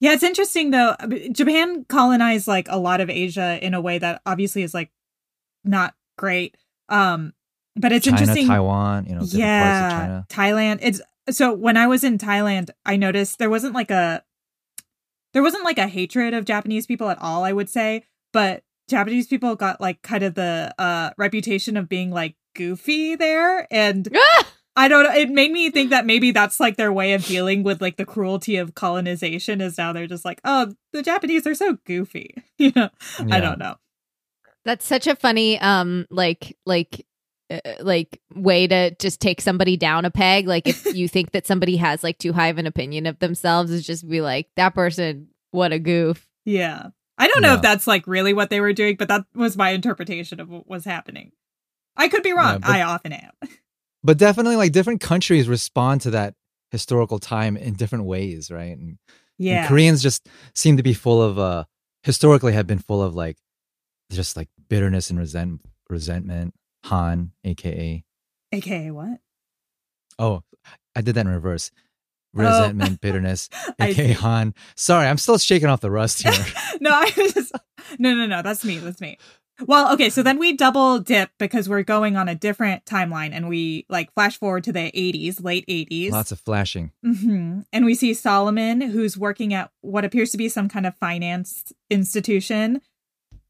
yeah, 0.00 0.12
it's 0.12 0.22
interesting 0.24 0.70
though. 0.72 0.96
Uh, 0.98 1.08
Japan 1.30 1.84
colonized 1.88 2.48
like 2.48 2.66
a 2.68 2.78
lot 2.78 3.00
of 3.00 3.08
Asia 3.08 3.64
in 3.64 3.74
a 3.74 3.80
way 3.80 3.98
that 3.98 4.22
obviously 4.26 4.62
is 4.62 4.74
like 4.74 4.90
not 5.64 5.94
great. 6.16 6.56
Um, 6.88 7.32
but 7.76 7.92
it's 7.92 8.04
China, 8.04 8.20
interesting. 8.20 8.46
Taiwan, 8.46 9.06
you 9.06 9.14
know, 9.14 9.20
different 9.20 9.40
yeah, 9.40 9.88
parts 9.88 9.94
of 9.94 10.00
China. 10.00 10.26
Thailand. 10.28 10.78
It's 10.82 11.00
so 11.30 11.52
when 11.52 11.76
I 11.76 11.86
was 11.86 12.04
in 12.04 12.18
Thailand, 12.18 12.70
I 12.84 12.96
noticed 12.96 13.38
there 13.38 13.50
wasn't 13.50 13.74
like 13.74 13.90
a 13.90 14.22
there 15.32 15.42
wasn't 15.42 15.64
like 15.64 15.78
a 15.78 15.88
hatred 15.88 16.34
of 16.34 16.44
Japanese 16.44 16.86
people 16.86 17.10
at 17.10 17.20
all, 17.20 17.44
I 17.44 17.52
would 17.52 17.68
say, 17.68 18.04
but 18.32 18.62
Japanese 18.88 19.26
people 19.26 19.56
got 19.56 19.80
like 19.80 20.02
kind 20.02 20.22
of 20.22 20.34
the 20.34 20.74
uh 20.78 21.10
reputation 21.16 21.76
of 21.76 21.88
being 21.88 22.10
like 22.10 22.36
goofy 22.54 23.16
there 23.16 23.66
and 23.72 24.08
Ah! 24.16 24.46
I 24.76 24.88
don't 24.88 25.04
know, 25.04 25.12
it 25.14 25.30
made 25.30 25.52
me 25.52 25.70
think 25.70 25.90
that 25.90 26.04
maybe 26.04 26.32
that's 26.32 26.58
like 26.58 26.76
their 26.76 26.92
way 26.92 27.12
of 27.12 27.24
dealing 27.24 27.62
with 27.62 27.80
like 27.80 27.96
the 27.96 28.04
cruelty 28.04 28.56
of 28.56 28.74
colonization 28.74 29.60
is 29.60 29.78
now 29.78 29.92
they're 29.92 30.08
just 30.08 30.24
like, 30.24 30.40
"Oh, 30.44 30.72
the 30.92 31.00
Japanese 31.00 31.46
are 31.46 31.54
so 31.54 31.78
goofy." 31.84 32.34
You 32.58 32.72
know. 32.74 32.90
I 33.30 33.40
don't 33.40 33.58
know. 33.58 33.76
That's 34.64 34.84
such 34.86 35.06
a 35.06 35.16
funny 35.16 35.58
um 35.60 36.06
like 36.10 36.56
like 36.66 37.06
uh, 37.50 37.58
like 37.80 38.20
way 38.34 38.66
to 38.66 38.94
just 38.96 39.20
take 39.20 39.40
somebody 39.40 39.76
down 39.76 40.04
a 40.06 40.10
peg 40.10 40.46
like 40.48 40.66
if 40.66 40.86
you 40.96 41.08
think 41.08 41.32
that 41.32 41.46
somebody 41.46 41.76
has 41.76 42.02
like 42.02 42.18
too 42.18 42.32
high 42.32 42.48
of 42.48 42.58
an 42.58 42.66
opinion 42.66 43.06
of 43.06 43.18
themselves 43.18 43.70
is 43.70 43.86
just 43.86 44.08
be 44.08 44.20
like 44.22 44.48
that 44.56 44.74
person 44.74 45.28
what 45.50 45.72
a 45.72 45.78
goof 45.78 46.26
Yeah. 46.44 46.88
I 47.18 47.28
don't 47.28 47.42
know 47.42 47.50
Yeah. 47.50 47.56
if 47.56 47.62
that's 47.62 47.86
like 47.86 48.06
really 48.08 48.32
what 48.34 48.50
they 48.50 48.60
were 48.60 48.72
doing, 48.72 48.96
but 48.96 49.06
that 49.08 49.24
was 49.36 49.56
my 49.56 49.70
interpretation 49.70 50.40
of 50.40 50.48
what 50.48 50.66
was 50.66 50.84
happening. 50.84 51.30
I 51.96 52.08
could 52.08 52.24
be 52.24 52.32
wrong. 52.32 52.54
Yeah, 52.54 52.58
but- 52.58 52.70
I 52.70 52.82
often 52.82 53.12
am. 53.12 53.30
but 54.02 54.18
definitely 54.18 54.56
like 54.56 54.72
different 54.72 55.00
countries 55.00 55.46
respond 55.48 56.00
to 56.00 56.10
that 56.10 56.34
historical 56.72 57.20
time 57.20 57.56
in 57.56 57.74
different 57.74 58.06
ways, 58.06 58.50
right? 58.50 58.76
And, 58.76 58.88
and 58.88 58.98
Yeah. 59.38 59.68
Koreans 59.68 60.02
just 60.02 60.28
seem 60.56 60.76
to 60.78 60.82
be 60.82 60.92
full 60.94 61.22
of 61.22 61.38
uh 61.38 61.64
historically 62.02 62.52
have 62.54 62.66
been 62.66 62.78
full 62.80 63.02
of 63.02 63.14
like 63.14 63.36
just 64.10 64.36
like 64.36 64.48
bitterness 64.68 65.10
and 65.10 65.18
resent 65.18 65.60
resentment. 65.88 66.54
Han, 66.84 67.32
aka 67.44 68.04
AKA 68.52 68.90
what? 68.90 69.18
oh, 70.18 70.42
I 70.94 71.00
did 71.00 71.14
that 71.16 71.22
in 71.26 71.28
reverse. 71.28 71.70
Oh. 72.36 72.40
Resentment, 72.40 73.00
bitterness, 73.00 73.48
I 73.80 73.88
aka. 73.88 74.12
Han. 74.12 74.54
Sorry, 74.76 75.06
I'm 75.06 75.18
still 75.18 75.38
shaking 75.38 75.68
off 75.68 75.80
the 75.80 75.90
rust 75.90 76.22
here. 76.22 76.32
no, 76.80 76.90
I 76.90 77.10
was 77.16 77.32
just 77.32 77.52
No, 77.98 78.14
no, 78.14 78.26
no, 78.26 78.42
that's 78.42 78.64
me. 78.64 78.78
That's 78.78 79.00
me. 79.00 79.18
Well, 79.66 79.92
okay, 79.94 80.10
so 80.10 80.24
then 80.24 80.38
we 80.38 80.56
double 80.56 80.98
dip 80.98 81.30
because 81.38 81.68
we're 81.68 81.84
going 81.84 82.16
on 82.16 82.28
a 82.28 82.34
different 82.34 82.84
timeline 82.86 83.30
and 83.32 83.48
we 83.48 83.86
like 83.88 84.12
flash 84.12 84.36
forward 84.36 84.64
to 84.64 84.72
the 84.72 84.90
80s, 84.90 85.44
late 85.44 85.64
80s. 85.68 86.10
Lots 86.10 86.32
of 86.32 86.40
flashing. 86.40 86.90
hmm 87.04 87.60
And 87.72 87.84
we 87.84 87.94
see 87.94 88.14
Solomon, 88.14 88.80
who's 88.80 89.16
working 89.16 89.54
at 89.54 89.70
what 89.80 90.04
appears 90.04 90.32
to 90.32 90.38
be 90.38 90.48
some 90.48 90.68
kind 90.68 90.86
of 90.86 90.96
finance 90.96 91.72
institution. 91.88 92.80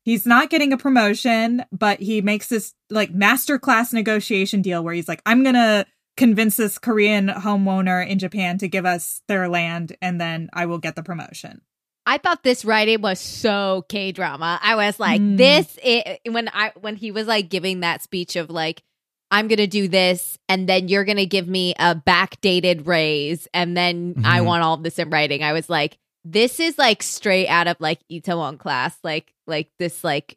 He's 0.05 0.27
not 0.27 0.51
getting 0.51 0.73
a 0.73 0.77
promotion, 0.79 1.64
but 1.73 1.99
he 2.01 2.21
makes 2.21 2.49
this 2.49 2.75
like 2.90 3.12
masterclass 3.12 3.93
negotiation 3.93 4.61
deal 4.62 4.85
where 4.85 4.95
he's 4.95 5.09
like, 5.09 5.23
I'm 5.27 5.43
going 5.43 5.55
to 5.55 5.87
convince 6.17 6.57
this 6.57 6.79
Korean 6.79 7.29
homeowner 7.29 8.07
in 8.07 8.19
Japan 8.19 8.59
to 8.59 8.69
give 8.69 8.85
us 8.87 9.23
their 9.29 9.49
land 9.49 9.97
and 10.03 10.21
then 10.21 10.49
I 10.53 10.67
will 10.67 10.79
get 10.79 10.95
the 10.95 11.03
promotion. 11.03 11.62
I 12.07 12.19
thought 12.19 12.43
this 12.43 12.67
writing 12.67 13.01
was 13.01 13.19
so 13.19 13.87
K 13.88 14.12
drama. 14.12 14.61
I 14.62 14.77
was 14.77 15.01
like, 15.01 15.21
Mm. 15.23 15.38
this 15.38 15.79
i 15.83 16.19
when 16.29 16.49
I 16.53 16.73
when 16.81 16.97
he 16.97 17.11
was 17.11 17.27
like 17.27 17.49
giving 17.49 17.81
that 17.81 18.03
speech 18.03 18.37
of 18.37 18.51
like, 18.51 18.83
I'm 19.31 19.49
gonna 19.49 19.67
do 19.67 19.88
this, 19.88 20.38
and 20.49 20.69
then 20.69 20.88
you're 20.88 21.05
gonna 21.07 21.25
give 21.25 21.49
me 21.49 21.75
a 21.79 21.95
backdated 21.97 22.87
raise, 22.87 23.49
and 23.55 23.75
then 23.75 24.17
I 24.23 24.40
Mhm. 24.40 24.45
want 24.45 24.62
all 24.62 24.75
of 24.75 24.83
this 24.83 24.99
in 24.99 25.09
writing. 25.09 25.43
I 25.43 25.55
was 25.55 25.71
like, 25.71 25.97
this 26.24 26.58
is 26.60 26.78
like 26.78 27.02
straight 27.02 27.48
out 27.48 27.68
of 27.68 27.76
like 27.80 28.00
Itaewon 28.10 28.58
class, 28.58 28.96
like 29.02 29.32
like 29.46 29.68
this 29.78 30.04
like. 30.04 30.37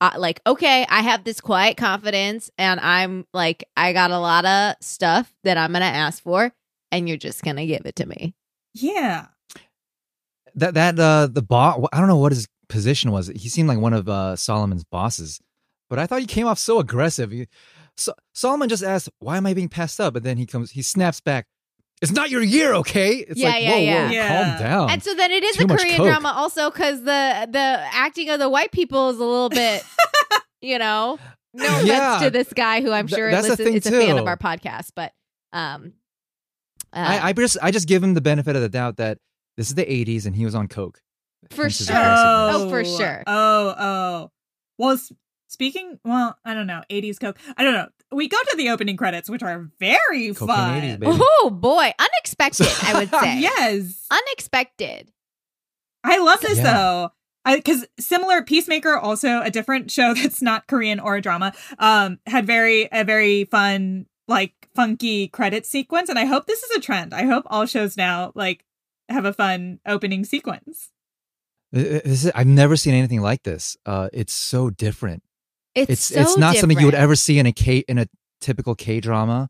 Uh, 0.00 0.10
like 0.18 0.40
okay 0.44 0.84
i 0.90 1.00
have 1.00 1.22
this 1.24 1.40
quiet 1.40 1.76
confidence 1.78 2.50
and 2.58 2.80
i'm 2.80 3.24
like 3.32 3.64
i 3.76 3.92
got 3.92 4.10
a 4.10 4.18
lot 4.18 4.44
of 4.44 4.74
stuff 4.80 5.32
that 5.44 5.56
i'm 5.56 5.72
gonna 5.72 5.84
ask 5.84 6.22
for 6.22 6.52
and 6.90 7.08
you're 7.08 7.16
just 7.16 7.42
gonna 7.42 7.64
give 7.64 7.86
it 7.86 7.94
to 7.96 8.04
me 8.04 8.34
Yeah. 8.74 9.26
That 10.56 10.74
that 10.74 10.98
uh 10.98 11.28
the 11.28 11.42
boss 11.42 11.86
I 11.92 12.00
don't 12.00 12.08
know 12.08 12.18
what 12.18 12.32
his 12.32 12.46
position 12.68 13.12
was. 13.12 13.28
He 13.28 13.48
seemed 13.48 13.68
like 13.68 13.78
one 13.78 13.94
of 13.94 14.08
uh 14.08 14.36
Solomon's 14.36 14.84
bosses. 14.84 15.40
But 15.88 15.98
I 15.98 16.06
thought 16.06 16.20
he 16.20 16.26
came 16.26 16.46
off 16.46 16.58
so 16.58 16.80
aggressive. 16.80 17.30
He, 17.30 17.46
so, 17.96 18.12
Solomon 18.34 18.68
just 18.68 18.82
asked, 18.82 19.08
"Why 19.20 19.36
am 19.36 19.46
I 19.46 19.54
being 19.54 19.68
passed 19.68 20.00
up?" 20.00 20.16
And 20.16 20.24
then 20.26 20.36
he 20.36 20.44
comes, 20.46 20.72
he 20.72 20.82
snaps 20.82 21.20
back, 21.20 21.46
"It's 22.02 22.12
not 22.12 22.30
your 22.30 22.42
year, 22.42 22.74
okay?" 22.74 23.16
It's 23.16 23.38
Yeah, 23.38 23.48
like, 23.50 23.62
yeah, 23.62 23.70
whoa, 23.70 23.76
yeah. 23.78 24.06
whoa, 24.06 24.12
Yeah. 24.12 24.28
calm 24.56 24.62
down. 24.62 24.90
And 24.90 25.02
so 25.02 25.14
then 25.14 25.30
it 25.30 25.42
is 25.44 25.56
Too 25.56 25.64
a 25.64 25.68
Korean 25.68 25.96
Coke. 25.96 26.06
drama 26.06 26.32
also 26.36 26.70
because 26.70 27.00
the 27.00 27.48
the 27.50 27.58
acting 27.92 28.28
of 28.30 28.38
the 28.40 28.48
white 28.48 28.72
people 28.72 29.10
is 29.10 29.16
a 29.16 29.24
little 29.24 29.48
bit, 29.50 29.82
you 30.60 30.78
know, 30.78 31.18
no 31.52 31.66
offense 31.66 31.86
Yeah. 31.86 32.18
to 32.24 32.30
this 32.30 32.52
guy 32.52 32.80
who 32.82 32.90
I'm 32.92 33.06
Th- 33.06 33.16
sure 33.18 33.30
that's 33.30 33.44
the 33.46 33.50
listens, 33.52 33.66
thing, 33.68 33.76
is 33.76 33.86
a 33.86 33.90
fan 34.06 34.18
of 34.18 34.26
our 34.26 34.36
podcast, 34.36 34.90
but 34.96 35.12
um, 35.52 35.92
uh, 36.92 36.96
I, 37.22 37.28
I 37.28 37.32
just 37.32 37.56
I 37.62 37.70
just 37.70 37.88
give 37.88 38.02
him 38.02 38.14
the 38.14 38.20
benefit 38.20 38.56
of 38.56 38.62
the 38.62 38.68
doubt 38.68 38.96
that 38.98 39.18
this 39.56 39.68
is 39.68 39.74
the 39.74 39.84
'80s 39.84 40.26
and 40.26 40.34
he 40.36 40.44
was 40.44 40.54
on 40.54 40.68
coke. 40.68 41.00
For 41.50 41.68
sure. 41.70 41.94
aggressiveness. 41.94 42.56
Oh, 42.56 42.70
for 42.70 42.84
sure. 42.84 43.22
Oh, 43.26 43.74
oh. 43.78 44.30
Well, 44.78 44.98
speaking, 45.48 45.98
well, 46.04 46.36
I 46.44 46.54
don't 46.54 46.66
know, 46.66 46.82
80s 46.90 47.20
Coke. 47.20 47.36
I 47.56 47.62
don't 47.62 47.74
know. 47.74 47.88
We 48.14 48.28
go 48.28 48.38
to 48.50 48.56
the 48.56 48.70
opening 48.70 48.96
credits, 48.96 49.28
which 49.28 49.42
are 49.42 49.68
very 49.78 50.32
Cocaine 50.34 50.46
fun. 50.56 50.80
80s, 50.82 50.98
baby. 51.00 51.18
oh 51.20 51.50
boy, 51.50 51.92
unexpected. 51.98 52.68
I 52.82 52.94
would 53.00 53.10
say 53.20 53.40
yes. 53.40 54.06
unexpected. 54.10 55.10
I 56.04 56.18
love 56.18 56.40
this 56.40 56.58
Yeah. 56.58 56.72
though. 56.74 57.10
Because 57.56 57.84
similar 58.00 58.40
Peacemaker, 58.42 58.96
also 58.96 59.42
a 59.42 59.50
different 59.50 59.90
show 59.90 60.14
that's 60.22 60.40
not 60.40 60.66
Korean 60.66 60.98
or 60.98 61.16
a 61.16 61.20
drama, 61.20 61.52
um, 61.78 62.18
had 62.26 62.46
very 62.46 62.88
a 62.90 63.04
very 63.04 63.44
fun, 63.44 64.06
like 64.28 64.54
funky 64.74 65.28
credit 65.28 65.66
sequence, 65.66 66.08
and 66.08 66.18
I 66.18 66.24
hope 66.24 66.46
this 66.46 66.62
is 66.62 66.76
a 66.76 66.80
trend. 66.80 67.12
I 67.12 67.24
hope 67.26 67.44
all 67.48 67.66
shows 67.66 67.96
now 67.98 68.32
like 68.34 68.64
have 69.10 69.26
a 69.26 69.32
fun 69.34 69.78
opening 69.86 70.24
sequence. 70.24 70.90
This 71.72 72.24
is, 72.24 72.32
I've 72.34 72.46
never 72.46 72.76
seen 72.76 72.94
anything 72.94 73.20
like 73.20 73.42
this. 73.42 73.76
Uh, 73.84 74.08
it's 74.12 74.32
so 74.32 74.70
different. 74.70 75.22
It's 75.74 75.90
It's 75.90 76.02
so 76.04 76.20
it's 76.20 76.36
not 76.36 76.56
something 76.56 76.78
you 76.78 76.86
would 76.86 76.94
ever 76.94 77.16
see 77.16 77.38
in 77.38 77.46
a 77.46 77.52
K 77.52 77.78
in 77.88 77.98
a 77.98 78.06
typical 78.40 78.74
K 78.74 79.00
drama. 79.00 79.48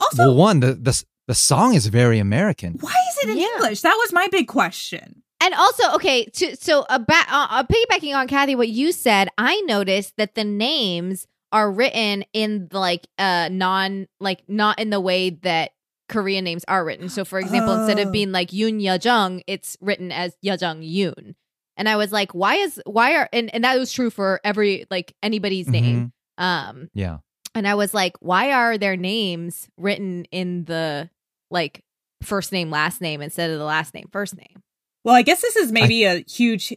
Also, 0.00 0.24
Well, 0.24 0.34
one 0.34 0.60
the 0.60 0.74
the 0.74 1.04
the 1.28 1.34
song 1.34 1.74
is 1.74 1.86
very 1.86 2.18
American. 2.18 2.78
why 2.80 2.94
is 3.10 3.18
it 3.24 3.30
in 3.30 3.38
Yeah. 3.38 3.46
English? 3.56 3.82
That 3.82 3.94
was 3.98 4.12
my 4.12 4.26
big 4.30 4.48
question. 4.48 5.22
And 5.40 5.54
also, 5.54 5.94
okay, 5.94 6.24
to, 6.26 6.56
so 6.56 6.84
about 6.88 7.26
uh, 7.28 7.46
uh, 7.50 7.64
piggybacking 7.64 8.14
on 8.14 8.28
Kathy, 8.28 8.54
what 8.54 8.68
you 8.68 8.92
said, 8.92 9.28
I 9.38 9.60
noticed 9.62 10.14
that 10.16 10.36
the 10.36 10.44
names 10.44 11.26
are 11.52 11.70
written 11.70 12.24
in 12.32 12.68
like 12.72 13.06
uh 13.18 13.48
non 13.50 14.06
like 14.20 14.42
not 14.48 14.78
in 14.78 14.90
the 14.90 15.00
way 15.00 15.30
that 15.30 15.72
Korean 16.08 16.44
names 16.44 16.64
are 16.68 16.84
written. 16.84 17.08
So, 17.08 17.24
for 17.24 17.38
example, 17.38 17.74
instead 17.74 17.98
Oh. 17.98 18.08
of 18.08 18.12
being 18.12 18.32
like 18.32 18.52
Youn 18.52 18.80
Yuh-jung, 18.80 19.42
it's 19.46 19.76
written 19.80 20.12
as 20.12 20.34
Yuh-jung 20.42 20.82
Youn. 20.82 21.34
And 21.82 21.88
I 21.88 21.96
was 21.96 22.12
like, 22.12 22.30
why 22.32 22.54
is 22.54 22.80
why 22.86 23.16
are 23.16 23.28
and 23.32 23.52
and 23.52 23.64
that 23.64 23.76
was 23.76 23.92
true 23.92 24.08
for 24.08 24.40
every 24.44 24.84
like 24.88 25.16
anybody's 25.20 25.66
name. 25.66 26.12
Um, 26.38 26.88
Yeah. 26.94 27.18
and 27.56 27.66
I 27.66 27.74
was 27.74 27.92
like, 27.92 28.12
why 28.20 28.52
are 28.52 28.78
their 28.78 28.96
names 28.96 29.68
written 29.76 30.26
in 30.30 30.64
the 30.66 31.10
like 31.50 31.82
first 32.22 32.52
name 32.52 32.70
last 32.70 33.00
name 33.00 33.20
instead 33.20 33.50
of 33.50 33.58
the 33.58 33.64
last 33.64 33.94
name 33.94 34.06
first 34.12 34.36
name? 34.36 34.62
Well, 35.02 35.16
I 35.16 35.22
guess 35.22 35.40
this 35.40 35.56
is 35.56 35.72
maybe 35.72 36.04
a 36.04 36.22
huge, 36.28 36.72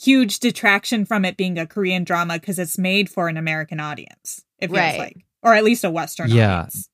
huge 0.00 0.40
detraction 0.40 1.04
from 1.04 1.24
it 1.24 1.36
being 1.36 1.56
a 1.56 1.66
Korean 1.68 2.02
drama 2.02 2.40
because 2.40 2.58
it's 2.58 2.78
made 2.78 3.08
for 3.08 3.28
an 3.28 3.36
American 3.36 3.78
audience. 3.78 4.42
It 4.58 4.66
feels 4.66 4.76
Right. 4.78 4.98
like, 4.98 5.16
or 5.44 5.54
at 5.54 5.62
least 5.62 5.84
a 5.84 5.90
Western 5.90 6.30
Yeah. 6.30 6.62
audience. 6.62 6.88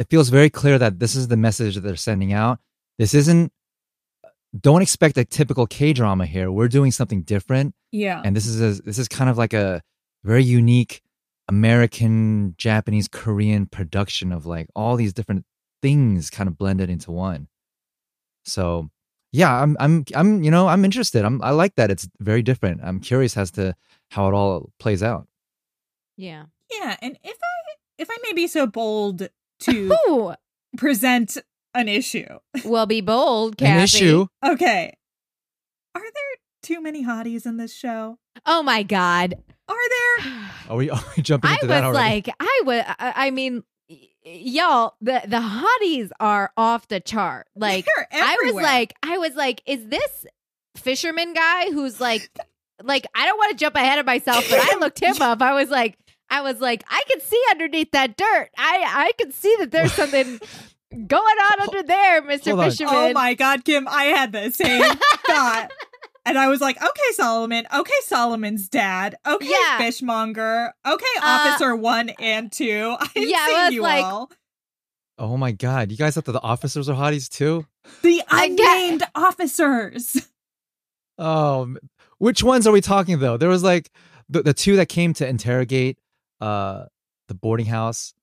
It 0.00 0.08
feels 0.10 0.28
very 0.28 0.50
clear 0.50 0.76
that 0.80 0.98
this 0.98 1.14
is 1.14 1.28
the 1.28 1.36
message 1.36 1.76
that 1.76 1.82
they're 1.82 1.94
sending 1.94 2.32
out. 2.32 2.58
This 2.98 3.14
isn't. 3.14 3.52
Don't 4.58 4.82
expect 4.82 5.16
a 5.16 5.24
typical 5.24 5.66
K 5.66 5.92
drama 5.92 6.26
here. 6.26 6.50
We're 6.52 6.68
doing 6.68 6.90
something 6.92 7.22
different, 7.22 7.74
Yeah. 7.90 8.20
and 8.24 8.36
this 8.36 8.46
is 8.46 8.60
a, 8.60 8.82
this 8.82 8.98
is 8.98 9.08
kind 9.08 9.30
of 9.30 9.38
like 9.38 9.54
a 9.54 9.82
very 10.24 10.44
unique 10.44 11.00
American, 11.48 12.54
Japanese, 12.58 13.08
Korean 13.08 13.66
production 13.66 14.30
of 14.32 14.44
like 14.46 14.66
all 14.76 14.96
these 14.96 15.12
different 15.12 15.44
things 15.80 16.28
kind 16.30 16.48
of 16.48 16.58
blended 16.58 16.90
into 16.90 17.10
one. 17.10 17.48
So, 18.44 18.90
yeah, 19.32 19.52
I'm 19.62 19.76
I'm 19.80 20.04
I'm 20.14 20.42
you 20.42 20.50
know 20.50 20.68
I'm 20.68 20.84
interested. 20.84 21.24
I'm 21.24 21.40
I 21.42 21.50
like 21.50 21.74
that 21.76 21.90
it's 21.90 22.08
very 22.20 22.42
different. 22.42 22.80
I'm 22.84 23.00
curious 23.00 23.36
as 23.36 23.50
to 23.52 23.74
how 24.10 24.28
it 24.28 24.34
all 24.34 24.70
plays 24.78 25.02
out. 25.02 25.26
Yeah. 26.16 26.44
yeah. 26.70 26.96
And 27.00 27.16
if 27.24 27.36
I, 27.42 27.74
if 28.02 28.08
I 28.10 28.16
may 28.22 28.32
be 28.34 28.46
so 28.46 28.66
bold 28.66 29.28
to 29.60 29.96
Ooh, 30.08 30.34
present 30.76 31.38
an 31.74 31.88
issue, 31.88 32.26
well, 32.64 32.86
be 32.86 33.00
bold, 33.00 33.56
Kathy. 33.58 33.72
An 33.72 33.82
issue. 33.82 34.26
okay. 34.44 34.96
Are 35.94 36.00
there 36.02 36.38
too 36.62 36.80
many 36.80 37.04
hotties 37.04 37.44
in 37.46 37.56
this 37.56 37.74
show? 37.74 38.18
Oh 38.46 38.62
my 38.62 38.82
god. 38.82 39.34
Are 39.68 39.76
there? 39.76 40.32
Are 40.70 40.76
we, 40.76 40.90
are 40.90 41.00
we 41.16 41.22
jumping 41.22 41.50
I 41.50 41.54
into 41.54 41.66
was 41.66 41.68
that 41.70 41.84
already? 41.84 41.98
like, 41.98 42.28
I 42.40 42.60
was. 42.64 42.84
I 42.86 43.12
I 43.26 43.30
mean, 43.30 43.62
y- 43.88 43.98
y'all, 44.24 44.94
the 45.00 45.20
the 45.26 45.38
hotties 45.38 46.10
are 46.20 46.50
off 46.56 46.88
the 46.88 47.00
chart. 47.00 47.46
Like, 47.56 47.84
They're 47.84 48.08
I 48.12 48.36
was 48.44 48.54
like, 48.54 48.94
I 49.02 49.18
was 49.18 49.34
like, 49.34 49.62
is 49.66 49.86
this 49.88 50.26
fisherman 50.76 51.34
guy 51.34 51.70
who's 51.70 52.00
like, 52.00 52.30
like 52.82 53.06
I 53.14 53.26
don't 53.26 53.36
want 53.38 53.50
to 53.50 53.56
jump 53.56 53.76
ahead 53.76 53.98
of 53.98 54.06
myself, 54.06 54.48
but 54.48 54.58
I 54.60 54.78
looked 54.78 55.00
him 55.00 55.20
up. 55.20 55.42
I 55.42 55.52
was 55.54 55.68
like, 55.68 55.98
I 56.30 56.40
was 56.42 56.60
like, 56.60 56.82
I 56.88 57.02
can 57.10 57.20
see 57.20 57.42
underneath 57.50 57.90
that 57.92 58.16
dirt. 58.16 58.48
I 58.56 58.84
I 58.86 59.12
can 59.18 59.32
see 59.32 59.54
that 59.58 59.70
there's 59.70 59.92
something 59.92 60.40
going 61.06 61.36
on 61.38 61.60
under 61.60 61.82
there, 61.82 62.22
Mister 62.22 62.50
Hold 62.50 62.60
on. 62.64 62.70
Fisherman. 62.70 62.94
Oh 62.94 63.12
my 63.12 63.34
God, 63.34 63.64
Kim, 63.64 63.86
I 63.88 64.04
had 64.04 64.32
the 64.32 64.50
same 64.50 64.82
thought. 65.26 65.68
And 66.24 66.38
I 66.38 66.46
was 66.48 66.60
like, 66.60 66.76
okay, 66.76 67.12
Solomon. 67.14 67.66
Okay, 67.74 67.92
Solomon's 68.04 68.68
dad. 68.68 69.16
Okay, 69.26 69.48
Yeah. 69.50 69.78
fishmonger. 69.78 70.72
Okay, 70.86 71.04
Uh, 71.20 71.48
officer 71.50 71.74
one 71.74 72.10
and 72.20 72.50
two. 72.52 72.94
I 73.00 73.06
didn't 73.14 73.28
yeah, 73.30 73.36
I 73.40 73.68
see 73.70 73.74
you 73.76 73.82
like- 73.82 74.04
all. 74.04 74.30
Oh 75.18 75.36
my 75.36 75.52
god, 75.52 75.90
you 75.90 75.96
guys 75.98 76.14
thought 76.14 76.24
that 76.24 76.32
the 76.32 76.42
officers 76.42 76.88
are 76.88 76.96
hotties 76.96 77.28
too? 77.28 77.66
The 78.02 78.22
I 78.28 78.48
get- 78.48 78.60
unnamed 78.60 79.02
officers. 79.14 80.28
Oh, 81.18 81.76
which 82.18 82.42
ones 82.42 82.66
are 82.66 82.72
we 82.72 82.80
talking 82.80 83.18
though? 83.18 83.36
There 83.36 83.48
was 83.48 83.62
like 83.62 83.90
the, 84.28 84.42
the 84.42 84.54
two 84.54 84.76
that 84.76 84.88
came 84.88 85.12
to 85.14 85.26
interrogate 85.28 85.98
uh 86.40 86.86
the 87.28 87.34
boarding 87.34 87.66
house. 87.66 88.14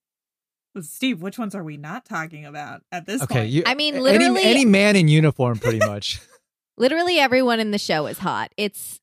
Steve, 0.81 1.21
which 1.21 1.37
ones 1.39 1.55
are 1.55 1.63
we 1.63 1.77
not 1.77 2.05
talking 2.05 2.45
about 2.45 2.81
at 2.91 3.05
this 3.05 3.21
Okay, 3.23 3.39
point? 3.41 3.49
you, 3.49 3.63
I 3.65 3.75
mean, 3.75 3.95
any- 3.95 4.03
literally- 4.03 4.43
any, 4.43 4.65
man 4.65 4.95
in 4.95 5.07
uniform, 5.07 5.57
pretty 5.59 5.79
much. 5.79 6.19
Literally 6.77 7.19
everyone 7.19 7.59
in 7.59 7.71
the 7.71 7.77
show 7.77 8.07
is 8.07 8.17
hot. 8.19 8.51
It's 8.55 8.99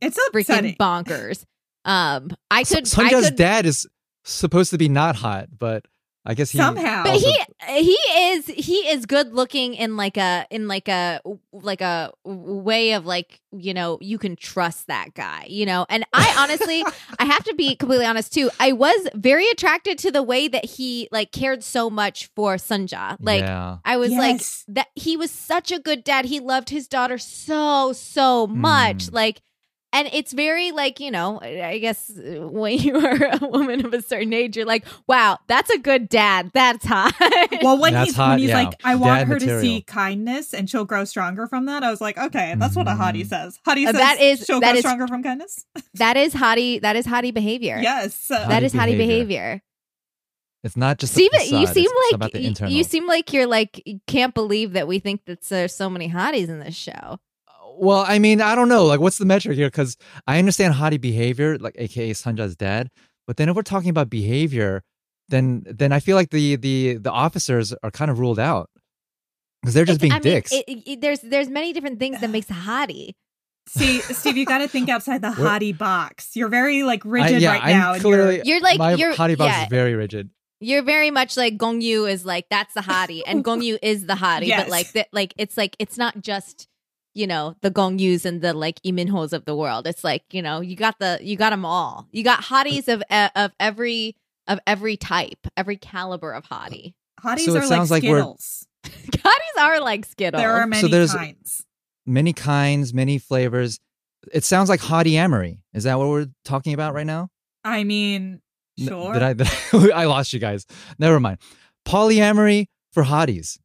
it's 0.00 0.18
freaking 0.32 0.76
bonkers. 0.76 1.44
Um, 1.84 2.30
I 2.50 2.60
S- 2.60 2.68
could, 2.72 2.84
I 2.84 3.10
Sunja's 3.10 3.26
could, 3.30 3.36
dad 3.36 3.66
is 3.66 3.86
supposed 4.24 4.70
to 4.70 4.78
be 4.78 4.88
not 4.88 5.16
hot, 5.16 5.48
but 5.58 5.84
I 6.28 6.34
guess 6.34 6.50
he 6.50 6.58
Somehow. 6.58 7.04
but 7.04 7.14
he 7.14 7.38
he 7.68 7.92
is 8.32 8.46
he 8.48 8.74
is 8.88 9.06
good 9.06 9.32
looking 9.32 9.74
in 9.74 9.96
like 9.96 10.16
a 10.16 10.46
in 10.50 10.66
like 10.68 10.88
a 10.88 11.20
like 11.52 11.80
a 11.80 12.12
way 12.24 12.92
of 12.92 13.06
like 13.06 13.40
you 13.52 13.72
know 13.72 13.96
you 14.00 14.18
can 14.18 14.34
trust 14.36 14.88
that 14.88 15.14
guy 15.14 15.46
you 15.48 15.64
know 15.64 15.86
and 15.88 16.04
i 16.12 16.34
honestly 16.38 16.84
i 17.18 17.24
have 17.24 17.42
to 17.44 17.54
be 17.54 17.74
completely 17.76 18.04
honest 18.04 18.34
too 18.34 18.50
i 18.60 18.72
was 18.72 19.08
very 19.14 19.48
attracted 19.50 19.98
to 19.98 20.10
the 20.10 20.22
way 20.22 20.46
that 20.48 20.64
he 20.64 21.08
like 21.12 21.32
cared 21.32 21.62
so 21.64 21.88
much 21.88 22.28
for 22.34 22.56
sunja 22.56 23.16
like 23.20 23.40
yeah. 23.42 23.78
I 23.84 23.96
was 23.96 24.10
Yes. 24.10 24.64
like 24.66 24.74
that 24.74 24.88
he 24.94 25.16
was 25.16 25.30
such 25.30 25.70
a 25.70 25.78
good 25.78 26.02
dad. 26.04 26.24
He 26.24 26.40
loved 26.40 26.70
his 26.70 26.88
daughter 26.88 27.18
so 27.18 27.92
so 27.92 28.46
much. 28.46 29.06
Mm. 29.06 29.12
Like 29.12 29.42
and 29.92 30.08
it's 30.12 30.32
very 30.32 30.72
like, 30.72 31.00
you 31.00 31.10
know, 31.10 31.40
I 31.40 31.78
guess 31.78 32.10
uh, 32.10 32.46
when 32.48 32.78
you 32.78 32.96
are 32.98 33.38
a 33.40 33.46
woman 33.46 33.84
of 33.86 33.94
a 33.94 34.02
certain 34.02 34.32
age, 34.32 34.56
you're 34.56 34.66
like, 34.66 34.84
wow, 35.06 35.38
that's 35.46 35.70
a 35.70 35.78
good 35.78 36.08
dad. 36.08 36.50
That's 36.52 36.84
hot. 36.84 37.14
well, 37.62 37.78
when 37.80 37.94
That's 37.94 38.08
he's 38.10 38.16
hot, 38.16 38.30
when 38.30 38.38
he's 38.40 38.48
yeah. 38.50 38.64
like, 38.64 38.80
I 38.84 38.94
want 38.96 39.20
Dad 39.20 39.28
her 39.28 39.38
to 39.38 39.60
see 39.60 39.82
kindness 39.82 40.52
and 40.52 40.68
she'll 40.68 40.84
grow 40.84 41.04
stronger 41.04 41.46
from 41.46 41.66
that. 41.66 41.82
I 41.82 41.90
was 41.90 42.00
like, 42.00 42.18
okay, 42.18 42.54
that's 42.58 42.76
what 42.76 42.86
a 42.88 42.92
hottie 42.92 43.22
Mhm. 43.22 43.28
says. 43.28 43.58
Hottie 43.66 43.84
Uh, 43.86 43.92
says 43.92 44.00
that 44.00 44.20
is- 44.20 44.44
she'll 44.44 44.60
that 44.60 44.72
grow 44.72 44.78
is- 44.78 44.80
stronger 44.80 45.06
from 45.08 45.22
kindness. 45.22 45.64
that 45.94 46.16
is 46.16 46.34
hottie 46.34 46.80
that 46.82 46.96
is 46.96 47.06
hottie 47.06 47.32
behavior. 47.32 47.78
yes. 47.80 48.30
Uh, 48.30 48.48
That 48.48 48.62
Hottie 48.62 48.66
is 48.66 48.72
hottie 48.74 48.96
behavior. 48.96 48.96
behavior. 48.96 49.62
It's 50.64 50.76
not 50.76 50.98
just 50.98 51.14
the 51.14 51.28
Steven, 51.30 51.60
you 51.60 51.66
seem 51.68 51.84
it's- 51.84 51.92
it's 51.94 52.10
like 52.10 52.14
about 52.16 52.32
the 52.32 52.44
internal. 52.44 52.74
you 52.74 52.82
seem 52.82 53.06
like 53.06 53.32
you're 53.32 53.46
like 53.46 53.80
you 53.86 54.00
can't 54.08 54.34
believe 54.34 54.72
that 54.72 54.88
we 54.88 54.98
think 54.98 55.24
that 55.26 55.42
there's 55.42 55.72
so 55.74 55.88
many 55.88 56.10
hotties 56.10 56.48
in 56.48 56.58
this 56.58 56.74
show. 56.74 57.18
Well, 57.78 58.04
I 58.06 58.18
mean, 58.18 58.40
I 58.40 58.54
don't 58.54 58.68
know. 58.68 58.84
Like, 58.86 59.00
what's 59.00 59.18
the 59.18 59.24
metric 59.24 59.56
here? 59.56 59.68
Because 59.68 59.96
I 60.26 60.38
understand 60.38 60.74
hottie 60.74 61.00
behavior, 61.00 61.58
like 61.58 61.74
AKA 61.78 62.10
Sunja's 62.12 62.56
dad. 62.56 62.90
But 63.26 63.36
then 63.36 63.48
if 63.48 63.56
we're 63.56 63.62
talking 63.62 63.90
about 63.90 64.08
behavior, 64.10 64.82
then 65.28 65.64
then 65.66 65.92
I 65.92 66.00
feel 66.00 66.16
like 66.16 66.30
the 66.30 66.56
the 66.56 66.94
the 66.98 67.10
officers 67.10 67.74
are 67.82 67.90
kind 67.90 68.10
of 68.10 68.18
ruled 68.18 68.38
out 68.38 68.70
because 69.62 69.74
they're 69.74 69.84
just 69.84 69.96
It's- 69.96 70.00
being 70.02 70.12
I 70.12 70.16
mean, 70.16 70.22
dicks. 70.22 70.52
it- 70.52 70.64
it- 70.68 71.00
there's 71.00 71.20
there's 71.20 71.48
many 71.48 71.72
different 71.72 71.98
things 71.98 72.20
that 72.20 72.30
makes 72.30 72.48
a 72.50 72.54
hottie. 72.54 73.12
See, 73.68 73.98
Steve, 73.98 74.36
you 74.36 74.46
got 74.46 74.58
to 74.58 74.68
think 74.68 74.88
outside 74.88 75.22
the 75.22 75.32
What- 75.32 75.60
hottie 75.60 75.76
box. 75.76 76.30
You're 76.36 76.48
very 76.48 76.84
like 76.84 77.04
I- 77.04 77.08
rigid 77.08 77.42
yeah, 77.42 77.52
right 77.52 77.64
I'm 77.64 77.70
now. 77.78 77.92
and 77.94 78.02
you're- 78.04 78.14
clearly 78.16 78.42
You're 78.44 78.60
like- 78.60 78.78
my 78.78 78.94
you're- 78.94 79.16
hottie 79.16 79.36
box 79.36 79.52
yeah. 79.56 79.62
is 79.64 79.68
very 79.68 79.94
rigid. 79.94 80.30
You're 80.60 80.82
very 80.84 81.10
much 81.10 81.36
like 81.36 81.56
Gong 81.58 81.80
Yu 81.80 82.06
is 82.06 82.24
like 82.24 82.46
that's 82.48 82.72
the 82.74 82.80
hottie, 82.82 83.22
and 83.26 83.42
Gong 83.44 83.60
Yu 83.62 83.76
is 83.82 84.06
the 84.06 84.14
hottie. 84.14 84.46
Yes. 84.46 84.62
But 84.62 84.70
like 84.70 84.92
that, 84.92 85.08
like 85.12 85.34
it's 85.36 85.56
like 85.56 85.74
it's 85.80 85.98
not 85.98 86.20
just 86.22 86.68
you 87.16 87.26
know 87.26 87.56
the 87.62 87.70
Gong 87.70 87.98
Yus 87.98 88.24
and 88.24 88.40
the 88.42 88.52
like 88.52 88.78
Lee 88.84 88.92
Min-hos 88.92 89.32
of 89.32 89.44
the 89.44 89.56
world. 89.56 89.86
It's 89.86 90.04
like 90.04 90.22
you 90.32 90.42
know 90.42 90.60
you 90.60 90.76
got 90.76 90.98
the 90.98 91.18
you 91.22 91.36
got 91.36 91.50
them 91.50 91.64
all. 91.64 92.06
You 92.12 92.22
got 92.22 92.42
hotties 92.44 92.88
of 92.88 93.02
uh, 93.10 93.30
of 93.34 93.52
every 93.58 94.16
of 94.46 94.60
every 94.66 94.96
type, 94.96 95.46
every 95.56 95.76
caliber 95.76 96.32
of 96.32 96.44
hottie. 96.44 96.94
hotties 97.20 97.46
So 97.46 97.56
it 97.56 97.64
are 97.64 97.66
sounds 97.66 97.90
like 97.90 98.02
like 98.04 98.10
we're- 98.10 98.20
Skittles. 98.20 98.66
hotties 98.84 99.60
are 99.60 99.80
like 99.80 100.04
Skittles. 100.04 100.40
there 100.40 100.52
are 100.52 100.62
So 100.62 100.68
many 100.68 100.88
there's- 100.90 101.12
kinds. 101.14 101.64
Many 102.08 102.32
kinds, 102.32 102.94
many 102.94 103.18
flavors. 103.18 103.80
It 104.32 104.44
sounds 104.44 104.68
like 104.68 104.80
hottie 104.80 105.14
amory. 105.14 105.58
Is 105.74 105.82
that 105.84 105.98
what 105.98 106.08
we're 106.08 106.28
talking 106.44 106.72
about 106.74 106.94
right 106.94 107.06
now? 107.06 107.30
I 107.64 107.82
mean, 107.82 108.40
N- 108.78 108.86
sure. 108.86 109.12
Did 109.14 109.22
I? 109.22 109.32
Did 109.32 109.48
I, 109.72 110.02
I 110.02 110.04
lost 110.04 110.32
you 110.32 110.38
guys. 110.38 110.66
Never 111.00 111.18
mind. 111.18 111.38
Polyamory 111.84 112.66
for 112.92 113.02
hotties. 113.04 113.58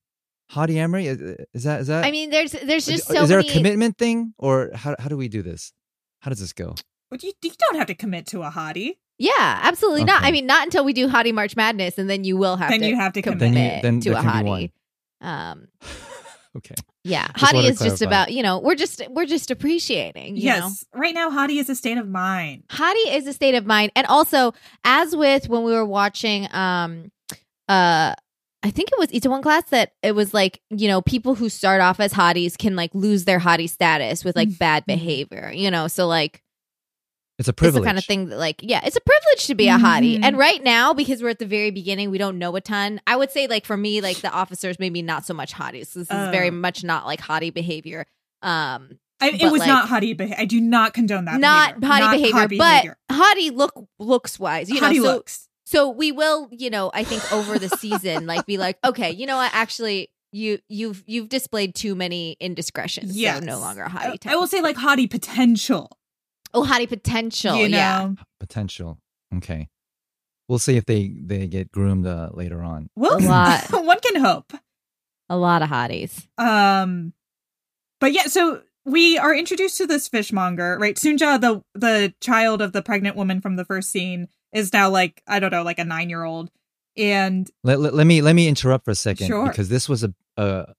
Hottie 0.54 0.76
amory 0.76 1.08
is, 1.08 1.22
is 1.54 1.64
that 1.64 1.82
is 1.82 1.88
that? 1.88 2.06
I 2.06 2.12
mean, 2.12 2.30
there's 2.30 2.52
there's 2.52 2.86
just 2.86 3.10
is 3.10 3.30
there 3.30 3.38
many. 3.40 3.50
a 3.50 3.54
commitment 3.54 3.98
thing, 3.98 4.34
or 4.38 4.72
how 4.74 4.96
how 5.00 5.08
do 5.08 5.18
we 5.18 5.28
do 5.28 5.42
this? 5.42 5.72
How 6.20 6.30
does 6.30 6.40
this 6.40 6.54
go? 6.54 6.76
But 7.10 7.24
you, 7.24 7.32
you 7.42 7.52
don't 7.58 7.78
have 7.78 7.88
to 7.88 7.96
commit 7.96 8.28
to 8.28 8.42
a 8.44 8.50
hottie. 8.50 8.98
Yeah, 9.18 9.60
absolutely 9.64 10.04
not. 10.04 10.24
I 10.24 10.32
mean, 10.32 10.46
not 10.48 10.64
until 10.64 10.84
we 10.84 10.94
do 10.94 11.08
Hottie 11.08 11.34
March 11.34 11.56
Madness, 11.56 11.98
and 12.00 12.10
then 12.10 12.24
you 12.24 12.38
will 12.38 12.56
have 12.58 12.70
Then 12.70 12.80
to 12.80 12.88
you 12.88 12.96
have 12.96 13.14
to 13.14 13.22
commit 13.22 13.40
commit. 13.40 13.82
Then 13.84 13.96
you- 13.96 14.02
then 14.02 14.14
to 14.14 14.20
a 14.20 14.24
hottie. 14.24 14.72
Um, 15.22 15.68
Okay. 16.58 16.76
yeah, 17.06 17.28
Just 17.28 17.38
hottie 17.38 17.56
wanted 17.56 17.68
to 17.68 17.72
is 17.72 17.80
just 17.80 18.02
about 18.02 18.34
you 18.34 18.44
know 18.44 18.60
we're 18.60 18.76
just 18.76 19.02
we're 19.10 19.26
just 19.26 19.52
appreciating. 19.52 20.36
You 20.36 20.50
know? 20.50 20.56
yes. 20.56 20.86
Right 20.94 21.14
now, 21.14 21.30
hottie 21.30 21.60
is 21.60 21.70
a 21.70 21.76
state 21.76 21.98
of 21.98 22.10
mind. 22.10 22.64
hottie 22.70 23.16
is 23.16 23.26
a 23.26 23.32
state 23.32 23.56
of 23.56 23.66
mind, 23.66 23.94
and 23.96 24.06
also 24.08 24.54
as 24.84 25.16
with 25.16 25.48
when 25.48 25.64
we 25.64 25.72
were 25.72 25.86
watching, 25.86 26.50
um, 26.54 27.12
uh. 27.70 28.16
I 28.64 28.70
think 28.70 28.90
it 28.92 29.00
was 29.00 29.08
Itaewon 29.10 29.42
class 29.42 29.64
that 29.72 29.94
it 30.04 30.14
was 30.14 30.34
like, 30.34 30.62
you 30.70 30.88
know, 30.88 31.02
people 31.02 31.34
who 31.36 31.50
start 31.50 31.82
off 31.82 32.00
as 32.00 32.14
hotties 32.14 32.58
can 32.58 32.76
like 32.76 32.94
lose 32.94 33.26
their 33.26 33.40
hottie 33.40 33.70
status 33.70 34.24
with 34.24 34.36
like 34.36 34.58
bad 34.60 34.86
behavior, 34.86 35.52
you 35.54 35.72
know? 35.72 35.88
So 35.88 36.06
like 36.08 36.44
It's 37.40 37.48
a 37.48 37.52
it's 37.52 37.58
privilege. 37.58 37.82
the 37.82 37.86
kind 37.88 37.98
of 37.98 38.06
thing 38.06 38.30
that 38.30 38.38
like 38.38 38.60
yeah 38.62 38.82
it's 38.86 38.96
a 38.96 39.02
privilege 39.02 39.48
to 39.48 39.56
be 39.56 39.68
a 39.68 39.78
hottie 39.78 40.20
Mhm. 40.20 40.24
and 40.26 40.38
right 40.38 40.64
now 40.64 40.94
because 40.94 41.24
we're 41.24 41.30
at 41.30 41.40
the 41.40 41.48
very 41.48 41.72
beginning 41.72 42.12
we 42.12 42.20
don't 42.20 42.38
know 42.38 42.56
a 42.56 42.62
ton 42.62 43.02
i 43.08 43.16
would 43.16 43.32
say 43.32 43.48
like 43.48 43.66
for 43.66 43.76
me 43.76 44.00
like 44.00 44.18
the 44.18 44.30
officers 44.32 44.78
maybe 44.78 45.02
not 45.02 45.26
so 45.26 45.34
much 45.34 45.52
hotties 45.54 45.94
this 45.94 45.96
is 45.96 46.08
Oh. 46.12 46.30
very 46.32 46.52
much 46.52 46.84
not 46.84 47.08
like 47.08 47.20
hottie 47.20 47.52
behavior 47.52 48.06
um 48.44 49.00
I, 49.20 49.30
it 49.40 49.52
was 49.52 49.60
like- 49.60 49.68
not 49.70 49.88
hottie 49.90 50.16
behavior. 50.16 50.36
I 50.40 50.46
do 50.46 50.60
not 50.62 50.94
condone 50.94 51.26
that. 51.26 51.40
not 51.40 51.80
behavior. 51.80 51.96
hottie 51.96 52.00
Not 52.00 52.12
behavior 52.12 52.34
hot 52.40 52.50
but 52.50 52.58
behavior. 52.84 52.98
hottie 53.52 53.56
look 53.58 53.88
looks 53.98 54.40
wise 54.40 54.70
you 54.70 54.80
hottie 54.80 54.98
know 54.98 55.04
so 55.04 55.12
looks. 55.14 55.48
So 55.72 55.90
we 55.90 56.12
will 56.12 56.48
you 56.52 56.70
know 56.70 56.92
i 56.94 57.04
think 57.04 57.22
over 57.32 57.58
the 57.58 57.70
season 57.70 58.26
like 58.26 58.46
be 58.46 58.58
like 58.58 58.78
okay 58.84 59.12
you 59.12 59.26
know 59.26 59.38
what 59.38 59.52
actually 59.54 60.10
you 60.32 60.60
you've 60.70 61.04
you've 61.08 61.28
displayed 61.30 61.76
too 61.76 61.94
many 61.94 62.38
indiscretions. 62.40 63.18
Yeah, 63.18 63.40
So 63.40 63.46
no 63.46 63.60
longer 63.60 63.82
a 63.84 63.88
I, 63.88 63.90
hottie. 64.18 64.28
I 64.28 64.36
will 64.38 64.48
say 64.48 64.62
like 64.62 64.78
hottie 64.78 65.10
potential. 65.10 65.98
Oh, 66.54 66.64
hottie 66.64 66.88
potential. 66.88 67.56
you 67.58 67.68
know. 67.68 67.78
yeah. 67.78 68.10
Potential. 68.40 68.98
Okay. 69.36 69.68
We'll 70.48 70.60
see 70.60 70.78
if 70.78 70.86
they 70.86 71.10
they 71.22 71.48
get 71.48 71.72
groomed 71.72 72.08
uh, 72.08 72.30
later 72.32 72.62
on. 72.64 72.90
Well, 72.96 73.18
A 73.18 73.20
lot. 73.28 73.86
one 73.86 74.00
can 74.00 74.22
hope. 74.22 74.54
A 75.28 75.36
lot 75.36 75.62
of 75.64 75.70
hotties. 75.70 76.28
Um, 76.38 77.12
but 78.00 78.14
yeah, 78.14 78.28
so 78.28 78.62
we 78.86 79.18
are 79.18 79.36
introduced 79.36 79.78
to 79.80 79.86
this 79.86 80.08
fishmonger, 80.08 80.78
right? 80.80 80.96
Sunja, 80.96 81.42
the 81.42 81.62
the 81.74 82.14
child 82.22 82.62
of 82.62 82.72
the 82.72 82.82
pregnant 82.82 83.18
woman 83.18 83.42
from 83.42 83.58
the 83.58 83.66
first 83.66 83.90
scene, 83.92 84.30
is 84.54 84.74
now 84.74 84.90
like 84.90 85.22
I 85.28 85.40
don't 85.40 85.52
know, 85.52 85.64
like 85.64 85.80
a 85.80 85.86
nine 85.86 86.10
year 86.10 86.24
old, 86.24 86.50
and 86.98 87.50
Let, 87.64 87.80
let, 87.80 87.94
let 87.94 88.06
me 88.08 88.22
let 88.22 88.34
me 88.34 88.48
interrupt 88.48 88.86
for 88.86 88.92
a 88.92 88.96
second 88.96 89.28
Sure. 89.28 89.48
because 89.48 89.70
this 89.70 89.88
was 89.90 90.04
a, 90.04 90.14
a 90.38 90.74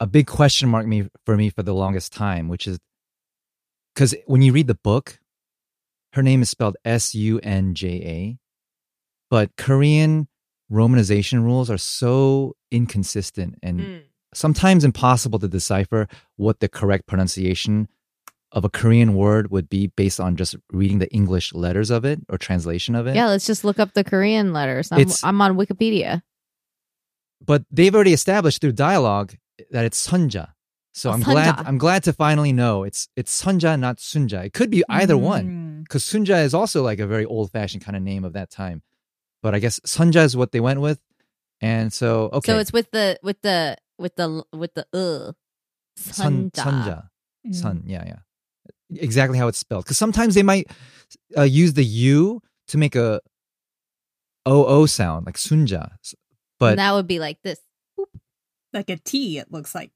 a 0.00 0.06
big 0.06 0.26
question 0.26 0.68
mark 0.68 0.86
me 0.86 1.08
for 1.24 1.36
me 1.36 1.50
for 1.50 1.62
the 1.62 1.74
longest 1.74 2.12
time, 2.12 2.48
which 2.48 2.66
is 2.66 2.78
because 3.94 4.14
when 4.26 4.42
you 4.42 4.52
read 4.52 4.66
the 4.66 4.74
book, 4.74 5.18
her 6.14 6.22
name 6.22 6.42
is 6.42 6.50
spelled 6.50 6.76
S 6.84 7.14
U 7.14 7.40
N 7.42 7.74
J 7.74 7.88
A, 7.88 8.38
but 9.30 9.56
Korean 9.56 10.28
romanization 10.72 11.42
rules 11.44 11.70
are 11.70 11.78
so 11.78 12.56
inconsistent 12.70 13.58
and 13.62 13.80
Mm. 13.80 14.02
sometimes 14.32 14.84
impossible 14.84 15.38
to 15.38 15.46
decipher 15.46 16.08
what 16.36 16.58
the 16.60 16.68
correct 16.68 17.06
pronunciation 17.06 17.88
of 18.54 18.64
a 18.64 18.70
Korean 18.70 19.14
word 19.14 19.50
would 19.50 19.68
be 19.68 19.88
based 19.88 20.20
on 20.20 20.36
just 20.36 20.54
reading 20.72 20.98
the 21.00 21.10
English 21.12 21.52
letters 21.52 21.90
of 21.90 22.04
it 22.06 22.20
or 22.30 22.38
translation 22.38 22.94
of 22.94 23.06
it. 23.06 23.14
Yeah, 23.16 23.26
let's 23.26 23.46
just 23.46 23.64
look 23.64 23.78
up 23.78 23.92
the 23.94 24.04
Korean 24.04 24.52
letters. 24.54 24.90
I'm, 24.92 25.00
It's- 25.00 25.22
I'm 25.24 25.40
on 25.42 25.56
Wikipedia. 25.58 26.22
but 27.44 27.64
they've 27.70 27.94
already 27.94 28.12
established 28.14 28.60
through 28.60 28.72
dialogue 28.72 29.34
that 29.70 29.84
it's 29.84 30.00
Sunja. 30.06 30.52
So 30.94 31.10
Oh, 31.10 31.12
I'm 31.14 31.22
glad 31.22 31.58
I'm 31.66 31.76
glad 31.78 32.04
to 32.04 32.12
finally 32.12 32.52
know 32.52 32.84
it's 32.84 33.08
it's 33.16 33.34
Sunja, 33.42 33.78
not 33.78 33.98
Sunja. 33.98 34.44
It 34.46 34.52
could 34.54 34.70
be 34.70 34.84
either 34.88 35.18
one 35.18 35.46
Mm. 35.46 35.82
because 35.82 36.04
Sunja 36.04 36.44
is 36.44 36.54
also 36.54 36.82
like 36.84 37.00
a 37.00 37.06
very 37.06 37.24
old 37.26 37.50
fashioned 37.50 37.82
kind 37.84 37.96
of 37.96 38.02
name 38.02 38.24
of 38.24 38.32
that 38.34 38.48
time. 38.50 38.82
But 39.42 39.54
I 39.54 39.58
guess 39.58 39.80
Sunja 39.80 40.22
is 40.24 40.36
what 40.36 40.52
they 40.52 40.60
went 40.60 40.80
with, 40.80 41.00
and 41.60 41.92
so 41.92 42.30
okay, 42.32 42.52
So 42.52 42.58
it's 42.60 42.72
with 42.72 42.92
the 42.92 43.18
with 43.26 43.42
the 43.42 43.76
with 43.98 44.14
the 44.14 44.44
with 44.54 44.72
the 44.74 44.86
uh. 44.94 45.32
Sun, 45.98 46.50
Sunja. 46.50 46.62
Sunja, 46.64 46.98
Mm. 47.46 47.54
Sun, 47.54 47.82
yeah, 47.86 48.04
yeah, 48.06 48.20
exactly 48.90 49.38
how 49.38 49.48
it's 49.48 49.58
spelled. 49.58 49.84
Because 49.84 49.98
sometimes 49.98 50.34
they 50.34 50.42
might 50.42 50.70
uh, 51.36 51.42
use 51.42 51.74
the 51.74 51.84
U 51.84 52.42
to 52.68 52.78
make 52.78 52.94
a 52.96 53.20
a 54.46 54.50
O 54.50 54.64
O 54.66 54.86
sound 54.86 55.26
like 55.26 55.36
Sunja, 55.36 55.92
but 56.58 56.72
and 56.72 56.78
that 56.78 56.92
would 56.92 57.06
be 57.06 57.18
like 57.18 57.40
this. 57.42 57.58
like 58.72 58.90
a 58.90 58.96
T. 58.96 59.38
It 59.38 59.50
looks 59.50 59.74
like. 59.74 59.90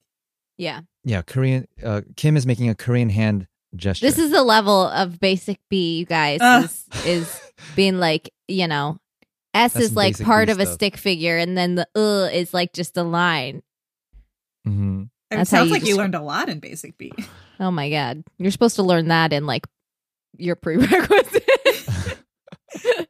Yeah. 0.56 0.80
yeah, 1.04 1.22
Korean. 1.22 1.68
Uh, 1.82 2.00
Kim 2.16 2.36
is 2.36 2.44
making 2.44 2.68
a 2.68 2.74
Korean 2.74 3.10
hand 3.10 3.46
gesture. 3.76 4.06
This 4.06 4.18
is 4.18 4.32
the 4.32 4.42
level 4.42 4.88
of 4.88 5.20
basic 5.20 5.60
B, 5.70 5.98
you 5.98 6.04
guys, 6.04 6.40
Ugh. 6.42 6.64
is, 6.64 6.86
is 7.04 7.40
being 7.76 7.98
like, 7.98 8.30
you 8.48 8.66
know, 8.66 8.98
S 9.54 9.74
That's 9.74 9.86
is 9.86 9.94
like 9.94 10.20
part 10.20 10.48
B 10.48 10.52
of 10.52 10.58
a 10.58 10.66
stick 10.66 10.96
figure, 10.96 11.36
and 11.36 11.56
then 11.56 11.76
the 11.76 11.86
uh 11.94 12.28
is 12.32 12.52
like 12.52 12.72
just 12.72 12.96
a 12.96 13.02
line. 13.04 13.62
hmm 14.64 15.04
It 15.30 15.36
That's 15.36 15.50
how 15.50 15.58
sounds 15.58 15.68
you 15.68 15.74
like 15.74 15.86
you 15.86 15.96
learned 15.96 16.14
a 16.14 16.22
lot 16.22 16.48
in 16.48 16.58
Basic 16.60 16.96
B. 16.98 17.12
Oh 17.60 17.72
my 17.72 17.90
god. 17.90 18.22
You're 18.38 18.52
supposed 18.52 18.76
to 18.76 18.84
learn 18.84 19.08
that 19.08 19.32
in 19.32 19.44
like 19.44 19.66
your 20.36 20.54
prerequisite. 20.54 21.44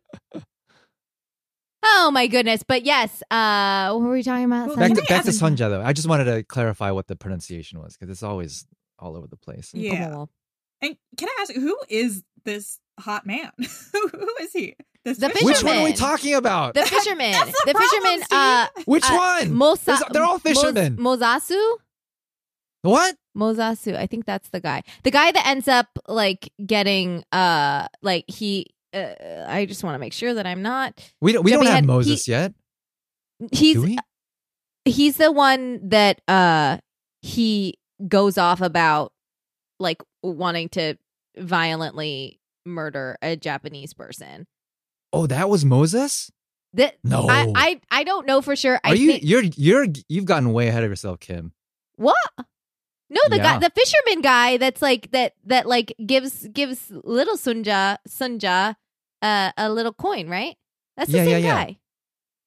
oh 1.83 2.11
my 2.12 2.26
goodness. 2.28 2.62
But 2.62 2.85
yes, 2.85 3.22
uh 3.31 3.92
what 3.92 4.02
were 4.04 4.12
we 4.12 4.22
talking 4.22 4.44
about? 4.44 4.68
Well, 4.68 4.76
Back 4.76 4.94
to 4.94 5.02
I 5.02 5.07
back 5.07 5.22
to 5.24 5.28
ask- 5.28 5.40
Sunja 5.42 5.68
though. 5.68 5.83
I 5.83 5.92
just 5.92 6.09
wanted 6.09 6.24
to 6.24 6.42
clarify 6.44 6.90
what 6.92 7.07
the 7.09 7.16
pronunciation 7.16 7.78
was 7.81 7.94
because 7.96 8.11
it's 8.11 8.22
always 8.22 8.66
all 8.98 9.16
over 9.16 9.26
the 9.26 9.37
place. 9.37 9.70
Yeah. 9.74 10.24
And 10.81 10.96
can 11.16 11.28
I 11.28 11.38
ask, 11.42 11.52
who 11.54 11.76
is 11.88 12.22
this 12.44 12.78
hot 13.00 13.26
man? 13.26 13.50
who 13.59 14.09
who 14.09 14.31
is 14.40 14.52
he? 14.52 14.76
This 15.04 15.18
The 15.18 15.28
fisherman? 15.28 15.46
Which 15.52 15.62
one 15.62 15.76
are 15.78 15.85
we 15.85 15.92
talking 15.92 16.35
about? 16.35 16.74
The 16.74 16.87
fisherman. 16.87 17.33
That's 17.33 17.50
the 17.50 17.62
the 17.66 17.72
problem, 17.74 17.90
fisherman 17.90 18.22
Steve. 18.24 18.38
uh 18.38 18.66
Which 18.87 19.04
uh, 19.04 19.14
one? 19.14 19.50
Mosa- 19.52 19.85
There's- 19.85 20.02
they're 20.12 20.24
all 20.24 20.38
fishermen. 20.38 20.96
Mos- 20.98 21.18
Mozasu? 21.20 21.74
What? 22.82 23.16
Mozasu. 23.36 23.96
I 23.96 24.06
think 24.06 24.24
that's 24.26 24.48
the 24.50 24.60
guy. 24.60 24.82
The 25.04 25.10
guy 25.10 25.30
that 25.32 25.46
ends 25.46 25.68
up 25.68 25.86
like 26.06 26.52
getting 26.64 27.24
uh 27.32 27.86
like 28.02 28.24
he 28.28 28.66
uh, 28.94 29.44
I 29.46 29.66
just 29.66 29.84
want 29.84 29.94
to 29.94 29.98
make 29.98 30.12
sure 30.12 30.32
that 30.34 30.46
I'm 30.46 30.62
not 30.62 31.12
We 31.20 31.32
don't. 31.32 31.44
We 31.44 31.50
don't 31.52 31.64
have 31.66 31.74
had- 31.74 31.84
Moses 31.86 32.24
he- 32.24 32.32
yet. 32.32 32.54
he's 33.52 33.76
Do 33.76 33.82
we? 33.82 33.98
he's 34.84 35.16
the 35.18 35.30
one 35.30 35.88
that 35.90 36.20
uh 36.28 36.78
he 37.22 37.74
goes 38.06 38.38
off 38.38 38.60
about 38.60 39.12
like 39.78 40.02
wanting 40.22 40.68
to 40.70 40.94
violently 41.36 42.40
murder 42.64 43.16
a 43.22 43.36
Japanese 43.36 43.92
person. 43.94 44.46
Oh, 45.12 45.26
that 45.26 45.48
was 45.48 45.64
Moses. 45.64 46.30
That 46.74 46.96
No. 47.04 47.26
I 47.28 47.52
I, 47.54 47.80
I 47.90 48.04
don't 48.04 48.26
know 48.26 48.40
for 48.42 48.54
sure. 48.56 48.80
I 48.84 48.90
Are 48.90 48.94
you? 48.94 49.12
think 49.12 49.22
You're. 49.24 49.42
You're. 49.56 49.86
You've 50.08 50.24
gotten 50.26 50.52
way 50.52 50.68
ahead 50.68 50.84
of 50.84 50.90
yourself, 50.90 51.18
Kim. 51.20 51.52
what? 51.96 52.16
No, 53.11 53.21
the 53.31 53.38
guy, 53.38 53.59
the 53.59 53.71
fisherman 53.75 54.21
guy. 54.23 54.57
That's 54.59 54.83
like 54.83 55.11
that. 55.12 55.35
That 55.47 55.66
like 55.66 55.94
gives 56.05 56.47
gives 56.49 56.90
little 56.90 57.37
Sunja 57.37 57.97
Sunja 58.09 58.77
uh, 59.23 59.53
a 59.57 59.71
little 59.71 59.92
coin, 59.94 60.29
right? 60.29 60.57
That's 60.97 61.11
the 61.11 61.18
Yeah, 61.18 61.25
same 61.25 61.31
yeah, 61.31 61.38
yeah. 61.38 61.64
guy. 61.64 61.79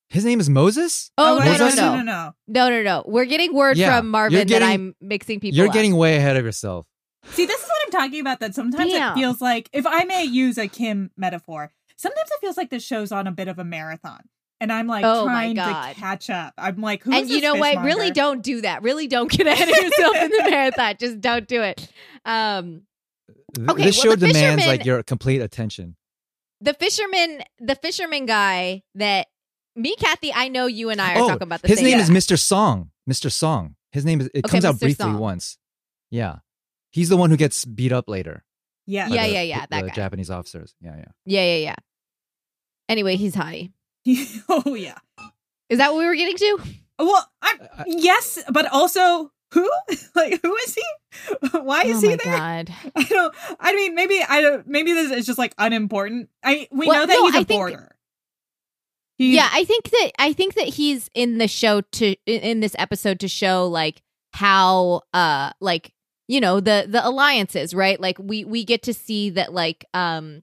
His 0.09 0.25
name 0.25 0.39
is 0.41 0.49
Moses. 0.49 1.09
Oh, 1.17 1.37
wait, 1.39 1.45
no, 1.45 1.51
no, 1.53 1.57
no, 1.57 1.63
Moses? 1.63 1.79
no, 1.79 1.85
no, 1.95 1.95
no, 1.95 2.03
no, 2.03 2.33
no. 2.47 2.69
no, 2.69 2.83
no, 2.83 3.03
We're 3.07 3.23
getting 3.25 3.53
word 3.53 3.77
Yeah, 3.77 3.97
from 3.97 4.09
Marvin 4.09 4.45
getting- 4.45 4.59
that 4.59 4.63
I'm 4.63 4.93
mixing 4.99 5.39
people. 5.39 5.55
You're 5.57 5.67
up. 5.69 5.73
getting 5.73 5.95
way 5.95 6.17
ahead 6.17 6.35
of 6.35 6.43
yourself. 6.43 6.85
See, 7.27 7.45
this 7.45 7.61
is 7.61 7.67
what 7.67 7.77
I'm 7.85 7.91
talking 7.91 8.19
about. 8.19 8.41
That 8.41 8.53
sometimes 8.53 8.91
Damn. 8.91 9.13
it 9.17 9.21
feels 9.21 9.39
like, 9.39 9.69
if 9.71 9.85
I 9.87 10.03
may 10.03 10.25
use 10.25 10.57
a 10.57 10.67
Kim 10.67 11.11
metaphor, 11.15 11.71
sometimes 11.95 12.29
it 12.29 12.41
feels 12.41 12.57
like 12.57 12.69
this 12.69 12.83
show's 12.83 13.11
on 13.13 13.25
a 13.25 13.31
bit 13.31 13.47
of 13.47 13.57
a 13.57 13.63
marathon, 13.63 14.21
and 14.61 14.71
I'm 14.71 14.87
like 14.87 15.03
Oh 15.03 15.25
my 15.25 15.31
trying 15.53 15.55
God. 15.55 15.89
to 15.93 15.99
catch 15.99 16.29
up. 16.29 16.53
I'm 16.57 16.79
like, 16.79 17.03
who's 17.03 17.13
and 17.15 17.29
you 17.29 17.41
this 17.41 17.43
know 17.43 17.55
what? 17.55 17.83
Really 17.83 18.11
don't 18.11 18.41
do 18.41 18.61
that. 18.61 18.81
Really 18.83 19.07
don't 19.07 19.29
get 19.29 19.45
ahead 19.47 19.67
of 19.67 19.75
yourself 19.75 20.15
in 20.15 20.29
the 20.29 20.43
marathon. 20.49 20.95
Just 20.99 21.19
don't 21.19 21.47
do 21.47 21.61
it. 21.61 21.89
Um, 22.23 22.83
Okay, 23.59 23.83
this 23.83 23.97
well, 23.97 24.13
show 24.13 24.15
the 24.15 24.27
demands 24.27 24.65
like 24.65 24.85
your 24.85 25.03
complete 25.03 25.41
attention. 25.41 25.97
the 26.61 26.73
fisherman, 26.73 27.41
the 27.59 27.75
fisherman 27.75 28.25
guy 28.25 28.81
that 28.95 29.27
me, 29.75 29.95
Kathy, 29.97 30.31
I 30.33 30.47
know 30.47 30.67
you 30.67 30.89
and 30.89 31.01
I 31.01 31.15
are 31.15 31.23
oh, 31.23 31.27
talking 31.27 31.43
about 31.43 31.61
the 31.61 31.67
his 31.67 31.79
same. 31.79 31.87
name 31.87 31.97
Yeah. 31.97 32.03
is 32.03 32.09
Mr. 32.09 32.39
Song. 32.39 32.91
Mr. 33.09 33.29
Song. 33.29 33.75
His 33.91 34.05
name 34.05 34.21
is. 34.21 34.27
It 34.33 34.45
Okay, 34.45 34.51
comes 34.51 34.63
out 34.63 34.79
briefly 34.79 35.03
Song. 35.03 35.17
once. 35.17 35.57
Yeah, 36.11 36.37
he's 36.91 37.09
the 37.09 37.17
one 37.17 37.29
who 37.29 37.35
gets 37.35 37.65
beat 37.65 37.91
up 37.91 38.07
later. 38.07 38.45
Yeah, 38.85 39.07
Yeah, 39.09 39.27
the- 39.27 39.33
yeah, 39.33 39.41
yeah, 39.41 39.65
that 39.69 39.81
The 39.81 39.87
guy. 39.89 39.95
Japanese 39.95 40.29
officers. 40.29 40.73
Yeah, 40.79 40.95
yeah. 40.97 41.05
Yeah, 41.25 41.43
yeah, 41.43 41.57
yeah. 41.63 41.75
Anyway, 42.87 43.17
he's 43.17 43.35
hottie. 43.35 43.71
oh 44.49 44.75
yeah. 44.75 44.97
Is 45.69 45.77
that 45.77 45.91
what 45.93 45.99
we 45.99 46.05
were 46.05 46.15
getting 46.15 46.37
to? 46.37 46.59
Well, 46.99 47.27
I'm 47.41 47.57
I- 47.79 47.83
yes, 47.87 48.39
but 48.51 48.67
also 48.71 49.31
who? 49.53 49.69
like, 50.15 50.39
who 50.41 50.55
is 50.57 50.75
he? 50.75 50.83
Why 51.59 51.83
is 51.83 51.97
oh 51.97 52.01
he 52.01 52.07
my 52.09 52.15
there? 52.23 52.37
god. 52.37 52.73
I 52.95 53.03
don't. 53.03 53.35
I 53.59 53.75
mean, 53.75 53.95
maybe 53.95 54.21
I 54.27 54.41
don't. 54.41 54.67
Maybe 54.67 54.93
this 54.93 55.11
is 55.11 55.25
just 55.25 55.37
like 55.39 55.53
unimportant. 55.57 56.29
I 56.43 56.67
we 56.71 56.87
Well, 56.87 57.01
know 57.01 57.05
that 57.07 57.13
no, 57.13 57.25
he's 57.25 57.35
a 57.35 57.37
I 57.39 57.43
think- 57.43 57.59
border. 57.59 57.95
He's- 59.17 59.35
yeah 59.35 59.49
i 59.53 59.63
think 59.65 59.87
that 59.91 60.11
i 60.17 60.33
think 60.33 60.55
that 60.55 60.65
he's 60.67 61.07
in 61.13 61.37
the 61.37 61.47
show 61.47 61.81
to 61.81 62.15
in- 62.25 62.41
in 62.41 62.59
this 62.59 62.75
episode 62.79 63.19
to 63.19 63.27
show 63.27 63.67
like 63.67 64.01
how 64.33 65.01
uh 65.13 65.51
like 65.59 65.93
you 66.27 66.41
know 66.41 66.59
the 66.59 66.87
the 66.89 67.05
alliances 67.07 67.75
right 67.75 67.99
like 68.01 68.17
we 68.17 68.45
we 68.45 68.65
get 68.65 68.81
to 68.83 68.95
see 68.95 69.29
that 69.29 69.53
like 69.53 69.85
um 69.93 70.41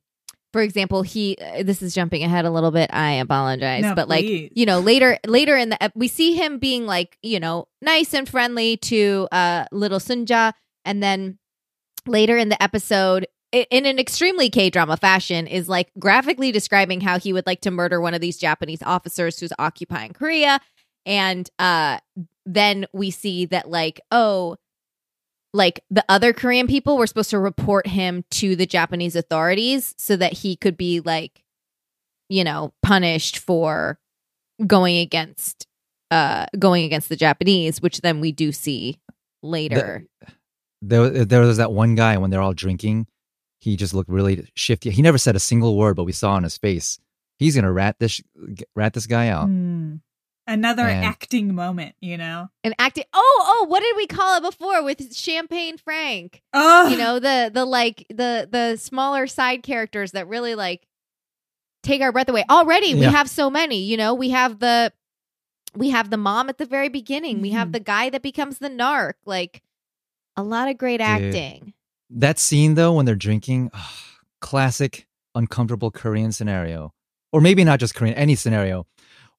for 0.59 0.63
example 0.63 1.03
he 1.03 1.37
uh, 1.41 1.63
this 1.63 1.83
is 1.83 1.95
jumping 1.95 2.25
ahead 2.25 2.45
a 2.45 2.51
little 2.51 2.73
bit 2.73 2.91
i 2.93 3.13
apologize 3.13 3.85
No, 3.85 3.95
but 3.95 4.09
like 4.09 4.25
please. 4.25 4.51
you 4.57 4.67
know 4.67 4.81
later 4.81 5.17
later 5.25 5.57
in 5.57 5.69
the 5.69 5.93
we 5.95 6.09
see 6.09 6.35
him 6.35 6.59
being 6.59 6.85
like 6.85 7.17
you 7.23 7.39
know 7.39 7.69
nice 7.81 8.13
and 8.13 8.29
friendly 8.29 8.77
to 8.79 9.29
uh 9.31 9.67
little 9.71 10.01
sunja 10.01 10.53
and 10.85 11.01
then 11.01 11.39
later 12.09 12.37
in 12.37 12.49
the 12.49 12.61
episode 12.61 13.29
in 13.53 13.87
an 13.87 13.99
extremely 13.99 14.51
K 14.51 14.69
drama 14.69 14.97
fashion, 14.97 15.47
is 15.47 15.69
like 15.69 15.91
graphically 15.99 16.53
describing 16.53 17.01
how 17.01 17.19
he 17.19 17.33
would 17.33 17.47
like 17.47 17.63
to 17.63 17.71
murder 17.71 18.01
one 18.01 18.15
of 18.15 18.21
these 18.21 18.37
Japanese 18.37 18.83
officers 18.83 19.39
who's 19.41 19.53
occupying 19.59 20.13
Korea. 20.13 20.61
And 21.07 21.49
uh, 21.59 21.99
then 22.45 22.85
we 22.93 23.11
see 23.11 23.47
that, 23.47 23.71
like, 23.71 24.01
oh, 24.11 24.57
like 25.53 25.83
the 25.91 26.05
other 26.09 26.33
Korean 26.33 26.67
people 26.67 26.97
were 26.97 27.07
supposed 27.07 27.31
to 27.31 27.39
report 27.39 27.87
him 27.87 28.25
to 28.33 28.55
the 28.57 28.67
Japanese 28.67 29.17
authorities 29.17 29.95
so 29.99 30.17
that 30.17 30.33
he 30.35 30.57
could 30.57 30.77
be, 30.77 31.01
like, 31.01 31.43
you 32.29 32.45
know, 32.45 32.73
punished 32.83 33.39
for 33.39 33.99
going 34.67 34.99
against 34.99 35.67
uh 36.11 36.47
going 36.59 36.85
against 36.85 37.09
the 37.09 37.17
Japanese, 37.17 37.81
which 37.81 38.01
then 38.01 38.21
we 38.21 38.33
do 38.33 38.51
see 38.53 38.99
later. 39.43 40.07
There, 40.81 41.25
there 41.25 41.41
was 41.41 41.57
that 41.57 41.73
one 41.73 41.95
guy 41.95 42.19
when 42.19 42.31
they're 42.31 42.43
all 42.43 42.55
drinking. 42.55 43.07
He 43.61 43.77
just 43.77 43.95
looked 43.95 44.09
really 44.11 44.49
shifty. 44.55 44.91
He 44.91 45.03
never 45.03 45.19
said 45.19 45.37
a 45.37 45.41
single 45.41 45.77
word, 45.77 45.97
but 45.97 46.05
we 46.05 46.13
saw 46.13 46.33
on 46.33 46.45
his 46.45 46.57
face. 46.57 46.99
He's 47.39 47.55
gonna 47.55 47.73
rat 47.73 47.97
this 47.99 48.21
rat 48.75 48.95
this 48.95 49.07
guy 49.07 49.29
out. 49.29 49.47
Hmm. 49.47 49.97
Another 50.49 50.85
And- 50.85 51.05
acting 51.05 51.55
moment, 51.55 51.95
you 52.01 52.17
know. 52.17 52.49
And 52.65 52.75
acting. 52.79 53.05
Oh, 53.13 53.45
oh, 53.47 53.67
what 53.69 53.81
did 53.81 53.95
we 53.97 54.07
call 54.07 54.39
it 54.39 54.43
before 54.43 54.83
with 54.83 55.15
Champagne 55.15 55.77
Frank? 55.77 56.43
Oh, 56.55 56.89
You 56.89 56.97
know, 56.97 57.19
the 57.19 57.51
the 57.53 57.65
like 57.67 58.07
the 58.09 58.49
the 58.51 58.77
smaller 58.79 59.27
side 59.27 59.63
characters 59.63 60.13
that 60.13 60.27
really 60.27 60.55
like 60.55 60.87
take 61.83 62.01
our 62.01 62.13
breath 62.13 62.29
away. 62.31 62.45
Already, 62.51 62.95
we 62.95 63.03
have 63.05 63.29
so 63.29 63.51
many. 63.51 63.83
You 63.85 63.97
know, 63.99 64.15
we 64.15 64.31
have 64.31 64.59
the 64.59 64.91
we 65.77 65.91
have 65.91 66.09
the 66.09 66.17
mom 66.17 66.49
at 66.49 66.57
the 66.57 66.65
very 66.67 66.89
beginning. 66.89 67.43
We 67.43 67.51
have 67.51 67.69
Mhm. 67.69 67.73
the 67.73 67.81
guy 67.81 68.09
that 68.11 68.23
becomes 68.23 68.59
the 68.59 68.71
narc. 68.71 69.15
Like 69.27 69.63
a 70.35 70.43
lot 70.43 70.69
of 70.71 70.79
great 70.79 70.99
Dude. 70.99 71.07
acting. 71.07 71.75
That 72.09 72.39
scene 72.39 72.75
though, 72.75 72.95
when 72.95 73.05
they're 73.05 73.15
drinking, 73.15 73.71
ah, 73.75 73.95
classic 74.41 75.07
uncomfortable 75.35 75.91
Korean 75.91 76.33
scenario, 76.33 76.95
or 77.33 77.43
maybe 77.43 77.65
not 77.65 77.81
just 77.81 77.95
Korean, 77.95 78.15
any 78.15 78.35
scenario. 78.35 78.87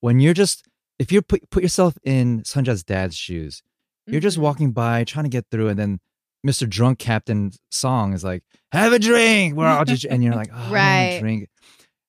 When 0.02 0.20
you're 0.20 0.36
just, 0.36 0.68
if 1.00 1.12
you 1.12 1.22
put 1.22 1.50
put 1.50 1.64
yourself 1.64 1.98
in 2.04 2.42
Sunja's 2.44 2.84
dad's 2.84 3.16
shoes, 3.16 3.64
you're 4.06 4.22
just 4.22 4.38
Mhm. 4.38 4.42
walking 4.42 4.72
by 4.72 5.04
trying 5.06 5.26
to 5.26 5.30
get 5.30 5.46
through, 5.50 5.70
and 5.70 5.80
then 5.80 6.00
Mr. 6.46 6.70
Drunk 6.70 7.00
Captain 7.00 7.52
Song 7.72 8.14
is 8.14 8.24
like, 8.24 8.44
"Have 8.72 8.94
a 8.94 9.00
drink," 9.00 9.56
we're 9.56 9.68
all 9.68 9.86
just, 9.86 10.06
and 10.06 10.24
you're 10.24 10.36
like, 10.36 10.50
oh, 10.54 10.58
I 10.58 10.62
don't 10.64 10.72
Right. 10.72 11.18
drink, 11.20 11.50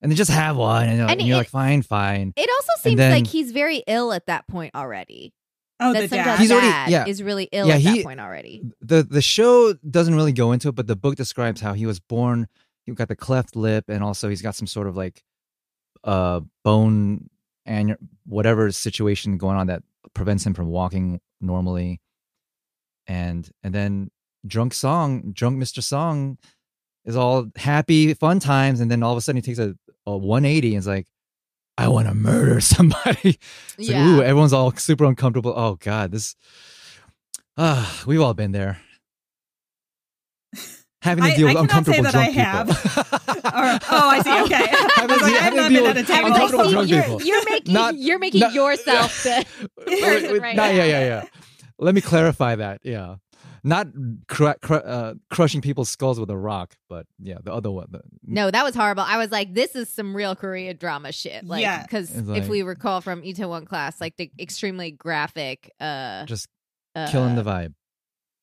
and 0.03 0.11
they 0.13 0.17
just 0.17 0.31
have 0.31 0.57
one, 0.57 0.89
and, 0.89 0.97
you're 0.99 1.07
like- 1.07 1.13
And 1.13 1.21
and 1.21 1.29
you're 1.29 1.37
it- 1.37 1.41
like, 1.41 1.49
fine, 1.49 1.83
fine. 1.83 2.33
It 2.37 2.49
also 2.49 2.83
seems 2.83 2.97
then- 2.99 3.13
like 3.13 3.27
he's 3.27 3.51
very 3.53 3.83
ill 3.87 4.13
at 4.13 4.27
that 4.27 4.47
point 4.47 4.75
already. 4.75 5.33
oh, 5.83 5.95
that 5.95 6.11
the 6.11 6.17
dad. 6.17 6.39
He's 6.39 6.53
already- 6.53 6.93
yeah. 6.93 7.07
is 7.07 7.23
really 7.23 7.49
ill 7.53 7.67
Yeah, 7.67 7.77
at 7.77 7.81
he- 7.81 7.97
that 7.99 8.05
point 8.05 8.21
already. 8.21 8.63
the 8.83 9.03
the 9.03 9.23
show 9.23 9.73
doesn't 9.75 10.15
really 10.15 10.33
go 10.33 10.53
into 10.53 10.69
it, 10.69 10.75
but 10.75 10.87
the 10.87 10.95
book 10.97 11.17
describes 11.17 11.61
how 11.63 11.73
he 11.73 11.87
was 11.87 11.99
born. 12.01 12.49
He 12.87 12.93
got 12.93 13.09
the 13.09 13.17
cleft 13.17 13.57
lip, 13.57 13.87
and 13.89 14.05
also 14.05 14.29
he's 14.29 14.43
got 14.43 14.55
some 14.55 14.67
sort 14.67 14.87
of 14.89 14.97
like 14.97 15.23
uh 16.05 16.41
bone 16.65 17.29
and 17.71 17.97
whatever 18.27 18.73
situation 18.73 19.39
going 19.39 19.57
on 19.57 19.69
that 19.69 19.85
prevents 20.13 20.45
him 20.45 20.55
from 20.55 20.67
walking 20.67 21.21
normally. 21.41 22.01
And 23.07 23.49
and 23.63 23.73
then 23.73 24.11
drunk 24.45 24.75
song, 24.75 25.31
drunk 25.33 25.57
Mister 25.57 25.81
Song, 25.81 26.37
is 27.05 27.17
all 27.17 27.47
happy 27.57 28.13
fun 28.15 28.41
times, 28.41 28.81
and 28.81 28.91
then 28.91 29.05
all 29.05 29.13
of 29.13 29.19
a 29.19 29.21
sudden 29.21 29.37
he 29.37 29.43
takes 29.43 29.61
a, 29.61 29.77
a 30.05 30.17
180 30.17 30.69
and 30.69 30.79
is 30.79 30.87
like, 30.87 31.07
I 31.79 31.87
want 31.89 32.09
to 32.09 32.15
murder 32.15 32.61
somebody. 32.61 33.39
It's 33.79 33.89
yeah. 33.89 34.05
like, 34.05 34.07
ooh, 34.07 34.23
everyone's 34.23 34.53
all 34.53 34.73
super 34.73 35.05
uncomfortable. 35.05 35.55
Oh 35.57 35.77
God, 35.77 36.11
this. 36.11 36.35
Ah, 37.57 38.03
we've 38.05 38.21
all 38.21 38.35
been 38.35 38.53
there. 38.53 38.81
Having 41.03 41.25
to 41.25 41.37
deal 41.37 41.49
I 41.49 41.55
with 41.55 41.71
cannot 41.71 41.87
say 41.87 41.99
uncomfortable 41.99 42.03
that 42.03 42.13
drunk 42.13 42.37
I 42.37 42.65
people. 42.65 43.21
Or- 43.43 43.79
oh, 43.91 44.09
I 44.11 44.23
see. 44.23 44.43
Okay. 44.43 44.55
I 44.55 44.91
Having 44.97 45.17
like, 45.17 45.33
I've 45.33 45.41
having 45.41 45.50
not 45.50 45.50
to 45.50 45.50
deal 45.71 45.85
been 45.85 45.97
at 45.97 46.05
a 46.05 46.07
table. 46.07 46.27
I'm 46.27 46.33
like, 46.33 46.51
see, 46.51 46.71
drunk 46.73 46.89
you're, 46.91 47.03
people. 47.03 47.23
you're 47.23 47.45
making 47.51 47.75
Not- 47.75 47.97
you're 47.97 48.19
making 48.19 48.41
not- 48.41 48.53
yourself 48.55 49.23
the 49.25 49.45
person 49.87 50.33
wait, 50.33 50.41
right 50.43 50.57
not- 50.57 50.71
now. 50.71 50.77
yeah, 50.77 50.85
yeah, 50.85 51.01
yeah. 51.05 51.25
Let 51.79 51.95
me 51.95 52.01
clarify 52.03 52.57
that. 52.57 52.81
Yeah, 52.85 53.17
not 53.65 53.87
cru- 54.29 54.55
cru- 54.61 54.77
uh, 54.77 55.15
crushing 55.31 55.61
people's 55.63 55.89
skulls 55.89 56.21
with 56.21 56.29
a 56.31 56.37
rock, 56.37 56.75
but 56.89 57.07
yeah, 57.19 57.39
the 57.43 57.53
other 57.53 57.71
one. 57.71 57.87
The, 57.91 58.03
No, 58.27 58.51
that 58.51 58.65
was 58.65 58.75
horrible. 58.75 59.03
I 59.07 59.17
was 59.17 59.31
like, 59.31 59.55
this 59.55 59.75
is 59.75 59.89
some 59.89 60.15
real 60.15 60.37
Korean 60.37 60.77
drama 60.77 61.13
shit. 61.13 61.45
Like, 61.47 61.63
Yeah. 61.63 61.83
because 61.83 62.15
It's 62.15 62.29
if 62.29 62.49
we 62.49 62.63
recall 62.63 63.01
from 63.01 63.23
Itaewon 63.23 63.67
class, 63.67 64.01
like 64.01 64.17
the 64.17 64.31
extremely 64.39 64.91
graphic, 64.91 65.71
uh, 65.81 66.27
just 66.27 66.49
uh 66.95 67.09
killing 67.11 67.35
the 67.37 67.43
vibe. 67.45 67.73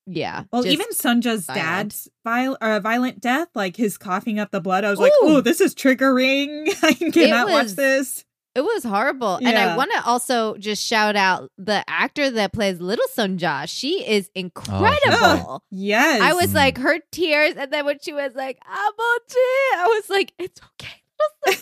Yeah. 0.10 0.44
Well, 0.54 0.66
even 0.66 0.88
Sunja's 0.94 1.46
violent. 1.46 1.66
dad's 1.66 2.08
viol- 2.24 2.58
uh, 2.62 2.80
violent 2.80 3.20
death, 3.20 3.50
like 3.54 3.76
his 3.76 3.98
coughing 3.98 4.40
up 4.40 4.52
the 4.52 4.62
blood, 4.62 4.86
I 4.86 4.90
was 4.90 5.00
like, 5.00 5.12
"Oh, 5.22 5.42
this 5.42 5.60
is 5.60 5.76
triggering. 5.76 6.68
I 6.84 6.94
cannot 7.12 7.50
watch 7.50 7.72
this." 7.74 8.24
it 8.56 8.64
was 8.64 8.84
horrible. 8.84 9.36
And 9.36 9.50
I 9.56 9.78
want 9.78 9.92
to 9.94 10.04
also 10.04 10.58
just 10.58 10.84
shout 10.84 11.16
out 11.16 11.52
the 11.60 11.84
actor 11.88 12.32
that 12.32 12.54
plays 12.54 12.80
Little 12.80 13.06
Sunja. 13.16 13.66
She 13.70 14.04
is 14.04 14.32
incredible. 14.34 15.62
Yes, 15.70 16.22
I 16.22 16.34
was 16.34 16.48
Mm. 16.48 16.56
like, 16.56 16.78
her 16.80 16.98
tears, 17.12 17.54
and 17.56 17.72
then 17.72 17.86
when 17.86 18.00
she 18.02 18.14
was 18.14 18.32
like, 18.34 18.58
"Amochi," 18.62 19.76
I 19.76 19.86
was 20.02 20.10
like, 20.10 20.34
"It's 20.40 20.60
okay." 20.82 21.58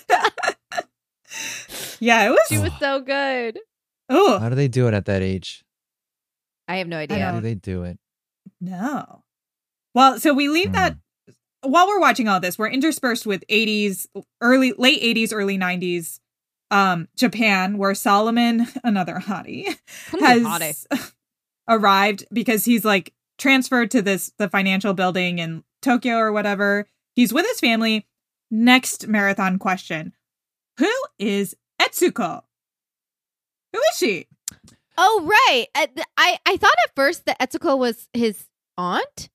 Yeah, 2.00 2.28
it 2.28 2.30
was. 2.32 2.40
she 2.48 2.58
was 2.60 2.72
so 2.80 3.02
good. 3.02 3.60
Oh 4.08 4.40
How 4.40 4.50
do 4.50 4.56
they 4.56 4.68
do 4.68 4.88
it 4.88 4.94
at 4.94 5.06
that 5.06 5.22
age? 5.22 5.66
I 6.68 6.78
have 6.78 6.88
no 6.88 6.98
idea. 6.98 7.26
How 7.26 7.32
do 7.34 7.42
they 7.42 7.56
do 7.56 7.84
it? 7.84 7.98
No. 8.66 9.24
Well, 9.94 10.20
so 10.20 10.34
we 10.34 10.50
leave 10.50 10.74
that 10.74 10.94
Mm. 10.96 11.70
while 11.72 11.88
we're 11.88 12.00
watching 12.00 12.28
all 12.28 12.40
this, 12.40 12.58
we're 12.60 12.68
interspersed 12.70 13.26
with 13.26 13.44
80s, 13.50 14.08
early, 14.42 14.74
late 14.78 15.02
80s, 15.02 15.32
early 15.34 15.58
90s, 15.58 16.20
um, 16.72 17.08
Japan, 17.16 17.78
where 17.78 17.96
Solomon, 17.96 18.68
another 18.84 19.16
hottie, 19.26 19.78
has 20.20 20.86
arrived 21.68 22.26
because 22.34 22.66
he's 22.66 22.84
like 22.86 23.14
transferred 23.38 23.92
to 23.92 24.02
this 24.02 24.32
the 24.38 24.50
financial 24.50 24.94
building 24.94 25.40
in 25.40 25.64
Tokyo 25.82 26.18
or 26.18 26.32
whatever. 26.32 26.88
He's 27.16 27.34
with 27.34 27.46
his 27.46 27.60
family. 27.60 28.06
Next 28.52 29.08
marathon 29.08 29.58
question: 29.58 30.14
Who 30.80 30.92
is 31.18 31.56
Etsuko? 31.82 32.44
Who 33.74 33.80
is 33.80 33.98
she? 33.98 34.28
Oh 34.98 35.24
right. 35.26 35.68
I 36.18 36.38
I 36.46 36.58
thought 36.58 36.76
at 36.86 36.96
first 36.96 37.26
that 37.26 37.40
Etsuko 37.40 37.78
was 37.78 38.08
his 38.14 38.46
aunt, 38.78 39.30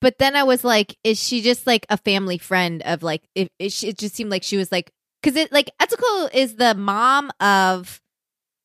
but 0.00 0.18
then 0.18 0.36
I 0.36 0.42
was 0.44 0.64
like, 0.64 0.96
is 1.04 1.22
she 1.22 1.40
just 1.42 1.66
like 1.66 1.86
a 1.88 1.96
family 1.96 2.38
friend 2.38 2.82
of 2.82 3.02
like? 3.02 3.22
It 3.34 3.50
it, 3.58 3.82
it 3.82 3.98
just 3.98 4.14
seemed 4.14 4.30
like 4.30 4.42
she 4.42 4.56
was 4.56 4.70
like 4.72 4.90
because 5.22 5.36
it 5.36 5.52
like 5.52 5.70
Etsuko 5.80 6.32
is 6.34 6.56
the 6.56 6.74
mom 6.74 7.30
of 7.40 8.00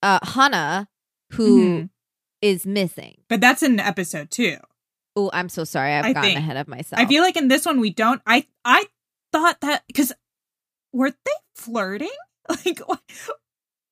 uh 0.02 0.20
Hana 0.24 0.88
who 1.34 1.89
is 2.41 2.64
Mhm. 2.64 2.74
missing. 2.74 3.16
But 3.30 3.41
that's 3.41 3.64
in 3.64 3.80
episode 3.80 4.30
two. 4.30 4.58
Oh, 5.16 5.30
I'm 5.34 5.50
so 5.50 5.64
sorry. 5.64 5.94
I've 5.94 6.06
I 6.06 6.14
gotten 6.14 6.30
think- 6.30 6.39
ahead 6.39 6.58
of 6.58 6.68
myself. 6.68 7.00
I 7.02 7.06
feel 7.06 7.24
like 7.24 7.38
in 7.38 7.48
this 7.48 7.66
one 7.66 7.80
we 7.80 7.89
don't. 7.91 8.22
I 8.28 8.46
I 8.66 8.86
thought 9.32 9.62
that 9.62 9.84
because 9.88 10.12
were 10.91 11.10
they 11.12 11.32
flirting? 11.56 12.10
Like 12.50 12.80
what? 12.80 13.00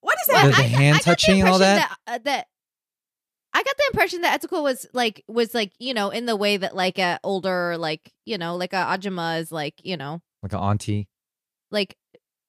What 0.02 0.18
is 0.22 0.28
that? 0.34 0.46
The- 0.46 0.52
the 0.52 0.58
I- 0.58 0.62
hand 0.64 0.96
I 0.96 0.98
got 0.98 1.04
the 1.06 1.10
touching 1.12 1.40
and 1.40 1.50
all 1.50 1.56
impression 1.56 1.88
that? 2.06 2.14
uh, 2.14 2.20
that 2.26 2.48
I 3.54 3.64
got 3.64 3.76
the 3.78 3.84
impression 3.92 4.22
that 4.22 4.42
Etsuko 4.42 4.64
was 4.64 4.86
like 4.94 5.24
was 5.28 5.54
like 5.54 5.74
you 5.80 5.94
know 5.94 6.10
in 6.10 6.26
the 6.26 6.36
way 6.36 6.58
that 6.58 6.76
like 6.76 6.98
a 7.00 7.20
older 7.24 7.78
like 7.78 8.12
you 8.26 8.38
know 8.38 8.56
like 8.56 8.74
a 8.74 8.78
Ajima 8.78 9.40
is 9.42 9.52
like 9.52 9.76
you 9.84 9.98
know 9.98 10.22
Like 10.44 10.54
an 10.54 10.60
auntie? 10.60 11.08
like 11.72 11.96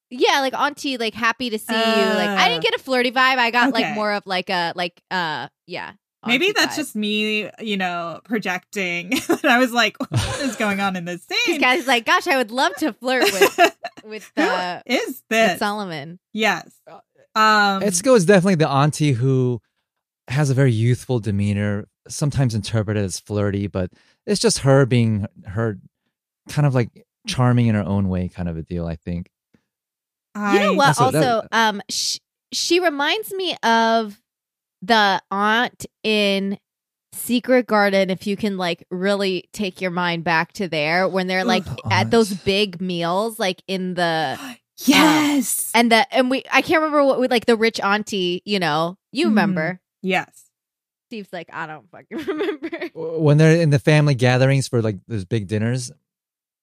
yeah 0.09 0.41
like 0.41 0.53
auntie 0.53 0.97
like 0.97 1.13
happy 1.13 1.49
to 1.49 1.57
see 1.57 1.73
you 1.73 2.05
like 2.05 2.29
i 2.29 2.45
Uh, 2.45 2.49
didn't 2.49 2.63
get 2.63 2.75
a 2.75 2.79
flirty 2.79 3.09
vibe 3.11 3.37
i 3.37 3.49
got 3.51 3.73
like 3.73 3.95
more 3.95 4.11
of 4.13 4.23
like 4.27 4.49
a 4.49 4.73
like 4.75 5.01
uh 5.11 5.47
yeah 5.67 5.93
Maybe 6.25 6.53
that's 6.53 6.75
vibe. 6.75 6.77
just 6.77 6.95
me, 6.95 7.49
you 7.59 7.75
know, 7.75 8.21
projecting. 8.23 9.11
and 9.29 9.43
I 9.45 9.59
was 9.59 9.73
like, 9.73 9.97
what 9.99 10.39
is 10.39 10.55
going 10.55 10.79
on 10.79 10.95
in 10.95 11.03
this 11.03 11.25
These 11.25 11.37
scene? 11.45 11.59
guys 11.59 11.85
like 11.85 12.05
gosh 12.05 12.27
i 12.27 12.37
would 12.37 12.49
love 12.49 12.73
to 12.77 12.93
flirt 12.93 13.23
with 13.23 13.75
with 14.05 14.31
Who 14.37 14.41
uh 14.43 14.81
is 14.85 15.05
with 15.07 15.21
this? 15.29 15.59
solomon 15.59 16.19
yes. 16.31 16.71
Uh, 16.87 16.99
Um, 17.35 17.81
Etsuko 17.81 18.15
is 18.15 18.25
definitely 18.25 18.55
the 18.55 18.69
auntie 18.69 19.11
who 19.11 19.59
has 20.27 20.49
a 20.49 20.53
very 20.53 20.71
youthful 20.71 21.19
demeanor, 21.19 21.85
sometimes 22.07 22.55
interpreted 22.55 23.03
as 23.03 23.19
flirty, 23.19 23.67
but 23.67 23.91
it's 24.25 24.39
just 24.41 24.59
her 24.59 24.85
being 24.85 25.25
her 25.45 25.77
kind 26.49 26.65
of 26.65 26.73
like 26.73 27.05
charming 27.27 27.67
in 27.67 27.75
her 27.75 27.83
own 27.83 28.09
way 28.09 28.29
kind 28.29 28.49
of 28.49 28.57
a 28.57 28.61
deal, 28.61 28.85
I 28.87 28.95
think. 28.95 29.29
I, 30.35 30.53
you 30.55 30.59
know 30.61 30.73
what 30.73 30.99
also 30.99 31.11
that- 31.11 31.47
um 31.51 31.81
sh- 31.89 32.17
she 32.51 32.79
reminds 32.79 33.31
me 33.33 33.55
of 33.63 34.19
the 34.81 35.21
aunt 35.31 35.85
in 36.03 36.57
secret 37.13 37.67
garden 37.67 38.09
if 38.09 38.25
you 38.25 38.35
can 38.35 38.57
like 38.57 38.83
really 38.89 39.47
take 39.53 39.79
your 39.79 39.91
mind 39.91 40.23
back 40.23 40.51
to 40.53 40.67
there 40.67 41.07
when 41.07 41.27
they're 41.27 41.43
like 41.45 41.63
Ugh, 41.67 41.77
at 41.91 42.09
those 42.11 42.33
big 42.33 42.81
meals 42.81 43.37
like 43.37 43.61
in 43.67 43.93
the 43.93 44.39
Yes. 44.85 45.71
and 45.75 45.91
the 45.91 46.11
and 46.13 46.31
we 46.31 46.43
I 46.51 46.61
can't 46.63 46.81
remember 46.81 47.03
what 47.05 47.19
with 47.19 47.29
like 47.31 47.45
the 47.45 47.55
rich 47.55 47.79
auntie, 47.79 48.41
you 48.45 48.57
know. 48.59 48.97
You 49.11 49.27
remember. 49.27 49.79
Yes. 50.03 50.49
Steve's 51.09 51.33
like, 51.33 51.49
I 51.51 51.65
don't 51.67 51.89
fucking 51.89 52.17
remember. 52.27 52.69
When 52.93 53.37
they're 53.37 53.59
in 53.61 53.71
the 53.71 53.79
family 53.79 54.13
gatherings 54.15 54.67
for 54.67 54.81
like 54.81 54.97
those 55.07 55.25
big 55.25 55.47
dinners, 55.47 55.91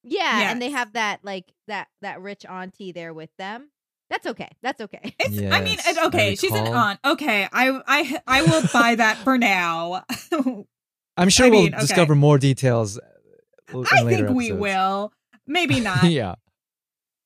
Yeah, 0.03 0.51
and 0.51 0.61
they 0.61 0.69
have 0.69 0.93
that 0.93 1.19
like 1.23 1.51
that 1.67 1.87
that 2.01 2.21
rich 2.21 2.45
auntie 2.45 2.91
there 2.91 3.13
with 3.13 3.29
them. 3.37 3.69
That's 4.09 4.27
okay. 4.27 4.49
That's 4.61 4.81
okay. 4.81 5.15
It's, 5.19 5.37
I 5.53 5.61
mean, 5.61 5.77
Yes, 5.77 5.97
it, 5.97 6.05
okay, 6.07 6.31
I 6.31 6.35
she's 6.35 6.51
an 6.51 6.67
aunt. 6.67 6.99
Okay, 7.05 7.47
I, 7.51 7.81
I, 7.87 8.21
I 8.27 8.41
will 8.43 8.63
buy 8.73 8.95
that 8.95 9.17
for 9.17 9.37
now. 9.37 10.03
I'm 11.17 11.29
sure 11.29 11.45
I 11.45 11.49
we'll 11.49 11.63
mean, 11.63 11.73
okay. 11.73 11.81
discover 11.81 12.13
more 12.15 12.37
details. 12.37 12.99
Uh, 12.99 13.79
in 13.79 13.85
I 13.89 14.01
later 14.01 14.25
think 14.27 14.37
we 14.37 14.51
will. 14.51 15.13
Maybe 15.47 15.79
not. 15.79 16.03
yeah. 16.03 16.35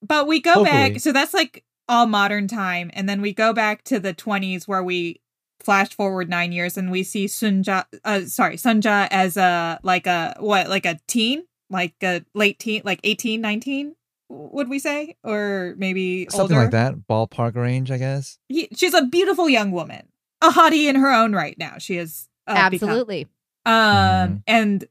But 0.03 0.27
we 0.27 0.41
go 0.41 0.53
Hopefully. 0.53 0.69
back. 0.91 0.99
So 0.99 1.11
that's 1.11 1.33
like 1.33 1.63
all 1.89 2.05
modern 2.05 2.47
time. 2.47 2.91
And 2.93 3.09
then 3.09 3.19
we 3.21 3.33
go 3.33 3.51
back 3.51 3.83
to 3.85 3.99
the 3.99 4.13
20s 4.13 4.67
where 4.67 4.83
we 4.83 5.21
flash 5.59 5.89
forward 5.93 6.29
nine 6.29 6.51
years 6.51 6.77
and 6.77 6.91
we 6.91 7.03
see 7.03 7.25
Sunja, 7.25 7.85
uh, 8.03 8.21
sorry, 8.25 8.55
Sunja 8.57 9.07
as 9.11 9.37
a, 9.37 9.79
like 9.83 10.05
a, 10.07 10.35
what, 10.39 10.69
like 10.69 10.85
a 10.85 10.99
teen? 11.07 11.43
Like 11.69 11.95
a 12.03 12.23
late 12.35 12.59
teen, 12.59 12.81
like 12.85 12.99
18, 13.03 13.41
19? 13.41 13.95
would 14.27 14.69
we 14.69 14.79
say, 14.79 15.15
or 15.23 15.75
maybe 15.77 16.25
Something 16.31 16.57
older? 16.57 16.63
like 16.65 16.71
that. 16.71 16.95
Ballpark 17.07 17.55
range, 17.55 17.91
I 17.91 17.97
guess. 17.99 18.39
He, 18.49 18.67
she's 18.75 18.95
a 18.95 19.05
beautiful 19.05 19.47
young 19.47 19.71
woman, 19.71 20.07
a 20.41 20.49
hottie 20.49 20.89
in 20.89 20.95
her 20.95 21.11
own 21.11 21.33
right. 21.33 21.55
Now 21.59 21.75
she 21.77 21.97
is 21.97 22.27
uh, 22.47 22.69
become- 22.71 22.89
Absolutely. 22.89 23.27
Um, 23.67 23.71
Mhm. 23.73 24.43
and 24.47 24.85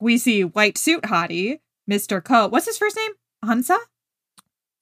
we 0.00 0.16
see 0.16 0.44
white 0.44 0.78
suit 0.78 1.02
hottie, 1.04 1.60
Mr. 1.90 2.24
Ko. 2.24 2.48
What's 2.48 2.64
his 2.66 2.78
first 2.78 2.96
name? 2.96 3.12
Hansa? 3.44 3.78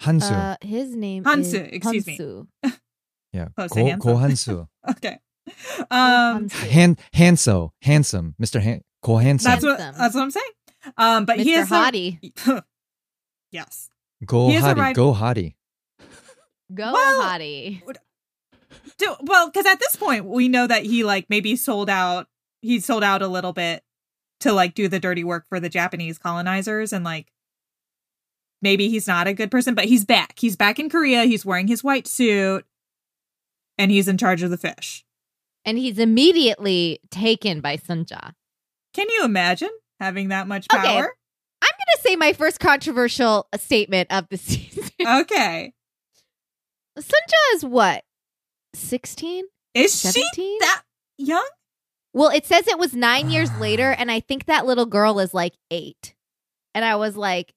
Hansu. 0.03 0.31
Uh, 0.33 0.57
his 0.61 0.95
name 0.95 1.25
Hansu, 1.25 1.67
is 1.69 1.73
excuse 1.73 2.07
me. 2.07 2.19
Hansu. 3.35 3.37
yeah. 3.39 3.49
close 3.57 3.71
to 3.71 3.77
Go, 3.81 3.87
handsome. 3.87 4.13
go 4.13 4.19
Hansu. 4.19 4.69
Okay. 4.91 5.19
Um, 5.91 6.49
Han, 6.51 6.97
Hanso. 7.15 7.71
Handsome. 7.83 8.35
Mr. 8.41 8.61
Han, 8.63 8.83
Go 9.03 9.17
Handsome. 9.17 9.51
that's 9.53 9.65
what 9.65 9.79
that's 9.79 10.15
what 10.15 10.23
I'm 10.23 10.31
saying. 10.31 10.51
Um, 10.97 11.25
but 11.25 11.39
he 11.41 11.55
Mr. 11.55 11.61
is 11.63 11.71
a- 11.71 11.75
Hottie. 11.75 12.63
yes. 13.53 13.91
Go 14.25 14.49
he 14.49 14.57
Hottie. 14.57 14.95
Go 14.95 15.13
Hottie. 15.15 15.55
Go 16.75 16.93
Well- 16.93 17.23
Hottie. 17.23 17.83
Do, 18.99 19.15
well, 19.23 19.47
because 19.49 19.65
at 19.67 19.79
this 19.79 19.95
point 19.97 20.25
we 20.25 20.49
know 20.49 20.67
that 20.67 20.83
he 20.85 21.05
like 21.05 21.27
maybe 21.31 21.55
sold 21.57 21.89
out. 21.89 22.27
He 22.63 22.81
sold 22.81 23.05
out 23.05 23.23
a 23.23 23.29
little 23.29 23.53
bit 23.53 23.83
to 24.41 24.53
like 24.53 24.75
do 24.75 24.89
the 24.89 24.99
dirty 24.99 25.23
work 25.25 25.47
for 25.49 25.61
the 25.61 25.69
Japanese 25.69 26.19
colonizers, 26.19 26.93
and 26.93 27.05
like 27.05 27.29
maybe 28.61 28.89
he's 28.89 29.07
not 29.07 29.27
a 29.29 29.35
good 29.35 29.51
person, 29.51 29.75
but 29.75 29.85
he's 29.85 30.05
back. 30.05 30.35
He's 30.39 30.57
back 30.57 30.79
in 30.81 30.91
Korea. 30.91 31.25
He's 31.25 31.47
wearing 31.47 31.69
his 31.69 31.85
white 31.85 32.07
suit, 32.09 32.65
and 33.79 33.91
he's 33.91 34.09
in 34.09 34.19
charge 34.19 34.43
of 34.43 34.51
the 34.51 34.59
fish. 34.59 35.05
And 35.65 35.79
he's 35.79 35.99
immediately 35.99 37.01
taken 37.11 37.61
by 37.61 37.77
Sunja. 37.77 38.33
Can 38.95 39.09
you 39.11 39.25
imagine 39.25 39.71
having 40.01 40.29
that 40.29 40.47
much 40.49 40.67
Okay. 40.73 40.83
power? 40.83 41.15
I'm 41.63 41.69
going 41.77 41.97
to 41.97 42.01
say 42.03 42.17
my 42.17 42.33
first 42.33 42.61
controversial 42.61 43.49
statement 43.57 44.11
of 44.13 44.29
the 44.31 44.37
season. 44.39 44.91
Okay, 45.01 45.73
Sunja 46.99 47.55
is 47.55 47.65
what? 47.65 48.05
16? 48.75 49.45
is 49.75 50.01
she 50.01 50.09
17? 50.09 50.59
that 50.61 50.83
young? 51.19 51.49
Well, 52.13 52.31
it 52.31 52.47
says 52.47 52.67
it 52.67 52.79
was 52.79 52.95
nine 52.95 53.31
years 53.31 53.51
later, 53.61 53.91
and 53.93 54.11
I 54.11 54.21
think 54.21 54.47
that 54.47 54.67
little 54.67 54.87
girl 54.87 55.19
is 55.21 55.35
like 55.35 55.55
eight. 55.71 56.15
And 56.75 56.85
I 56.85 56.97
was 56.97 57.17
like, 57.17 57.53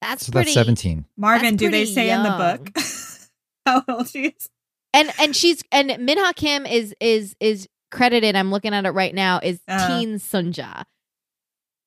that's 0.00 0.26
So 0.26 0.32
pretty. 0.32 0.50
that's 0.52 0.54
17. 0.54 1.06
Marvin, 1.16 1.42
That's 1.42 1.56
do 1.56 1.66
they 1.70 1.78
pretty 1.82 1.92
say 1.94 2.10
in 2.10 2.22
the 2.22 2.30
book 2.30 2.76
how 3.66 3.82
old 3.88 4.08
she 4.08 4.26
is? 4.28 4.48
And 4.94 5.10
and 5.18 5.36
she's 5.36 5.62
and 5.72 5.94
Minha 5.98 6.32
Kim 6.34 6.64
is 6.64 6.94
is 7.00 7.34
is 7.40 7.68
credited. 7.90 8.34
I'm 8.36 8.50
looking 8.50 8.72
at 8.72 8.86
it 8.86 8.90
right 8.90 9.14
now. 9.14 9.40
Is 9.42 9.60
Uh. 9.68 9.88
teen 9.98 10.14
Sunja 10.16 10.84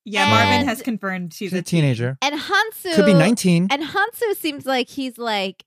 Yeah, 0.04 0.28
Marvin 0.30 0.66
has 0.68 0.80
confirmed 0.82 1.32
she's, 1.34 1.50
She's 1.50 1.58
a 1.58 1.62
teenager. 1.62 2.16
and 2.22 2.34
Hansu 2.40 2.94
Could 2.94 3.06
be 3.06 3.14
19. 3.14 3.68
And 3.70 3.82
Hansu 3.82 4.34
seems 4.36 4.64
like 4.66 4.88
he's 4.88 5.18
like 5.18 5.64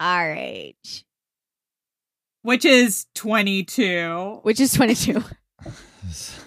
our 0.00 0.32
age, 0.32 1.04
which 2.42 2.64
is 2.64 3.06
22. 3.14 4.40
which 4.42 4.60
is 4.60 4.72
22. 4.72 5.22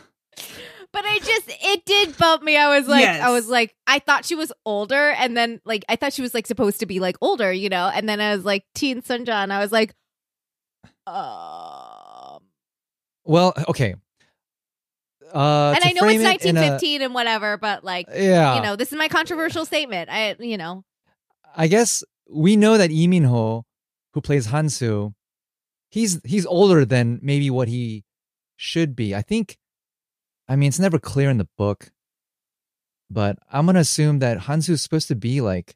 But 0.94 1.06
I 1.06 1.20
just 1.20 1.44
it 1.48 1.86
did 1.86 2.18
bump 2.18 2.44
me. 2.44 2.58
I 2.58 2.78
was 2.78 2.88
like 2.88 3.02
Yes. 3.02 3.22
I 3.22 3.30
was 3.32 3.48
like 3.48 3.76
I 3.86 4.00
thought 4.00 4.26
she 4.26 4.36
was 4.36 4.52
older 4.66 5.12
and 5.12 5.36
then 5.38 5.62
like 5.66 5.86
I 5.90 5.96
thought 5.96 6.14
she 6.14 6.22
was 6.22 6.34
like 6.34 6.48
supposed 6.48 6.80
to 6.80 6.86
be 6.86 7.00
like 7.00 7.18
older, 7.22 7.52
you 7.52 7.70
know. 7.70 7.92
And 7.94 8.08
then 8.08 8.20
I 8.20 8.36
was 8.36 8.46
like 8.46 8.64
teen 8.74 9.02
Sunja 9.02 9.30
and 9.44 9.54
I 9.54 9.60
was 9.60 9.72
like 9.72 9.94
um 11.06 12.42
Well, 13.24 13.54
okay. 13.70 13.96
Uh, 15.34 15.74
and 15.76 15.84
I 15.84 15.92
know 15.92 16.02
frame 16.02 16.22
it's 16.22 16.46
it 16.46 16.50
in 16.50 16.58
a- 16.58 16.62
1915 16.62 17.02
and 17.02 17.14
whatever, 17.14 17.58
but 17.58 17.84
like 17.84 18.08
yeah. 18.14 18.56
you 18.56 18.62
know, 18.62 18.76
this 18.76 18.92
is 18.92 18.98
my 18.98 19.10
controversial 19.10 19.66
statement. 19.66 20.10
I 20.10 20.36
you 20.40 20.58
know, 20.58 20.84
I 21.56 21.68
guess 21.68 22.04
we 22.30 22.56
know 22.56 22.78
that 22.78 22.90
Lee 22.90 23.08
Min 23.08 23.26
Ho, 23.26 23.66
who 24.14 24.22
plays 24.22 24.48
Hansu, 24.48 25.14
he's 25.90 26.22
he's 26.24 26.46
older 26.46 26.86
than 26.86 27.20
maybe 27.22 27.50
what 27.50 27.68
he 27.68 28.06
should 28.56 28.96
be. 28.96 29.14
I 29.14 29.22
think. 29.22 29.58
I 30.50 30.56
mean, 30.56 30.70
it's 30.70 30.80
never 30.80 31.00
clear 31.00 31.30
in 31.30 31.38
the 31.38 31.48
book, 31.58 31.92
but 33.10 33.38
I'm 33.52 33.66
gonna 33.66 33.80
assume 33.80 34.20
that 34.20 34.40
Hansu 34.40 34.70
is 34.72 34.82
supposed 34.82 35.08
to 35.10 35.16
be 35.16 35.42
like 35.42 35.76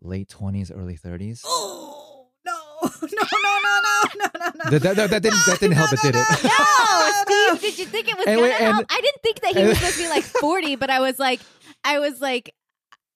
late 0.00 0.28
twenties, 0.28 0.70
early 0.70 0.96
thirties. 0.96 1.42
Oh, 1.46 2.28
no. 2.44 2.54
No, 3.00 3.08
no, 3.42 3.58
no, 3.62 3.80
no, 3.82 4.24
no, 4.24 4.40
no, 4.40 4.64
no. 4.64 4.70
That, 4.70 4.82
that, 4.82 4.96
that, 4.96 5.10
that 5.10 5.22
didn't 5.22 5.38
that 5.46 5.58
didn't 5.60 5.76
help 5.76 5.92
it, 5.92 6.00
did 6.02 6.14
it? 6.14 6.26
No, 6.44 7.22
Steve, 7.58 7.60
did 7.60 7.78
you 7.78 7.86
think 7.86 8.08
it 8.08 8.16
was 8.16 8.26
gonna 8.26 8.40
wait, 8.42 8.52
and- 8.60 8.74
help? 8.74 8.86
I 8.90 9.00
didn't 9.00 9.22
think 9.22 9.40
that 9.40 9.56
he 9.56 9.64
was 9.68 9.78
supposed 9.78 9.96
to 9.96 10.02
be 10.02 10.08
like 10.08 10.24
40, 10.24 10.76
but 10.76 10.90
I 10.90 11.00
was 11.00 11.18
like, 11.18 11.40
I 11.84 11.98
was 11.98 12.20
like, 12.20 12.54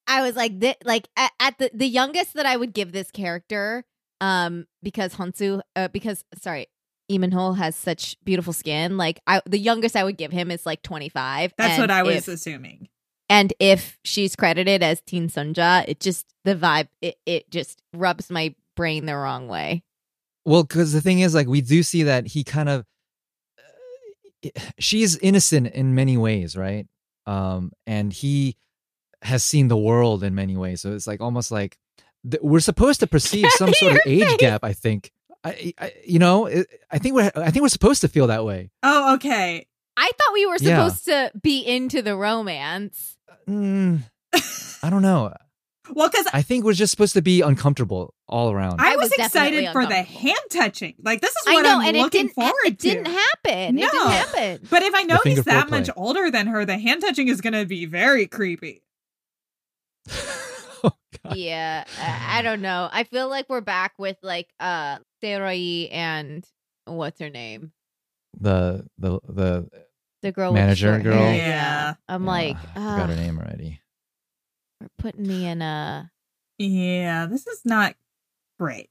I 0.07 0.23
was 0.23 0.35
like, 0.37 0.61
thi- 0.61 0.75
like 0.85 1.09
at, 1.17 1.31
at 1.41 1.59
the 1.59 1.71
the 1.75 1.87
youngest 1.87 2.35
that 2.35 2.47
I 2.47 2.57
would 2.57 2.73
give 2.73 2.93
this 2.93 3.11
character, 3.11 3.85
um, 4.21 4.67
because 4.83 5.15
Hansu, 5.15 5.61
uh, 5.77 5.89
because 5.89 6.25
sorry, 6.43 6.67
Lee 7.13 7.19
Min-ho 7.19 7.53
has 7.53 7.77
such 7.77 8.17
beautiful 8.25 8.53
skin. 8.55 8.97
Like, 8.97 9.21
I 9.27 9.43
the 9.47 9.59
youngest 9.59 9.97
I 9.97 10.03
would 10.05 10.17
give 10.17 10.33
him 10.33 10.51
is 10.51 10.65
like 10.67 10.83
25. 10.83 11.53
That's 11.59 11.73
and 11.75 11.81
what 11.83 11.91
I 11.91 12.03
was 12.03 12.17
if- 12.17 12.29
assuming. 12.29 12.89
and 13.29 13.53
if 13.61 13.99
she's 14.05 14.35
credited 14.35 14.83
as 14.83 15.01
Teen 15.03 15.29
Sunja, 15.29 15.85
it 15.87 16.01
just 16.01 16.27
the 16.45 16.55
vibe, 16.57 16.89
it 17.03 17.17
it 17.27 17.51
just 17.51 17.83
rubs 17.93 18.31
my 18.31 18.55
brain 18.77 19.05
the 19.07 19.15
wrong 19.17 19.47
way. 19.49 19.83
Well, 20.47 20.63
because 20.65 20.93
the 20.93 21.01
thing 21.03 21.21
is, 21.21 21.35
like, 21.35 21.47
we 21.47 21.61
do 21.61 21.83
see 21.83 22.03
that 22.05 22.27
he 22.29 22.43
kind 22.45 22.69
of, 22.69 22.85
uh, 24.45 24.49
she's 24.79 25.17
innocent 25.19 25.69
in 25.69 25.95
many 25.95 26.17
ways, 26.17 26.57
right? 26.57 26.87
Um, 27.27 27.73
and 27.87 28.13
he 28.13 28.57
has 29.23 29.45
seen 29.45 29.69
the 29.69 29.77
world 29.77 30.25
in 30.25 30.35
many 30.35 30.57
ways. 30.57 30.81
So 30.81 30.93
it's 30.95 31.07
like 31.07 31.21
almost 31.21 31.53
like 31.53 31.79
th- 32.29 32.43
we're 32.43 32.59
supposed 32.61 32.99
to 33.01 33.07
perceive 33.07 33.47
some 33.57 33.73
sort 33.75 33.93
of 33.93 34.01
age 34.07 34.25
face. 34.25 34.37
gap. 34.39 34.65
I 34.65 34.73
think, 34.73 35.13
I, 35.45 35.75
I 35.79 35.93
you 36.07 36.19
know, 36.19 36.47
it, 36.47 36.67
I 36.91 36.99
think 36.99 37.15
we're, 37.15 37.31
I 37.35 37.51
think 37.51 37.63
we're 37.63 37.69
supposed 37.69 38.01
to 38.03 38.09
feel 38.09 38.29
that 38.29 38.45
way. 38.45 38.71
Oh, 38.83 39.15
okay. 39.15 39.67
I 39.97 40.07
thought 40.19 40.33
we 40.33 40.47
were 40.47 40.57
Yeah. 40.61 40.87
supposed 40.89 41.05
to 41.07 41.33
be 41.43 41.61
into 41.61 42.01
the 42.03 42.17
romance. 42.17 43.17
Mm, 43.49 44.03
I 44.83 44.91
don't 44.91 45.03
know. 45.03 45.35
Well, 45.95 46.09
because 46.09 46.29
I 46.33 46.43
think 46.43 46.65
we're 46.65 46.73
just 46.75 46.93
supposed 46.93 47.15
to 47.15 47.23
be 47.23 47.41
uncomfortable 47.43 48.15
all 48.29 48.53
around. 48.53 48.81
I, 48.81 48.93
I 48.93 48.97
was, 48.97 49.11
was 49.11 49.27
excited 49.27 49.69
for 49.73 49.85
the 49.85 50.01
hand 50.03 50.39
touching. 50.49 50.95
Like 51.03 51.21
this 51.21 51.33
is 51.33 51.43
I 51.49 51.55
what 51.55 51.63
know, 51.65 51.81
I'm 51.81 51.87
and 51.89 51.97
it 51.97 52.01
looking 52.03 52.27
didn't. 52.29 52.35
forward 52.37 52.55
it 52.67 52.79
to. 52.79 52.89
didn't 52.89 53.07
happen. 53.07 53.79
It 53.79 53.83
No. 53.83 53.89
didn't 53.91 54.11
happen. 54.11 54.69
But 54.71 54.85
if 54.85 54.95
I 54.95 55.03
know 55.03 55.19
he's 55.25 55.43
that 55.43 55.67
foreplay. 55.67 55.71
much 55.71 55.91
older 55.97 56.31
than 56.31 56.47
her, 56.47 56.65
the 56.65 56.79
hand 56.79 57.01
touching 57.03 57.27
is 57.27 57.41
going 57.41 57.55
to 57.55 57.67
be 57.67 57.85
very 57.87 58.27
creepy. 58.29 58.85
God. 61.27 61.37
yeah, 61.37 61.85
I, 62.01 62.39
I 62.39 62.43
don't 62.43 62.61
know. 62.63 62.89
I 62.93 63.05
feel 63.05 63.29
like 63.29 63.47
we're 63.49 63.61
back 63.61 63.95
with 63.99 64.17
like 64.23 64.49
uh 64.61 64.99
Seroi 65.23 65.89
and 65.93 66.45
what's 66.85 67.21
her 67.21 67.31
name, 67.31 67.73
The 68.41 68.87
the 68.99 69.21
the 69.29 69.69
the 70.23 70.33
girl 70.33 70.53
Manager 70.53 70.93
with 70.95 71.03
girl? 71.05 71.19
hair. 71.23 71.37
Yeah. 71.37 71.95
I'm 72.09 72.25
yeah, 72.25 72.31
like, 72.31 72.57
I 72.57 72.75
forgot 72.75 73.11
her 73.11 73.17
name 73.17 73.39
already. 73.39 73.81
we're 74.81 74.89
putting 74.99 75.27
me 75.27 75.47
in 75.47 75.63
a. 75.63 76.11
Yeah, 76.59 77.27
this 77.27 77.47
is 77.47 77.63
not 77.65 77.95
great. 78.59 78.89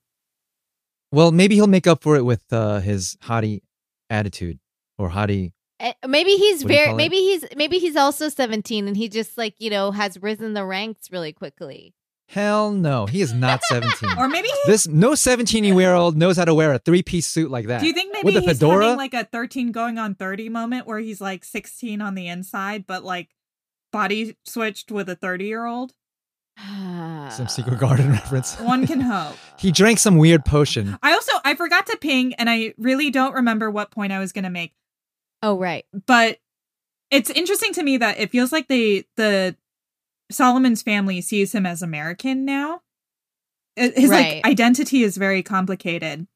Well, 1.11 1.32
maybe 1.32 1.55
he'll 1.55 1.67
make 1.67 1.88
up 1.88 2.01
for 2.03 2.15
it 2.15 2.23
with 2.25 2.43
uh, 2.51 2.79
his 2.79 3.17
hottie 3.23 3.61
attitude 4.09 4.59
or 4.97 5.09
hottie. 5.09 5.51
eh, 5.79 5.93
Maybe 6.07 6.32
he's 6.36 6.63
What 6.63 6.69
do 6.69 6.73
you 6.73 6.77
very. 6.79 6.88
call 6.88 6.95
it? 6.95 6.97
Maybe 6.97 7.15
he's. 7.17 7.45
Maybe 7.55 7.79
he's 7.79 7.95
also 7.95 8.29
17, 8.29 8.88
and 8.88 8.95
he 8.97 9.09
just 9.09 9.38
like 9.38 9.55
you 9.59 9.69
know 9.69 9.91
has 9.91 10.21
risen 10.21 10.53
the 10.53 10.65
ranks 10.65 11.11
really 11.11 11.34
quickly. 11.34 11.93
Hell 12.32 12.71
no, 12.71 13.07
he 13.07 13.19
is 13.19 13.34
not 13.34 13.61
17. 13.69 14.17
Or 14.17 14.29
maybe 14.29 14.47
he, 14.47 14.71
this 14.71 14.88
no 14.88 15.15
17 15.15 15.65
year 15.65 15.93
old 15.93 16.15
knows 16.15 16.38
how 16.38 16.45
to 16.45 16.53
wear 16.53 16.71
a 16.71 16.79
three 16.79 17.03
piece 17.03 17.27
suit 17.27 17.51
like 17.51 17.67
that. 17.67 17.82
do 17.82 17.88
you 17.88 17.93
think 17.93 18.13
maybe 18.13 18.25
with 18.25 18.38
a 18.38 18.39
he's 18.39 18.57
fedora? 18.57 18.86
having 18.86 18.97
like 18.97 19.13
a 19.13 19.25
13 19.25 19.73
going 19.73 19.97
on 19.97 20.15
30 20.15 20.47
moment 20.47 20.88
where 20.88 20.99
he's 20.99 21.19
like 21.19 21.43
16 21.43 22.01
on 22.01 22.15
the 22.15 22.29
inside, 22.29 22.88
but 22.88 23.03
like 23.03 23.29
body 23.91 24.38
switched 24.45 24.93
with 24.93 25.09
a 25.09 25.15
30 25.15 25.43
year 25.43 25.65
old? 25.65 25.93
Some 27.32 27.49
Secret 27.49 27.79
Garden 27.79 28.11
reference. 28.11 28.57
One 28.61 28.88
can 28.88 29.01
hope. 29.01 29.36
he 29.59 29.73
drank 29.73 29.99
some 29.99 30.15
weird 30.15 30.45
potion. 30.45 30.97
I 31.03 31.11
also 31.11 31.34
I 31.43 31.55
forgot 31.55 31.88
to 31.88 31.97
ping, 31.97 32.34
and 32.36 32.49
I 32.49 32.73
really 32.77 33.09
don't 33.09 33.34
remember 33.34 33.69
what 33.69 33.91
point 33.91 34.13
I 34.13 34.19
was 34.19 34.32
going 34.32 34.45
to 34.45 34.49
make. 34.49 34.73
Oh 35.43 35.57
right. 35.57 35.86
but 36.05 36.38
it's 37.09 37.29
interesting 37.29 37.73
to 37.73 37.84
me 37.84 37.97
that 37.97 38.19
it 38.19 38.32
feels 38.32 38.53
like 38.53 38.69
they 38.69 39.03
the 39.17 39.55
Solomon's 40.32 40.82
family 40.82 41.21
sees 41.21 41.53
him 41.53 41.65
as 41.65 41.82
American 41.82 42.45
now. 42.45 42.82
His 43.75 44.09
Right. 44.09 44.36
like 44.43 44.45
identity 44.45 45.03
is 45.03 45.17
very 45.17 45.43
complicated. 45.43 46.27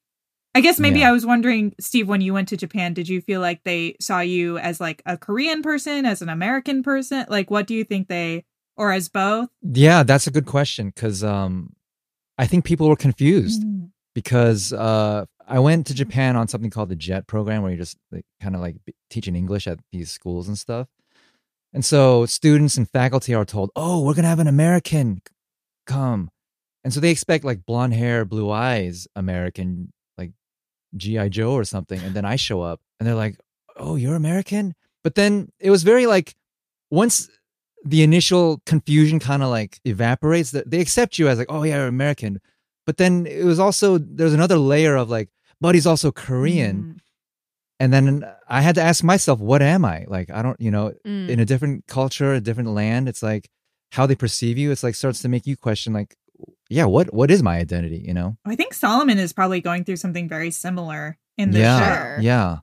I 0.54 0.62
guess 0.62 0.80
maybe 0.80 1.00
Yeah. 1.00 1.10
I 1.10 1.12
was 1.12 1.26
wondering, 1.26 1.74
Steve, 1.82 2.08
when 2.08 2.22
you 2.22 2.34
went 2.34 2.48
to 2.50 2.58
Japan, 2.58 2.94
did 2.94 3.10
you 3.10 3.20
feel 3.20 3.42
like 3.42 3.62
they 3.66 3.96
saw 4.00 4.22
you 4.22 4.58
as 4.58 4.80
like 4.80 5.02
a 5.06 5.18
Korean 5.18 5.62
person, 5.62 6.06
as 6.06 6.22
an 6.22 6.30
American 6.30 6.82
person? 6.82 7.26
Like, 7.28 7.52
what 7.52 7.68
do 7.68 7.74
you 7.76 7.84
think 7.84 8.08
they, 8.08 8.46
or 8.78 8.94
as 8.94 9.10
both? 9.10 9.50
Yeah, 9.62 10.04
that's 10.04 10.28
a 10.28 10.32
good 10.32 10.46
question 10.46 10.94
because 10.96 11.26
um, 11.26 11.74
I 12.38 12.48
think 12.48 12.64
people 12.64 12.88
were 12.88 12.96
confused 12.96 13.64
Mm. 13.64 13.90
because 14.14 14.72
uh, 14.72 15.26
I 15.46 15.60
went 15.60 15.88
to 15.88 15.94
Japan 15.94 16.38
on 16.38 16.48
something 16.48 16.70
called 16.72 16.88
the 16.88 16.96
JET 16.96 17.28
program 17.28 17.62
where 17.62 17.72
you're 17.72 17.78
just 17.78 17.98
like, 18.12 18.26
kind 18.42 18.56
of 18.56 18.62
like 18.62 18.78
teaching 19.10 19.36
English 19.36 19.68
at 19.68 19.80
these 19.92 20.10
schools 20.10 20.48
and 20.48 20.58
stuff. 20.58 20.88
And 21.76 21.84
so 21.84 22.26
students 22.26 22.78
and 22.78 22.90
faculty 22.90 23.36
are 23.36 23.44
told, 23.44 23.70
"Oh, 23.76 24.02
we're 24.02 24.14
gonna 24.14 24.30
have 24.30 24.40
an 24.40 24.48
American 24.48 25.22
come," 25.86 26.30
and 26.86 26.94
so 26.94 27.02
they 27.02 27.12
expect 27.12 27.44
like 27.44 27.66
blonde 27.66 27.94
hair, 27.94 28.24
blue 28.24 28.50
eyes, 28.50 29.10
American, 29.14 29.92
like 30.18 30.32
GI 30.96 31.28
Joe 31.30 31.52
or 31.52 31.66
something. 31.66 32.00
And 32.00 32.16
then 32.16 32.24
I 32.24 32.38
show 32.38 32.62
up, 32.62 32.80
and 32.98 33.06
they're 33.06 33.14
like, 33.26 33.38
"Oh, 33.76 33.98
you're 33.98 34.16
American," 34.16 34.74
but 35.04 35.16
then 35.16 35.50
it 35.60 35.70
was 35.70 35.84
very 35.84 36.06
like 36.06 36.34
once 36.90 37.30
the 37.84 38.04
initial 38.04 38.62
confusion 38.66 39.20
kind 39.20 39.44
of 39.44 39.50
like 39.50 39.82
evaporates, 39.84 40.52
that 40.52 40.72
they 40.72 40.80
accept 40.80 41.20
you 41.20 41.28
as 41.28 41.38
like, 41.38 41.52
"Oh 41.52 41.64
yeah, 41.64 41.76
you're 41.76 41.88
American," 41.88 42.40
but 42.86 42.96
then 42.96 43.26
it 43.26 43.44
was 43.44 43.60
also 43.60 43.98
there's 43.98 44.34
another 44.34 44.58
layer 44.58 44.96
of 44.96 45.10
like, 45.10 45.28
"But 45.60 45.76
he's 45.76 45.86
also 45.86 46.10
Korean." 46.14 46.78
Mm. 46.84 47.00
And 47.80 47.92
then 47.92 48.26
I 48.48 48.62
had 48.62 48.76
to 48.76 48.82
ask 48.82 49.04
myself, 49.04 49.40
what 49.40 49.62
am 49.62 49.84
I? 49.84 50.06
Like, 50.08 50.30
I 50.30 50.42
don't, 50.42 50.60
you 50.62 50.72
know, 50.72 50.94
Mm. 51.06 51.30
in 51.30 51.40
a 51.40 51.46
different 51.46 51.88
culture, 51.88 52.34
a 52.34 52.40
different 52.40 52.70
land, 52.70 53.10
it's 53.10 53.22
like 53.22 53.50
how 53.92 54.06
they 54.06 54.16
perceive 54.16 54.58
you. 54.58 54.72
It's 54.72 54.82
like 54.84 54.96
starts 54.96 55.22
to 55.24 55.28
make 55.30 55.46
you 55.46 55.58
question, 55.58 55.92
like, 55.94 56.16
yeah, 56.70 56.86
what 56.86 57.14
what 57.14 57.30
is 57.32 57.44
my 57.44 57.58
identity? 57.58 58.04
You 58.06 58.14
know? 58.14 58.38
I 58.46 58.56
think 58.56 58.74
Solomon 58.74 59.18
is 59.20 59.34
probably 59.34 59.62
going 59.62 59.84
through 59.84 59.98
something 59.98 60.28
very 60.30 60.52
similar 60.52 61.18
in 61.38 61.52
this 61.52 61.62
yeah, 61.62 62.16
show. 62.16 62.22
Yeah. 62.22 62.58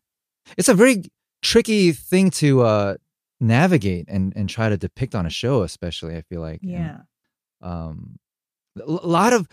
It's 0.57 0.69
a 0.69 0.75
very 0.75 1.05
tricky 1.43 1.93
thing 1.93 2.31
to 2.31 2.63
uh 2.63 2.95
navigate 3.41 4.07
and 4.09 4.33
and 4.37 4.49
try 4.49 4.69
to 4.69 4.77
depict 4.77 5.15
on 5.15 5.27
a 5.27 5.31
show, 5.31 5.63
especially. 5.63 6.17
I 6.17 6.23
feel 6.23 6.41
like, 6.41 6.63
And, 6.63 6.71
Yeah. 6.73 6.99
um, 7.61 8.19
a 8.81 8.91
lot 8.91 9.33
of 9.33 9.47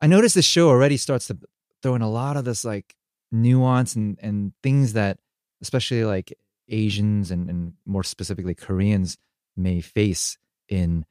I 0.00 0.06
noticed 0.06 0.34
this 0.34 0.44
show 0.44 0.68
already 0.68 0.96
starts 0.96 1.26
to 1.28 1.38
throw 1.82 1.94
in 1.94 2.02
a 2.02 2.10
lot 2.10 2.36
of 2.36 2.44
this 2.44 2.64
like 2.64 2.94
nuance 3.32 3.94
and 3.96 4.18
and 4.22 4.52
things 4.62 4.94
that 4.94 5.18
especially 5.62 6.04
like 6.04 6.32
Asians 6.68 7.30
and 7.30 7.48
and 7.50 7.72
more 7.86 8.02
specifically 8.04 8.54
Koreans 8.54 9.16
may 9.56 9.80
face 9.80 10.38
in 10.68 11.04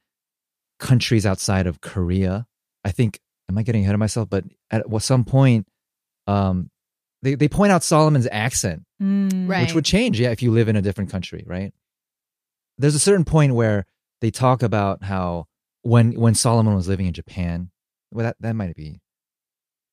countries 0.78 1.26
outside 1.26 1.66
of 1.66 1.80
Korea. 1.80 2.46
I 2.84 2.90
think 2.92 3.20
am 3.50 3.58
I 3.58 3.62
getting 3.62 3.82
ahead 3.82 3.94
of 3.94 3.98
myself? 4.00 4.28
But 4.30 4.44
at 4.70 4.84
some 5.02 5.24
point, 5.24 5.66
um, 6.26 6.70
they 7.22 7.34
they 7.34 7.48
point 7.48 7.72
out 7.72 7.82
Solomon's 7.82 8.28
accent 8.30 8.82
Mm. 9.00 9.48
Right. 9.48 9.60
which 9.60 9.74
would 9.76 9.84
change 9.84 10.18
yeah 10.18 10.30
if 10.32 10.42
you 10.42 10.50
live 10.50 10.66
in 10.68 10.74
a 10.74 10.82
different 10.82 11.08
country 11.08 11.44
right 11.46 11.72
there's 12.78 12.96
a 12.96 12.98
certain 12.98 13.24
point 13.24 13.54
where 13.54 13.86
they 14.20 14.32
talk 14.32 14.60
about 14.64 15.04
how 15.04 15.46
when 15.82 16.18
when 16.18 16.34
solomon 16.34 16.74
was 16.74 16.88
living 16.88 17.06
in 17.06 17.12
japan 17.12 17.70
well 18.10 18.24
that, 18.24 18.34
that 18.40 18.54
might 18.54 18.74
be 18.74 19.00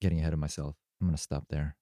getting 0.01 0.19
ahead 0.19 0.33
of 0.33 0.39
myself 0.39 0.75
i'm 0.99 1.05
gonna 1.07 1.19
stop 1.19 1.43
there 1.51 1.75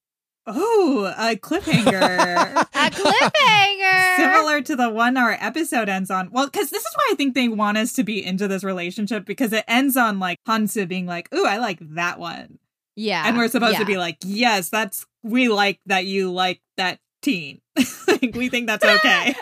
Oh, 0.45 1.13
a 1.17 1.35
cliffhanger. 1.37 2.65
A 2.75 2.89
cliffhanger. 2.89 4.15
Similar 4.17 4.61
to 4.63 4.75
the 4.75 4.89
one 4.89 5.15
our 5.15 5.31
episode 5.39 5.87
ends 5.87 6.11
on. 6.11 6.31
Well, 6.31 6.47
because 6.47 6.69
this 6.69 6.83
is 6.83 6.91
why 6.95 7.09
I 7.11 7.15
think 7.15 7.33
they 7.33 7.47
want 7.47 7.77
us 7.77 7.93
to 7.93 8.03
be 8.03 8.23
into 8.25 8.47
this 8.49 8.63
relationship 8.63 9.25
because 9.25 9.53
it 9.53 9.63
ends 9.67 9.95
on 9.95 10.19
like 10.19 10.39
Hansu 10.47 10.85
being 10.87 11.05
like, 11.05 11.33
"Ooh, 11.33 11.45
I 11.45 11.57
like 11.57 11.79
that 11.95 12.19
one," 12.19 12.59
Yeah. 12.95 13.23
and 13.25 13.37
we're 13.37 13.47
supposed 13.47 13.77
to 13.77 13.85
be 13.85 13.97
like, 13.97 14.17
"Yes, 14.25 14.67
that's 14.69 15.05
we 15.23 15.47
like 15.47 15.79
that 15.85 16.05
you 16.05 16.29
like 16.31 16.61
that 16.75 16.99
teen. 17.21 17.61
like 18.07 18.35
we 18.35 18.49
think 18.49 18.67
that's 18.67 18.83
okay." 18.97 19.33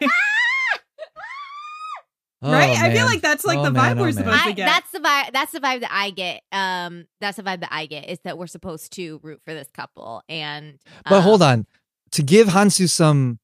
Right? 2.42 2.78
I 2.78 2.94
feel 2.94 3.06
like 3.06 3.22
that's, 3.22 3.46
like, 3.46 3.60
Oh, 3.60 3.64
the 3.64 3.72
man, 3.72 3.98
vibe 3.98 4.00
we're 4.00 4.04
oh, 4.04 4.06
man. 4.06 4.14
supposed 4.14 4.44
to 4.44 4.50
I, 4.50 4.52
get. 4.54 4.66
that's 4.66 4.92
the 4.92 5.00
vibe. 5.00 5.32
That's 5.34 5.52
the 5.52 5.60
vibe 5.60 5.82
that 5.82 5.92
I 5.92 6.10
get. 6.10 6.42
Um, 6.52 7.06
that's 7.20 7.38
the 7.38 7.44
vibe 7.44 7.60
that 7.60 7.70
I 7.72 7.86
get 7.86 8.10
is 8.10 8.20
that 8.24 8.38
we're 8.38 8.48
supposed 8.48 8.94
to 8.94 9.20
root 9.24 9.42
for 9.46 9.54
this 9.54 9.70
couple, 9.72 10.24
and 10.28 10.80
but 11.06 11.18
um, 11.18 11.24
hold 11.24 11.42
on 11.44 11.68
to 12.12 12.24
give 12.24 12.48
hansu 12.48 12.90
some 12.90 13.40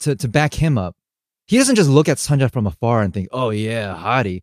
to 0.00 0.16
to 0.16 0.26
back 0.28 0.54
him 0.54 0.76
up 0.78 0.96
he 1.46 1.58
doesn't 1.58 1.76
just 1.76 1.88
look 1.90 2.08
at 2.08 2.16
Sunja 2.16 2.50
from 2.50 2.66
afar 2.66 3.02
and 3.02 3.14
think 3.14 3.28
oh 3.30 3.50
yeah 3.50 3.94
hottie 3.94 4.42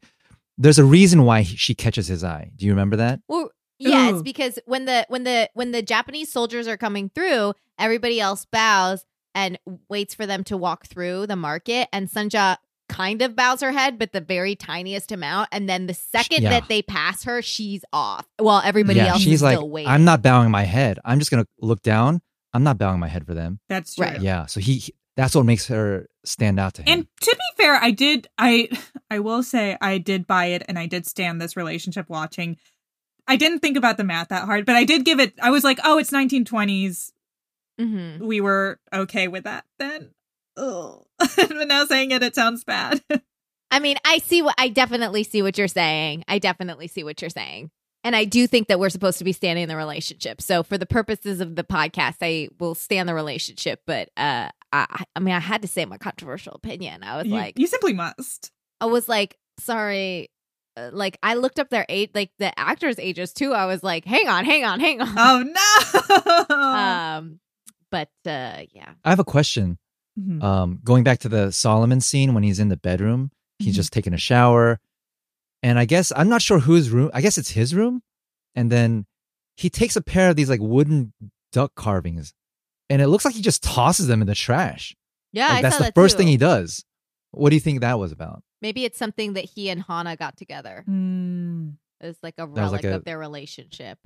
there's 0.57 0.79
a 0.79 0.85
reason 0.85 1.23
why 1.25 1.41
he, 1.41 1.57
she 1.57 1.75
catches 1.75 2.07
his 2.07 2.23
eye 2.23 2.49
do 2.55 2.65
you 2.65 2.71
remember 2.71 2.95
that 2.95 3.19
Well, 3.27 3.49
yeah, 3.77 4.09
Ooh. 4.09 4.13
it's 4.13 4.21
because 4.23 4.57
when 4.65 4.85
the 4.85 5.05
when 5.09 5.23
the 5.25 5.49
when 5.53 5.71
the 5.71 5.81
Japanese 5.81 6.31
soldiers 6.31 6.67
are 6.67 6.77
coming 6.77 7.09
through, 7.13 7.53
everybody 7.79 8.21
else 8.21 8.45
bows 8.45 9.03
and 9.35 9.57
waits 9.89 10.13
for 10.13 10.25
them 10.25 10.43
to 10.45 10.55
walk 10.55 10.85
through 10.85 11.25
the 11.27 11.35
market, 11.35 11.87
and 11.91 12.07
Sunja 12.09 12.57
kind 13.01 13.21
of 13.21 13.35
bows 13.35 13.61
her 13.61 13.71
head, 13.71 13.97
but 13.97 14.11
the 14.13 14.21
very 14.21 14.55
tiniest 14.55 15.11
amount. 15.11 15.49
And 15.51 15.67
then 15.67 15.87
the 15.87 15.93
second 15.93 16.43
Yeah. 16.43 16.51
that 16.51 16.67
they 16.69 16.81
pass 16.81 17.23
her, 17.23 17.41
she's 17.41 17.83
off. 17.91 18.25
While 18.37 18.61
everybody 18.63 18.99
yeah 18.99 19.07
else 19.13 19.21
she's 19.21 19.35
is 19.35 19.41
like 19.43 19.57
still 19.57 19.69
waiting. 19.69 19.89
i'm 19.91 20.03
not 20.03 20.21
bowing 20.21 20.51
my 20.51 20.63
head 20.63 20.99
i'm 21.05 21.19
just 21.19 21.31
gonna 21.31 21.47
look 21.59 21.81
down 21.81 22.21
i'm 22.53 22.63
not 22.63 22.77
bowing 22.77 22.99
my 22.99 23.07
head 23.07 23.25
for 23.25 23.33
them 23.33 23.59
that's 23.69 23.95
true. 23.95 24.05
Right. 24.05 24.21
Yeah, 24.21 24.45
so 24.45 24.59
he, 24.59 24.75
he- 24.77 24.93
that's 25.17 25.35
what 25.35 25.45
makes 25.45 25.67
her 25.67 26.07
stand 26.25 26.59
out 26.59 26.73
to 26.75 26.81
him. 26.83 26.87
And 26.89 27.07
to 27.21 27.31
be 27.35 27.63
fair, 27.63 27.75
I 27.75 27.91
did 27.91 28.27
I 28.37 28.69
I 29.09 29.19
will 29.19 29.43
say 29.43 29.77
I 29.81 29.97
did 29.97 30.25
buy 30.27 30.45
it 30.55 30.63
and 30.67 30.77
I 30.79 30.85
did 30.85 31.05
stand 31.05 31.41
this 31.41 31.55
relationship 31.57 32.09
watching. 32.09 32.57
I 33.27 33.35
didn't 33.35 33.59
think 33.59 33.77
about 33.77 33.97
the 33.97 34.03
math 34.03 34.29
that 34.29 34.45
hard, 34.45 34.65
but 34.65 34.75
I 34.75 34.83
did 34.85 35.03
give 35.05 35.19
it 35.19 35.33
I 35.41 35.49
was 35.51 35.63
like, 35.63 35.79
"Oh, 35.83 35.97
it's 35.97 36.11
1920s. 36.11 37.11
Mhm. 37.79 38.19
We 38.19 38.41
were 38.41 38.79
okay 38.93 39.27
with 39.27 39.43
that 39.43 39.65
then." 39.79 40.11
Oh. 40.57 41.05
but 41.19 41.67
now 41.67 41.85
saying 41.85 42.11
it 42.11 42.23
it 42.23 42.35
sounds 42.35 42.63
bad. 42.63 43.01
I 43.71 43.79
mean, 43.79 43.95
I 44.05 44.17
see 44.17 44.41
what 44.41 44.55
I 44.57 44.67
definitely 44.67 45.23
see 45.23 45.41
what 45.41 45.57
you're 45.57 45.69
saying. 45.69 46.25
I 46.27 46.39
definitely 46.39 46.87
see 46.87 47.03
what 47.03 47.21
you're 47.21 47.29
saying. 47.29 47.71
And 48.03 48.15
I 48.15 48.25
do 48.25 48.47
think 48.47 48.67
that 48.67 48.79
we're 48.79 48.89
supposed 48.89 49.19
to 49.19 49.23
be 49.23 49.31
standing 49.31 49.63
in 49.63 49.69
the 49.69 49.77
relationship. 49.77 50.41
So 50.41 50.63
for 50.63 50.77
the 50.77 50.85
purposes 50.85 51.39
of 51.39 51.55
the 51.55 51.63
podcast, 51.63 52.15
I 52.21 52.49
will 52.59 52.75
stand 52.75 53.07
the 53.07 53.13
relationship. 53.13 53.81
But 53.85 54.09
uh 54.17 54.49
I 54.73 55.03
I 55.15 55.19
mean 55.19 55.35
I 55.35 55.39
had 55.39 55.61
to 55.61 55.67
say 55.67 55.85
my 55.85 55.97
controversial 55.97 56.53
opinion. 56.53 57.03
I 57.03 57.17
was 57.17 57.27
you, 57.27 57.33
like 57.33 57.57
you 57.57 57.67
simply 57.67 57.93
must. 57.93 58.51
I 58.81 58.85
was 58.87 59.07
like, 59.07 59.37
sorry. 59.59 60.29
Uh, 60.75 60.89
like 60.93 61.17
I 61.21 61.35
looked 61.35 61.59
up 61.59 61.69
their 61.69 61.85
age 61.89 62.11
like 62.13 62.31
the 62.39 62.57
actors' 62.57 62.97
ages 62.97 63.33
too. 63.33 63.53
I 63.53 63.67
was 63.67 63.83
like, 63.83 64.05
hang 64.05 64.27
on, 64.27 64.45
hang 64.45 64.65
on, 64.65 64.79
hang 64.79 65.01
on. 65.01 65.15
Oh 65.17 66.45
no. 66.49 66.55
Um 66.55 67.39
but 67.91 68.09
uh 68.25 68.63
yeah. 68.73 68.93
I 69.05 69.09
have 69.09 69.19
a 69.19 69.25
question. 69.25 69.77
Mhm. 70.19 70.43
Um, 70.43 70.79
going 70.83 71.03
back 71.03 71.19
to 71.19 71.29
the 71.29 71.51
Solomon 71.51 72.01
scene 72.01 72.33
when 72.33 72.43
he's 72.43 72.59
in 72.59 72.69
the 72.69 72.77
bedroom, 72.77 73.31
he's 73.59 73.73
Mhm. 73.73 73.77
just 73.77 73.93
taking 73.93 74.13
a 74.13 74.17
shower, 74.17 74.79
and 75.63 75.79
I 75.79 75.85
guess 75.85 76.11
I'm 76.15 76.29
not 76.29 76.41
sure 76.41 76.59
whose 76.59 76.89
room. 76.89 77.09
I 77.13 77.21
guess 77.21 77.37
it's 77.37 77.51
his 77.51 77.73
room, 77.73 78.01
and 78.55 78.71
then 78.71 79.05
he 79.57 79.69
takes 79.69 79.95
a 79.95 80.01
pair 80.01 80.29
of 80.29 80.35
these 80.35 80.49
like 80.49 80.59
wooden 80.61 81.13
duck 81.51 81.75
carvings, 81.75 82.33
and 82.89 83.01
it 83.01 83.07
looks 83.07 83.23
like 83.25 83.35
he 83.35 83.41
just 83.41 83.63
tosses 83.63 84.07
them 84.07 84.21
in 84.21 84.27
the 84.27 84.35
trash. 84.35 84.95
Yeah, 85.33 85.47
Like, 85.47 85.57
I 85.57 85.61
that's 85.61 85.75
saw 85.75 85.79
the 85.79 85.85
that 85.85 85.95
first 85.95 86.13
too. 86.15 86.17
thing 86.19 86.27
he 86.27 86.37
does. 86.37 86.83
What 87.31 87.49
do 87.51 87.55
you 87.55 87.61
think 87.61 87.79
that 87.79 87.97
was 87.99 88.11
about? 88.11 88.43
Maybe 88.61 88.83
it's 88.83 88.97
something 88.97 89.33
that 89.33 89.45
he 89.45 89.69
and 89.69 89.81
Hana 89.81 90.17
got 90.17 90.35
together. 90.35 90.83
Mm. 90.89 91.77
It's 92.01 92.21
like 92.21 92.35
a 92.37 92.45
was 92.45 92.57
relic 92.57 92.83
like 92.83 92.91
a- 92.91 92.95
of 92.97 93.05
their 93.05 93.17
relationship. 93.17 93.97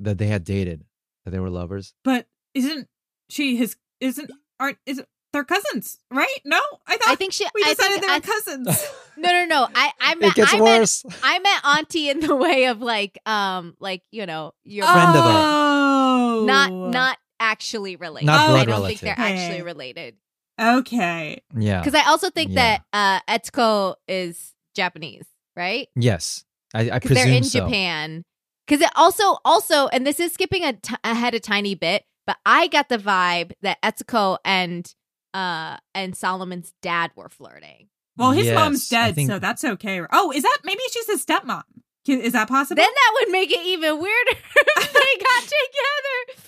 That 0.00 0.18
they 0.18 0.26
had 0.26 0.42
dated, 0.44 0.84
that 1.24 1.30
they 1.30 1.38
were 1.38 1.50
lovers. 1.50 1.94
But 2.02 2.26
isn't 2.54 2.88
she 3.30 3.56
his 3.56 3.76
isn't 4.00 4.30
aren't 4.58 4.78
is 4.86 5.02
they're 5.36 5.44
cousins, 5.44 5.98
right? 6.10 6.40
No? 6.44 6.60
I 6.86 6.96
thought 6.96 7.08
I 7.08 7.14
think 7.14 7.32
she. 7.32 7.46
we 7.54 7.62
I 7.62 7.74
decided 7.74 8.00
think, 8.00 8.02
they 8.02 8.08
were 8.08 8.14
I, 8.14 8.20
cousins. 8.20 8.86
no, 9.16 9.30
no, 9.30 9.44
no. 9.44 9.68
I, 9.74 9.92
I 10.00 10.14
meant. 10.16 10.32
it 10.32 10.36
gets 10.36 10.54
I 10.54 10.58
meant, 10.58 10.80
worse. 10.80 11.04
I 11.22 11.38
meant 11.38 11.64
auntie 11.64 12.08
in 12.10 12.20
the 12.20 12.34
way 12.34 12.66
of 12.66 12.80
like, 12.80 13.18
um, 13.26 13.76
like 13.80 14.02
you 14.10 14.26
know, 14.26 14.52
your 14.64 14.86
Friend 14.86 15.08
of 15.10 15.14
a- 15.16 15.28
oh. 15.28 16.44
not 16.46 16.72
not 16.72 17.18
actually 17.38 17.96
related. 17.96 18.26
Not 18.26 18.40
I 18.40 18.46
blood 18.64 18.66
don't 18.66 18.86
think 18.86 19.00
they're 19.00 19.14
relative. 19.16 19.38
actually 19.40 19.62
related. 19.62 20.16
Okay. 20.60 21.42
yeah. 21.56 21.82
Because 21.82 21.94
I 22.00 22.08
also 22.08 22.30
think 22.30 22.52
Yeah. 22.52 22.78
that 22.92 23.20
uh 23.28 23.38
Etsuko 23.38 23.96
is 24.08 24.54
Japanese, 24.74 25.26
right? 25.54 25.88
Yes, 25.94 26.44
I, 26.74 26.90
I 26.90 26.98
Because 26.98 27.16
they're 27.16 27.28
in 27.28 27.44
so. 27.44 27.60
Japan. 27.60 28.24
Because 28.66 28.80
it 28.82 28.90
also 28.96 29.38
also, 29.44 29.86
and 29.88 30.06
this 30.06 30.18
is 30.18 30.32
skipping 30.32 30.64
a 30.64 30.72
t- 30.72 30.94
ahead 31.04 31.34
a 31.34 31.40
tiny 31.40 31.74
bit, 31.76 32.04
but 32.26 32.36
I 32.44 32.66
got 32.68 32.88
the 32.88 32.98
vibe 32.98 33.52
that 33.62 33.80
Etsuko 33.82 34.38
and 34.44 34.92
uh 35.36 35.76
and 35.94 36.16
Solomon's 36.16 36.72
dad 36.82 37.10
were 37.16 37.28
flirting. 37.28 37.88
Well, 38.16 38.30
his 38.32 38.46
Yes, 38.46 38.54
mom's 38.54 38.88
dead, 38.88 39.14
think- 39.14 39.28
so 39.30 39.38
that's 39.38 39.62
okay. 39.64 40.00
Oh, 40.10 40.32
is 40.32 40.42
that 40.42 40.58
maybe 40.64 40.80
she's 40.90 41.06
his 41.06 41.24
stepmom? 41.24 41.62
Is 42.08 42.32
that 42.32 42.48
possible? 42.48 42.76
Then 42.80 42.90
that 42.90 43.12
would 43.20 43.30
make 43.32 43.50
it 43.50 43.60
even 43.66 44.00
weirder 44.00 44.30
if 44.78 44.92
they 44.92 45.24
got 45.24 45.42
together. 45.56 46.42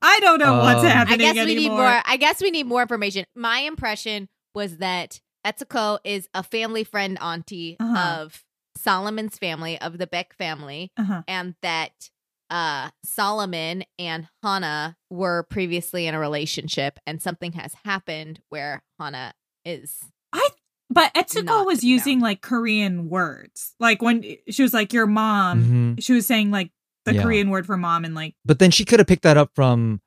I 0.00 0.18
don't 0.20 0.38
know 0.38 0.54
what's 0.58 0.80
Um, 0.80 0.86
I 0.86 0.88
happening 0.88 1.18
guess 1.34 1.46
we 1.46 1.54
need 1.54 1.68
more. 1.70 2.00
I 2.04 2.16
guess 2.16 2.40
we 2.42 2.50
need 2.50 2.66
more 2.66 2.80
information. 2.82 3.26
My 3.36 3.58
impression 3.60 4.28
was 4.54 4.78
that 4.78 5.20
Etsuko 5.46 5.98
is 6.04 6.28
a 6.32 6.42
family 6.42 6.82
friend 6.84 7.18
auntie 7.20 7.76
Uh-huh. 7.78 8.22
of 8.22 8.42
Solomon's 8.78 9.36
family, 9.38 9.78
of 9.80 9.98
the 9.98 10.06
Baek 10.06 10.32
family, 10.38 10.90
Uh-huh. 10.96 11.22
and 11.28 11.54
that 11.62 12.10
uh 12.54 12.90
Solomon 13.04 13.82
and 13.98 14.28
Hana 14.42 14.96
were 15.10 15.42
previously 15.50 16.06
in 16.06 16.14
a 16.14 16.20
relationship 16.20 17.00
and 17.06 17.20
something 17.20 17.52
has 17.54 17.74
happened 17.84 18.40
where 18.48 18.82
Hana 19.00 19.34
is 19.64 19.98
I 20.32 20.48
But 20.88 21.12
Etsuko 21.14 21.66
was 21.66 21.78
to 21.80 21.82
be 21.82 21.88
using 21.88 22.20
like 22.20 22.42
Korean 22.42 23.08
words. 23.08 23.74
Like 23.80 24.00
when 24.00 24.22
she 24.48 24.62
was 24.62 24.72
like 24.72 24.92
your 24.92 25.06
mom, 25.06 25.96
Mhm. 25.96 26.02
she 26.04 26.12
was 26.12 26.26
saying 26.26 26.52
like 26.52 26.70
the 27.04 27.14
Yeah. 27.14 27.22
Korean 27.22 27.50
word 27.50 27.66
for 27.66 27.76
mom 27.76 28.04
and 28.04 28.14
like 28.14 28.36
But 28.44 28.60
then 28.60 28.70
she 28.70 28.84
could 28.84 29.00
have 29.00 29.08
picked 29.08 29.24
that 29.24 29.36
up 29.36 29.50
from 29.56 30.00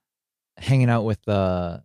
hanging 0.57 0.89
out 0.89 1.03
with 1.03 1.27
uh, 1.27 1.79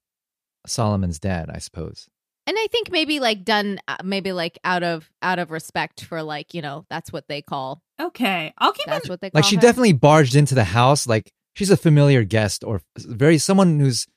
Solomon's 0.67 1.19
dad, 1.19 1.51
I 1.51 1.59
suppose. 1.59 2.09
And 2.47 2.57
I 2.59 2.67
think 2.71 2.91
maybe 2.91 3.21
like 3.21 3.45
done 3.45 3.79
uh, 3.89 3.97
maybe 4.05 4.33
like 4.33 4.59
out 4.65 4.83
of 4.83 5.11
out 5.23 5.39
of 5.39 5.51
respect 5.51 6.05
for 6.05 6.23
like 6.23 6.55
you 6.55 6.63
know 6.63 6.85
that's 6.91 7.13
what 7.13 7.29
they 7.29 7.43
call 7.43 7.83
Okay, 8.01 8.53
I'll 8.59 8.73
keep 8.73 8.87
that's 8.87 9.07
an 9.07 9.11
what 9.11 9.21
they 9.21 9.31
call 9.31 9.39
Like 9.39 9.45
she 9.49 9.57
her. 9.57 9.61
definitely 9.63 9.93
barged 9.93 10.35
into 10.35 10.55
the 10.57 10.65
house. 10.65 11.07
Like 11.07 11.31
she's 11.55 11.71
a 11.71 11.77
familiar 11.77 12.25
guest 12.25 12.65
or 12.65 12.81
very 12.99 13.39
someone 13.39 13.79
who's, 13.79 14.09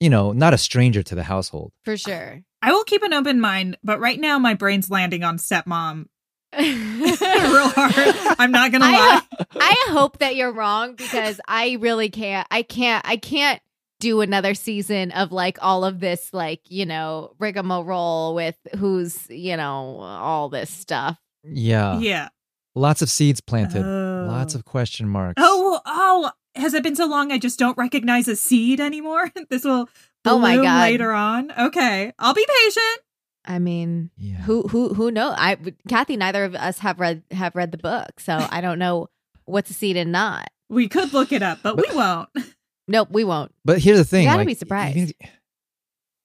you 0.00 0.10
know, 0.10 0.32
not 0.32 0.52
a 0.52 0.58
stranger 0.58 1.02
to 1.02 1.14
the 1.14 1.22
household. 1.22 1.72
for 1.84 1.96
sure. 1.96 2.42
I 2.60 2.72
will 2.72 2.84
keep 2.84 3.02
an 3.02 3.14
open 3.14 3.40
mind, 3.40 3.78
but 3.84 4.00
right 4.00 4.18
now 4.20 4.38
my 4.38 4.52
brain's 4.54 4.90
landing 4.90 5.24
on 5.24 5.38
stepmom 5.38 6.06
real 6.58 7.68
hard. 7.70 8.36
I'm 8.38 8.50
not 8.50 8.72
gonna 8.72 8.84
I, 8.86 8.90
lie. 8.92 9.22
ho- 9.40 9.46
I 9.60 9.76
hope 9.90 10.18
that 10.18 10.36
you're 10.36 10.52
wrong 10.52 10.94
because 10.94 11.40
I 11.48 11.76
really 11.80 12.10
can't. 12.10 12.46
I 12.50 12.62
can't. 12.62 13.06
I 13.08 13.16
can't 13.16 13.60
do 14.00 14.20
another 14.20 14.54
season 14.54 15.10
of 15.12 15.32
like 15.32 15.58
all 15.62 15.84
of 15.84 16.00
this, 16.00 16.32
like 16.32 16.60
you 16.68 16.86
know, 16.86 17.34
rigmarole 17.38 18.34
with 18.34 18.56
who's 18.76 19.28
you 19.30 19.56
know 19.56 19.98
all 20.00 20.48
this 20.48 20.70
stuff. 20.70 21.18
Yeah. 21.44 21.98
yeah. 21.98 22.28
Lots 22.74 23.00
of 23.02 23.08
seeds 23.10 23.40
planted. 23.40 23.82
Oh. 23.84 24.26
Lots 24.28 24.54
of 24.54 24.64
question 24.64 25.08
marks. 25.08 25.34
Oh, 25.38 25.80
oh, 25.86 26.30
has 26.54 26.74
it 26.74 26.82
been 26.82 26.96
so 26.96 27.06
long 27.06 27.30
I 27.32 27.38
just 27.38 27.58
don't 27.58 27.78
recognize 27.78 28.28
a 28.28 28.36
seed 28.36 28.80
anymore? 28.80 29.30
this 29.50 29.64
will 29.64 29.88
Oh 30.24 30.38
my 30.38 30.54
bloom 30.54 30.64
God. 30.66 30.80
later 30.82 31.12
on. 31.12 31.52
Okay. 31.58 32.12
I'll 32.18 32.34
be 32.34 32.46
patient. 32.64 33.00
I 33.44 33.60
mean, 33.60 34.10
Yeah. 34.16 34.38
who 34.38 34.62
who 34.62 34.92
who 34.92 35.10
knows? 35.12 35.34
I 35.38 35.56
Kathy, 35.88 36.16
neither 36.16 36.44
of 36.44 36.54
us 36.56 36.78
have 36.80 36.98
read 36.98 37.22
have 37.30 37.54
read 37.54 37.70
the 37.70 37.78
book, 37.78 38.18
so 38.18 38.44
I 38.50 38.60
don't 38.60 38.80
know 38.80 39.06
what's 39.44 39.70
a 39.70 39.74
seed 39.74 39.96
and 39.96 40.10
not. 40.10 40.48
We 40.68 40.88
could 40.88 41.12
look 41.12 41.30
it 41.32 41.42
up, 41.44 41.60
but 41.62 41.76
we 41.76 41.84
won't. 41.94 42.28
Nope, 42.88 43.08
we 43.10 43.24
won't. 43.24 43.52
But 43.64 43.80
here's 43.80 43.98
the 43.98 44.04
thing. 44.04 44.22
You 44.24 44.28
gotta 44.30 44.38
like, 44.38 44.46
be 44.46 44.54
surprised. 44.54 44.96
Even 44.96 45.14
if, 45.20 45.30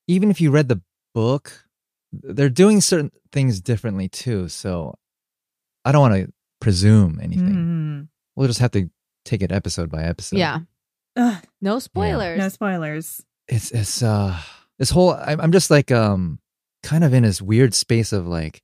even 0.07 0.31
if 0.31 0.41
you 0.41 0.51
read 0.51 0.67
the 0.67 0.81
book, 1.13 1.65
they're 2.11 2.49
doing 2.49 2.81
certain 2.81 3.11
things 3.31 3.61
differently 3.61 4.07
too. 4.09 4.47
So 4.49 4.95
I 5.85 5.91
don't 5.91 6.01
want 6.01 6.13
to 6.25 6.33
presume 6.59 7.19
anything. 7.21 7.53
Mhm. 7.55 8.07
We'll 8.35 8.47
just 8.47 8.59
have 8.59 8.71
to 8.71 8.89
take 9.25 9.41
it 9.41 9.51
episode 9.51 9.89
by 9.91 10.03
episode. 10.03 10.37
yeah, 10.37 10.59
Ugh, 11.15 11.43
no 11.61 11.79
spoilers. 11.79 12.37
no 12.37 12.49
spoilers. 12.49 13.23
It's 13.47 13.71
it's 13.71 14.01
uh 14.03 14.37
this 14.79 14.89
whole 14.91 15.13
I'm 15.13 15.41
I'm 15.41 15.51
just 15.51 15.71
like 15.71 15.91
um 15.91 16.39
kind 16.83 17.03
of 17.03 17.13
in 17.13 17.23
this 17.23 17.41
weird 17.41 17.73
space 17.73 18.13
of 18.13 18.27
like 18.27 18.61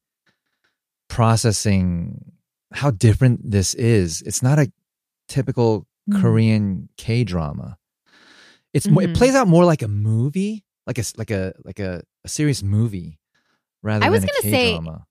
processing 1.10 2.32
how 2.74 2.92
different 2.92 3.50
this 3.50 3.74
is. 3.76 4.22
It's 4.24 4.44
not 4.44 4.60
a 4.60 4.72
typical 5.28 5.88
Mhm. 6.10 6.22
Korean 6.22 6.90
K 6.98 7.24
drama. 7.24 7.78
It's 8.78 8.88
more, 8.88 9.04
it 9.04 9.16
plays 9.16 9.36
out 9.36 9.48
more 9.48 9.66
like 9.66 9.82
a 9.82 9.88
movie, 9.88 10.64
like 10.86 10.98
a 10.98 11.02
s- 11.02 11.14
like 11.18 11.32
a 11.32 11.54
like 11.66 11.80
a, 11.80 12.04
a 12.24 12.30
serious 12.30 12.64
movie 12.64 13.20
rather 13.84 14.06
I 14.06 14.10
was 14.10 14.22
than 14.22 14.30
a 14.30 14.34
gonna 14.42 14.52
say- 14.56 14.72
K-drama. 14.72 15.04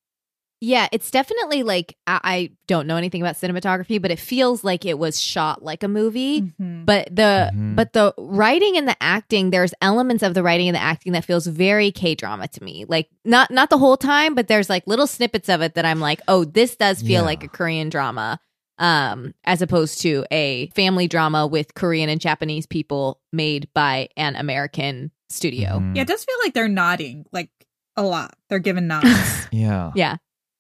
Yeah, 0.63 0.89
it's 0.91 1.11
definitely 1.11 1.63
like 1.65 1.99
I, 2.07 2.21
I 2.25 2.51
don't 2.67 2.87
know 2.87 2.97
anything 2.97 3.21
about 3.21 3.35
cinematography, 3.37 4.01
but 4.01 4.11
it 4.11 4.19
feels 4.19 4.65
like 4.65 4.87
it 4.87 4.99
was 4.99 5.21
shot 5.21 5.63
like 5.63 5.83
a 5.83 5.89
movie. 5.89 6.41
Mhm. 6.41 6.87
But 6.87 7.15
the 7.15 7.51
Mhm. 7.55 7.77
but 7.77 7.93
the 7.93 8.15
writing 8.17 8.79
and 8.79 8.89
the 8.89 8.97
acting, 9.03 9.51
there's 9.51 9.75
elements 9.83 10.23
of 10.23 10.33
the 10.33 10.43
writing 10.43 10.67
and 10.67 10.75
the 10.75 10.81
acting 10.83 11.13
that 11.13 11.27
feels 11.27 11.47
very 11.47 11.93
K 11.93 12.15
drama 12.15 12.49
to 12.49 12.65
me. 12.65 12.87
Like 12.89 13.11
not 13.23 13.51
not 13.51 13.69
the 13.69 13.77
whole 13.77 13.99
time, 13.99 14.35
but 14.35 14.49
there's 14.49 14.71
like 14.71 14.87
little 14.87 15.07
snippets 15.07 15.51
of 15.51 15.61
it 15.61 15.75
that 15.75 15.85
I'm 15.85 16.01
like, 16.01 16.23
oh, 16.27 16.45
this 16.47 16.75
does 16.75 17.03
feel 17.03 17.21
Yeah. 17.21 17.31
like 17.33 17.45
a 17.45 17.49
Korean 17.49 17.91
drama, 17.91 18.41
um, 18.79 19.35
as 19.45 19.63
opposed 19.63 20.01
to 20.03 20.25
a 20.31 20.69
family 20.75 21.09
drama 21.09 21.47
with 21.47 21.75
Korean 21.75 22.09
and 22.09 22.21
Japanese 22.21 22.67
people 22.67 23.21
made 23.33 23.69
by 23.75 24.09
an 24.17 24.37
American 24.37 25.11
studio. 25.31 25.79
Mhm. 25.81 25.97
Yeah, 25.97 26.03
it 26.03 26.09
does 26.09 26.25
feel 26.25 26.37
like 26.45 26.55
they're 26.55 26.69
nodding 26.69 27.25
like 27.33 27.51
a 27.97 28.03
lot. 28.03 28.35
They're 28.49 28.59
giving 28.59 28.87
nods. 28.89 29.49
Yeah. 29.51 29.93
Yeah. 29.95 30.17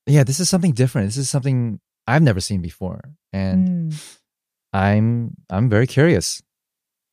Yeah, 0.06 0.24
this 0.24 0.40
is 0.40 0.48
something 0.48 0.72
different. 0.72 1.08
This 1.08 1.16
is 1.18 1.28
something 1.28 1.80
I've 2.06 2.22
never 2.22 2.40
seen 2.40 2.62
before. 2.62 3.00
And 3.32 3.92
Mm. 3.92 4.16
I'm 4.72 5.34
I'm 5.50 5.68
very 5.68 5.86
curious. 5.86 6.42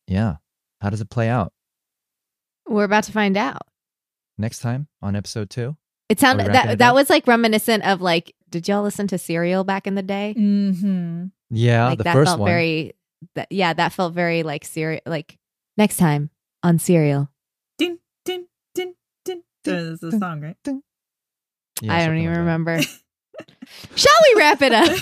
Yeah. 0.07 0.35
How 0.81 0.89
does 0.89 1.01
it 1.01 1.09
play 1.09 1.29
out 1.29 1.53
We're 2.67 2.83
about 2.83 3.03
to 3.05 3.11
find 3.11 3.37
out. 3.37 3.61
next 4.37 4.59
time 4.59 4.87
on 5.01 5.15
episode 5.15 5.49
two? 5.49 5.77
It 6.09 6.19
sounded 6.19 6.43
Are 6.43 6.49
we 6.49 6.53
wrapping 6.53 6.69
that 6.71 6.77
that 6.79 6.89
up? 6.89 6.95
was 6.95 7.09
like 7.09 7.25
reminiscent 7.27 7.83
of 7.85 8.01
like, 8.01 8.33
did 8.53 8.67
y'all 8.69 8.83
listen 8.83 9.07
to 9.07 9.17
Serial 9.17 9.63
back 9.65 9.87
in 9.87 9.95
the 9.95 10.03
day? 10.05 10.35
Mhm. 10.37 11.31
Yeah, 11.49 11.87
like 11.89 11.97
the 11.97 12.03
that 12.05 12.13
first 12.13 12.29
felt 12.29 12.39
one. 12.39 12.47
very 12.49 12.93
that 13.35 13.47
yeah 13.51 13.73
that 13.73 13.91
felt 13.93 14.13
very 14.13 14.43
like 14.43 14.63
serial 14.65 15.01
like 15.05 15.37
next 15.77 15.97
time 15.97 16.29
on 16.61 16.77
serial 16.79 17.29
Din, 17.77 17.97
din, 18.25 18.45
din, 18.75 18.93
din. 19.25 19.41
This 19.63 19.81
is 19.81 19.99
the 19.99 20.11
song, 20.19 20.41
right? 20.41 20.57
Yeah, 21.81 21.95
i 21.95 22.05
don't 22.05 22.17
even 22.17 22.29
like 22.29 22.37
remember 22.39 22.79
shall 23.95 24.19
we 24.23 24.39
wrap 24.39 24.61
it 24.61 24.71
up 24.73 24.91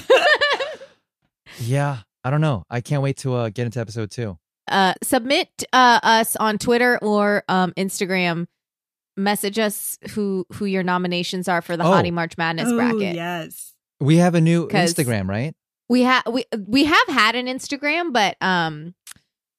Yeah, 1.60 2.00
I 2.24 2.30
don't 2.30 2.42
know. 2.42 2.64
I 2.70 2.82
can't 2.82 3.02
wait 3.04 3.18
to 3.18 3.34
uh, 3.36 3.50
get 3.50 3.66
into 3.66 3.80
episode 3.80 4.10
two. 4.12 4.38
uh 4.72 4.94
submit 5.04 5.50
uh 5.74 6.00
us 6.04 6.36
on 6.38 6.58
twitter 6.58 6.98
or 7.02 7.44
um 7.50 7.74
instagram 7.78 8.46
message 9.18 9.60
us 9.60 9.98
who 10.12 10.46
who 10.54 10.66
your 10.66 10.84
nominations 10.84 11.48
are 11.48 11.62
for 11.62 11.76
the 11.78 11.84
Oh. 11.84 11.88
hottie 11.92 12.12
march 12.14 12.38
madness 12.38 12.68
oh, 12.70 12.76
bracket 12.76 13.16
yes. 13.16 13.74
We 14.00 14.18
have 14.18 14.34
a 14.34 14.42
new 14.42 14.68
Instagram, 14.68 15.28
right? 15.30 15.54
we 15.90 16.02
have 16.04 16.24
we 16.32 16.46
we 16.68 16.86
have 16.86 17.08
had 17.10 17.36
an 17.36 17.48
instagram 17.48 18.14
but 18.14 18.38
um 18.42 18.96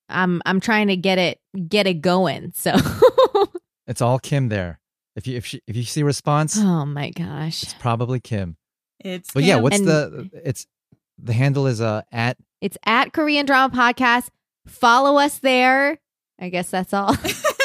i'm 0.08 0.40
i'm 0.46 0.60
trying 0.60 0.86
to 0.88 0.96
get 0.96 1.18
it 1.18 1.38
get 1.68 1.86
it 1.86 2.00
going 2.00 2.52
so 2.54 2.74
It's 3.86 4.00
all 4.00 4.18
Kim 4.18 4.48
there. 4.48 4.78
If 5.16 5.26
you 5.26 5.36
if 5.36 5.44
she, 5.44 5.60
if 5.66 5.76
you 5.76 5.82
see 5.82 6.00
a 6.00 6.04
response, 6.04 6.56
oh 6.58 6.86
my 6.86 7.10
gosh 7.10 7.62
it's 7.64 7.74
probably 7.74 8.20
Kim. 8.20 8.56
It's 9.00 9.32
But 9.32 9.42
yeah, 9.42 9.56
what's 9.56 9.78
And- 9.78 9.86
the 9.88 10.30
it's 10.44 10.66
the 11.22 11.32
handle 11.34 11.66
is 11.66 11.80
uh 11.80 12.02
at 12.10 12.38
It's 12.62 12.78
at 12.86 13.12
Korean 13.12 13.44
Drama 13.44 13.74
Podcast. 13.74 14.28
Follow 14.66 15.18
us 15.18 15.38
there. 15.40 15.98
I 16.40 16.48
guess 16.48 16.70
that's 16.70 16.94
all. 16.94 17.14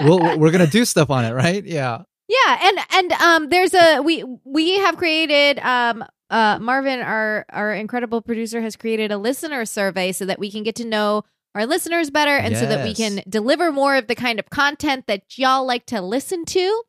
we'll, 0.00 0.38
we're 0.38 0.50
gonna 0.50 0.66
do 0.66 0.84
stuff 0.84 1.10
on 1.10 1.24
it, 1.24 1.32
right? 1.32 1.64
Yeah. 1.64 2.02
yeah, 2.28 2.58
and 2.62 2.78
and 2.92 3.12
um, 3.12 3.48
there's 3.48 3.74
a 3.74 4.00
we 4.00 4.24
we 4.44 4.78
have 4.78 4.96
created 4.96 5.58
um 5.60 6.04
uh 6.30 6.58
Marvin 6.58 7.00
our 7.00 7.46
our 7.50 7.72
incredible 7.72 8.20
producer 8.20 8.60
has 8.60 8.76
created 8.76 9.10
a 9.12 9.18
listener 9.18 9.64
survey 9.64 10.12
so 10.12 10.26
that 10.26 10.38
we 10.38 10.50
can 10.50 10.62
get 10.62 10.76
to 10.76 10.84
know 10.84 11.24
our 11.54 11.66
listeners 11.66 12.10
better 12.10 12.36
and 12.36 12.56
so 12.56 12.66
that 12.66 12.84
we 12.84 12.94
can 12.94 13.22
deliver 13.28 13.72
more 13.72 13.96
of 13.96 14.06
the 14.06 14.14
kind 14.14 14.38
of 14.38 14.50
content 14.50 15.06
that 15.06 15.22
y'all 15.36 15.66
like 15.66 15.86
to 15.86 16.00
listen 16.00 16.44
to. 16.44 16.82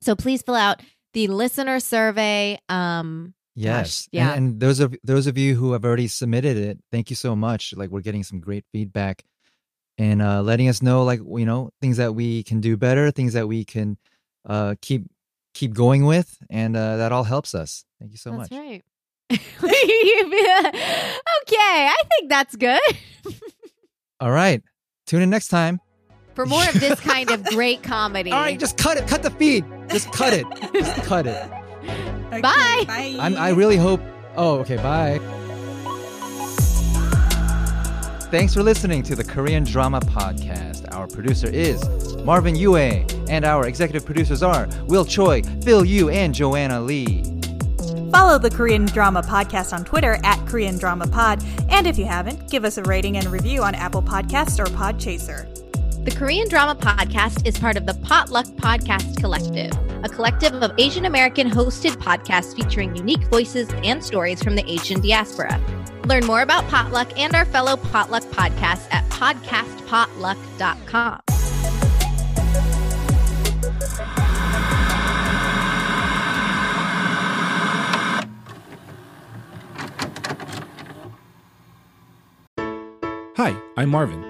So 0.00 0.14
please 0.16 0.42
fill 0.42 0.54
out 0.54 0.80
the 1.12 1.26
listener 1.26 1.80
survey. 1.80 2.58
Um, 2.68 3.34
Yes. 3.56 4.02
Gosh, 4.02 4.08
yeah. 4.12 4.28
And, 4.34 4.38
and 4.38 4.60
those 4.60 4.80
of 4.80 4.94
those 5.02 5.26
of 5.26 5.36
you 5.36 5.54
who 5.54 5.72
have 5.72 5.84
already 5.84 6.06
submitted 6.06 6.56
it, 6.56 6.78
thank 6.92 7.10
you 7.10 7.16
so 7.16 7.34
much. 7.34 7.74
Like 7.76 7.90
we're 7.90 8.00
getting 8.00 8.22
some 8.22 8.40
great 8.40 8.64
feedback 8.72 9.24
and 10.00 10.22
uh 10.22 10.40
letting 10.40 10.68
us 10.68 10.80
know 10.80 11.04
like 11.04 11.20
you 11.20 11.44
know 11.44 11.70
things 11.80 11.98
that 11.98 12.14
we 12.14 12.42
can 12.42 12.60
do 12.60 12.76
better, 12.76 13.10
things 13.10 13.34
that 13.34 13.46
we 13.46 13.64
can 13.64 13.98
uh 14.46 14.74
keep 14.80 15.02
keep 15.52 15.74
going 15.74 16.06
with 16.06 16.38
and 16.48 16.76
uh 16.76 16.96
that 16.96 17.12
all 17.12 17.24
helps 17.24 17.54
us. 17.54 17.84
Thank 17.98 18.12
you 18.12 18.18
so 18.18 18.30
that's 18.30 18.50
much. 18.50 18.58
right. 18.58 18.82
okay, 19.30 19.38
I 21.52 21.96
think 22.10 22.30
that's 22.30 22.56
good. 22.56 22.80
All 24.18 24.30
right. 24.30 24.62
Tune 25.06 25.22
in 25.22 25.30
next 25.30 25.48
time. 25.48 25.80
For 26.34 26.46
more 26.46 26.62
of 26.68 26.80
this 26.80 26.98
kind 27.00 27.30
of 27.30 27.44
great 27.44 27.82
comedy. 27.82 28.32
All 28.32 28.40
right, 28.40 28.58
just 28.58 28.76
cut 28.78 28.96
it. 28.96 29.06
Cut 29.06 29.22
the 29.22 29.30
feed. 29.30 29.64
Just 29.88 30.10
cut 30.12 30.32
it. 30.32 30.46
just 30.72 31.02
cut 31.02 31.26
it. 31.26 31.50
Okay, 32.32 32.40
Bye. 32.40 32.84
Bye. 32.86 33.16
I'm, 33.18 33.36
I 33.36 33.50
really 33.50 33.76
hope. 33.76 34.00
Oh, 34.36 34.58
okay. 34.60 34.76
Bye. 34.76 35.20
Thanks 38.30 38.54
for 38.54 38.62
listening 38.62 39.02
to 39.02 39.16
the 39.16 39.24
Korean 39.24 39.64
Drama 39.64 39.98
Podcast. 39.98 40.94
Our 40.94 41.08
producer 41.08 41.48
is 41.48 41.82
Marvin 42.18 42.54
Yueh, 42.54 43.28
and 43.28 43.44
our 43.44 43.66
executive 43.66 44.06
producers 44.06 44.40
are 44.40 44.68
Will 44.86 45.04
Choi, 45.04 45.42
Phil 45.64 45.84
Yu, 45.84 46.10
and 46.10 46.32
Joanna 46.32 46.80
Lee. 46.80 47.24
Follow 48.12 48.38
the 48.38 48.52
Korean 48.54 48.84
Drama 48.84 49.22
Podcast 49.22 49.72
on 49.72 49.84
Twitter 49.84 50.20
at 50.22 50.38
Korean 50.46 50.78
Drama 50.78 51.08
Pod, 51.08 51.42
and 51.70 51.88
if 51.88 51.98
you 51.98 52.04
haven't, 52.04 52.48
give 52.48 52.64
us 52.64 52.78
a 52.78 52.84
rating 52.84 53.16
and 53.16 53.26
review 53.26 53.64
on 53.64 53.74
Apple 53.74 54.02
Podcasts 54.02 54.60
or 54.60 54.66
Podchaser. 54.66 55.52
The 56.04 56.12
Korean 56.12 56.48
Drama 56.48 56.80
Podcast 56.80 57.44
is 57.44 57.58
part 57.58 57.76
of 57.76 57.84
the 57.84 57.94
Potluck 57.94 58.46
Podcast 58.46 59.16
Collective, 59.16 59.72
a 60.04 60.08
collective 60.08 60.54
of 60.62 60.70
Asian 60.78 61.06
American 61.06 61.50
hosted 61.50 61.96
podcasts 61.96 62.54
featuring 62.54 62.94
unique 62.94 63.24
voices 63.24 63.68
and 63.82 64.04
stories 64.04 64.40
from 64.40 64.54
the 64.54 64.70
Asian 64.70 65.00
diaspora. 65.00 65.60
Learn 66.06 66.24
more 66.26 66.42
about 66.42 66.68
Potluck 66.68 67.18
and 67.18 67.34
our 67.34 67.44
fellow 67.44 67.76
Potluck 67.76 68.22
podcasts 68.24 68.86
at 68.92 69.04
podcastpotluck.com. 69.10 71.20
Hi, 83.36 83.56
I'm 83.78 83.88
Marvin. 83.88 84.29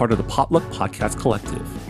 Part 0.00 0.12
of 0.12 0.16
the 0.16 0.24
Potluck 0.24 0.62
Podcast 0.72 1.20
Collective. 1.20 1.89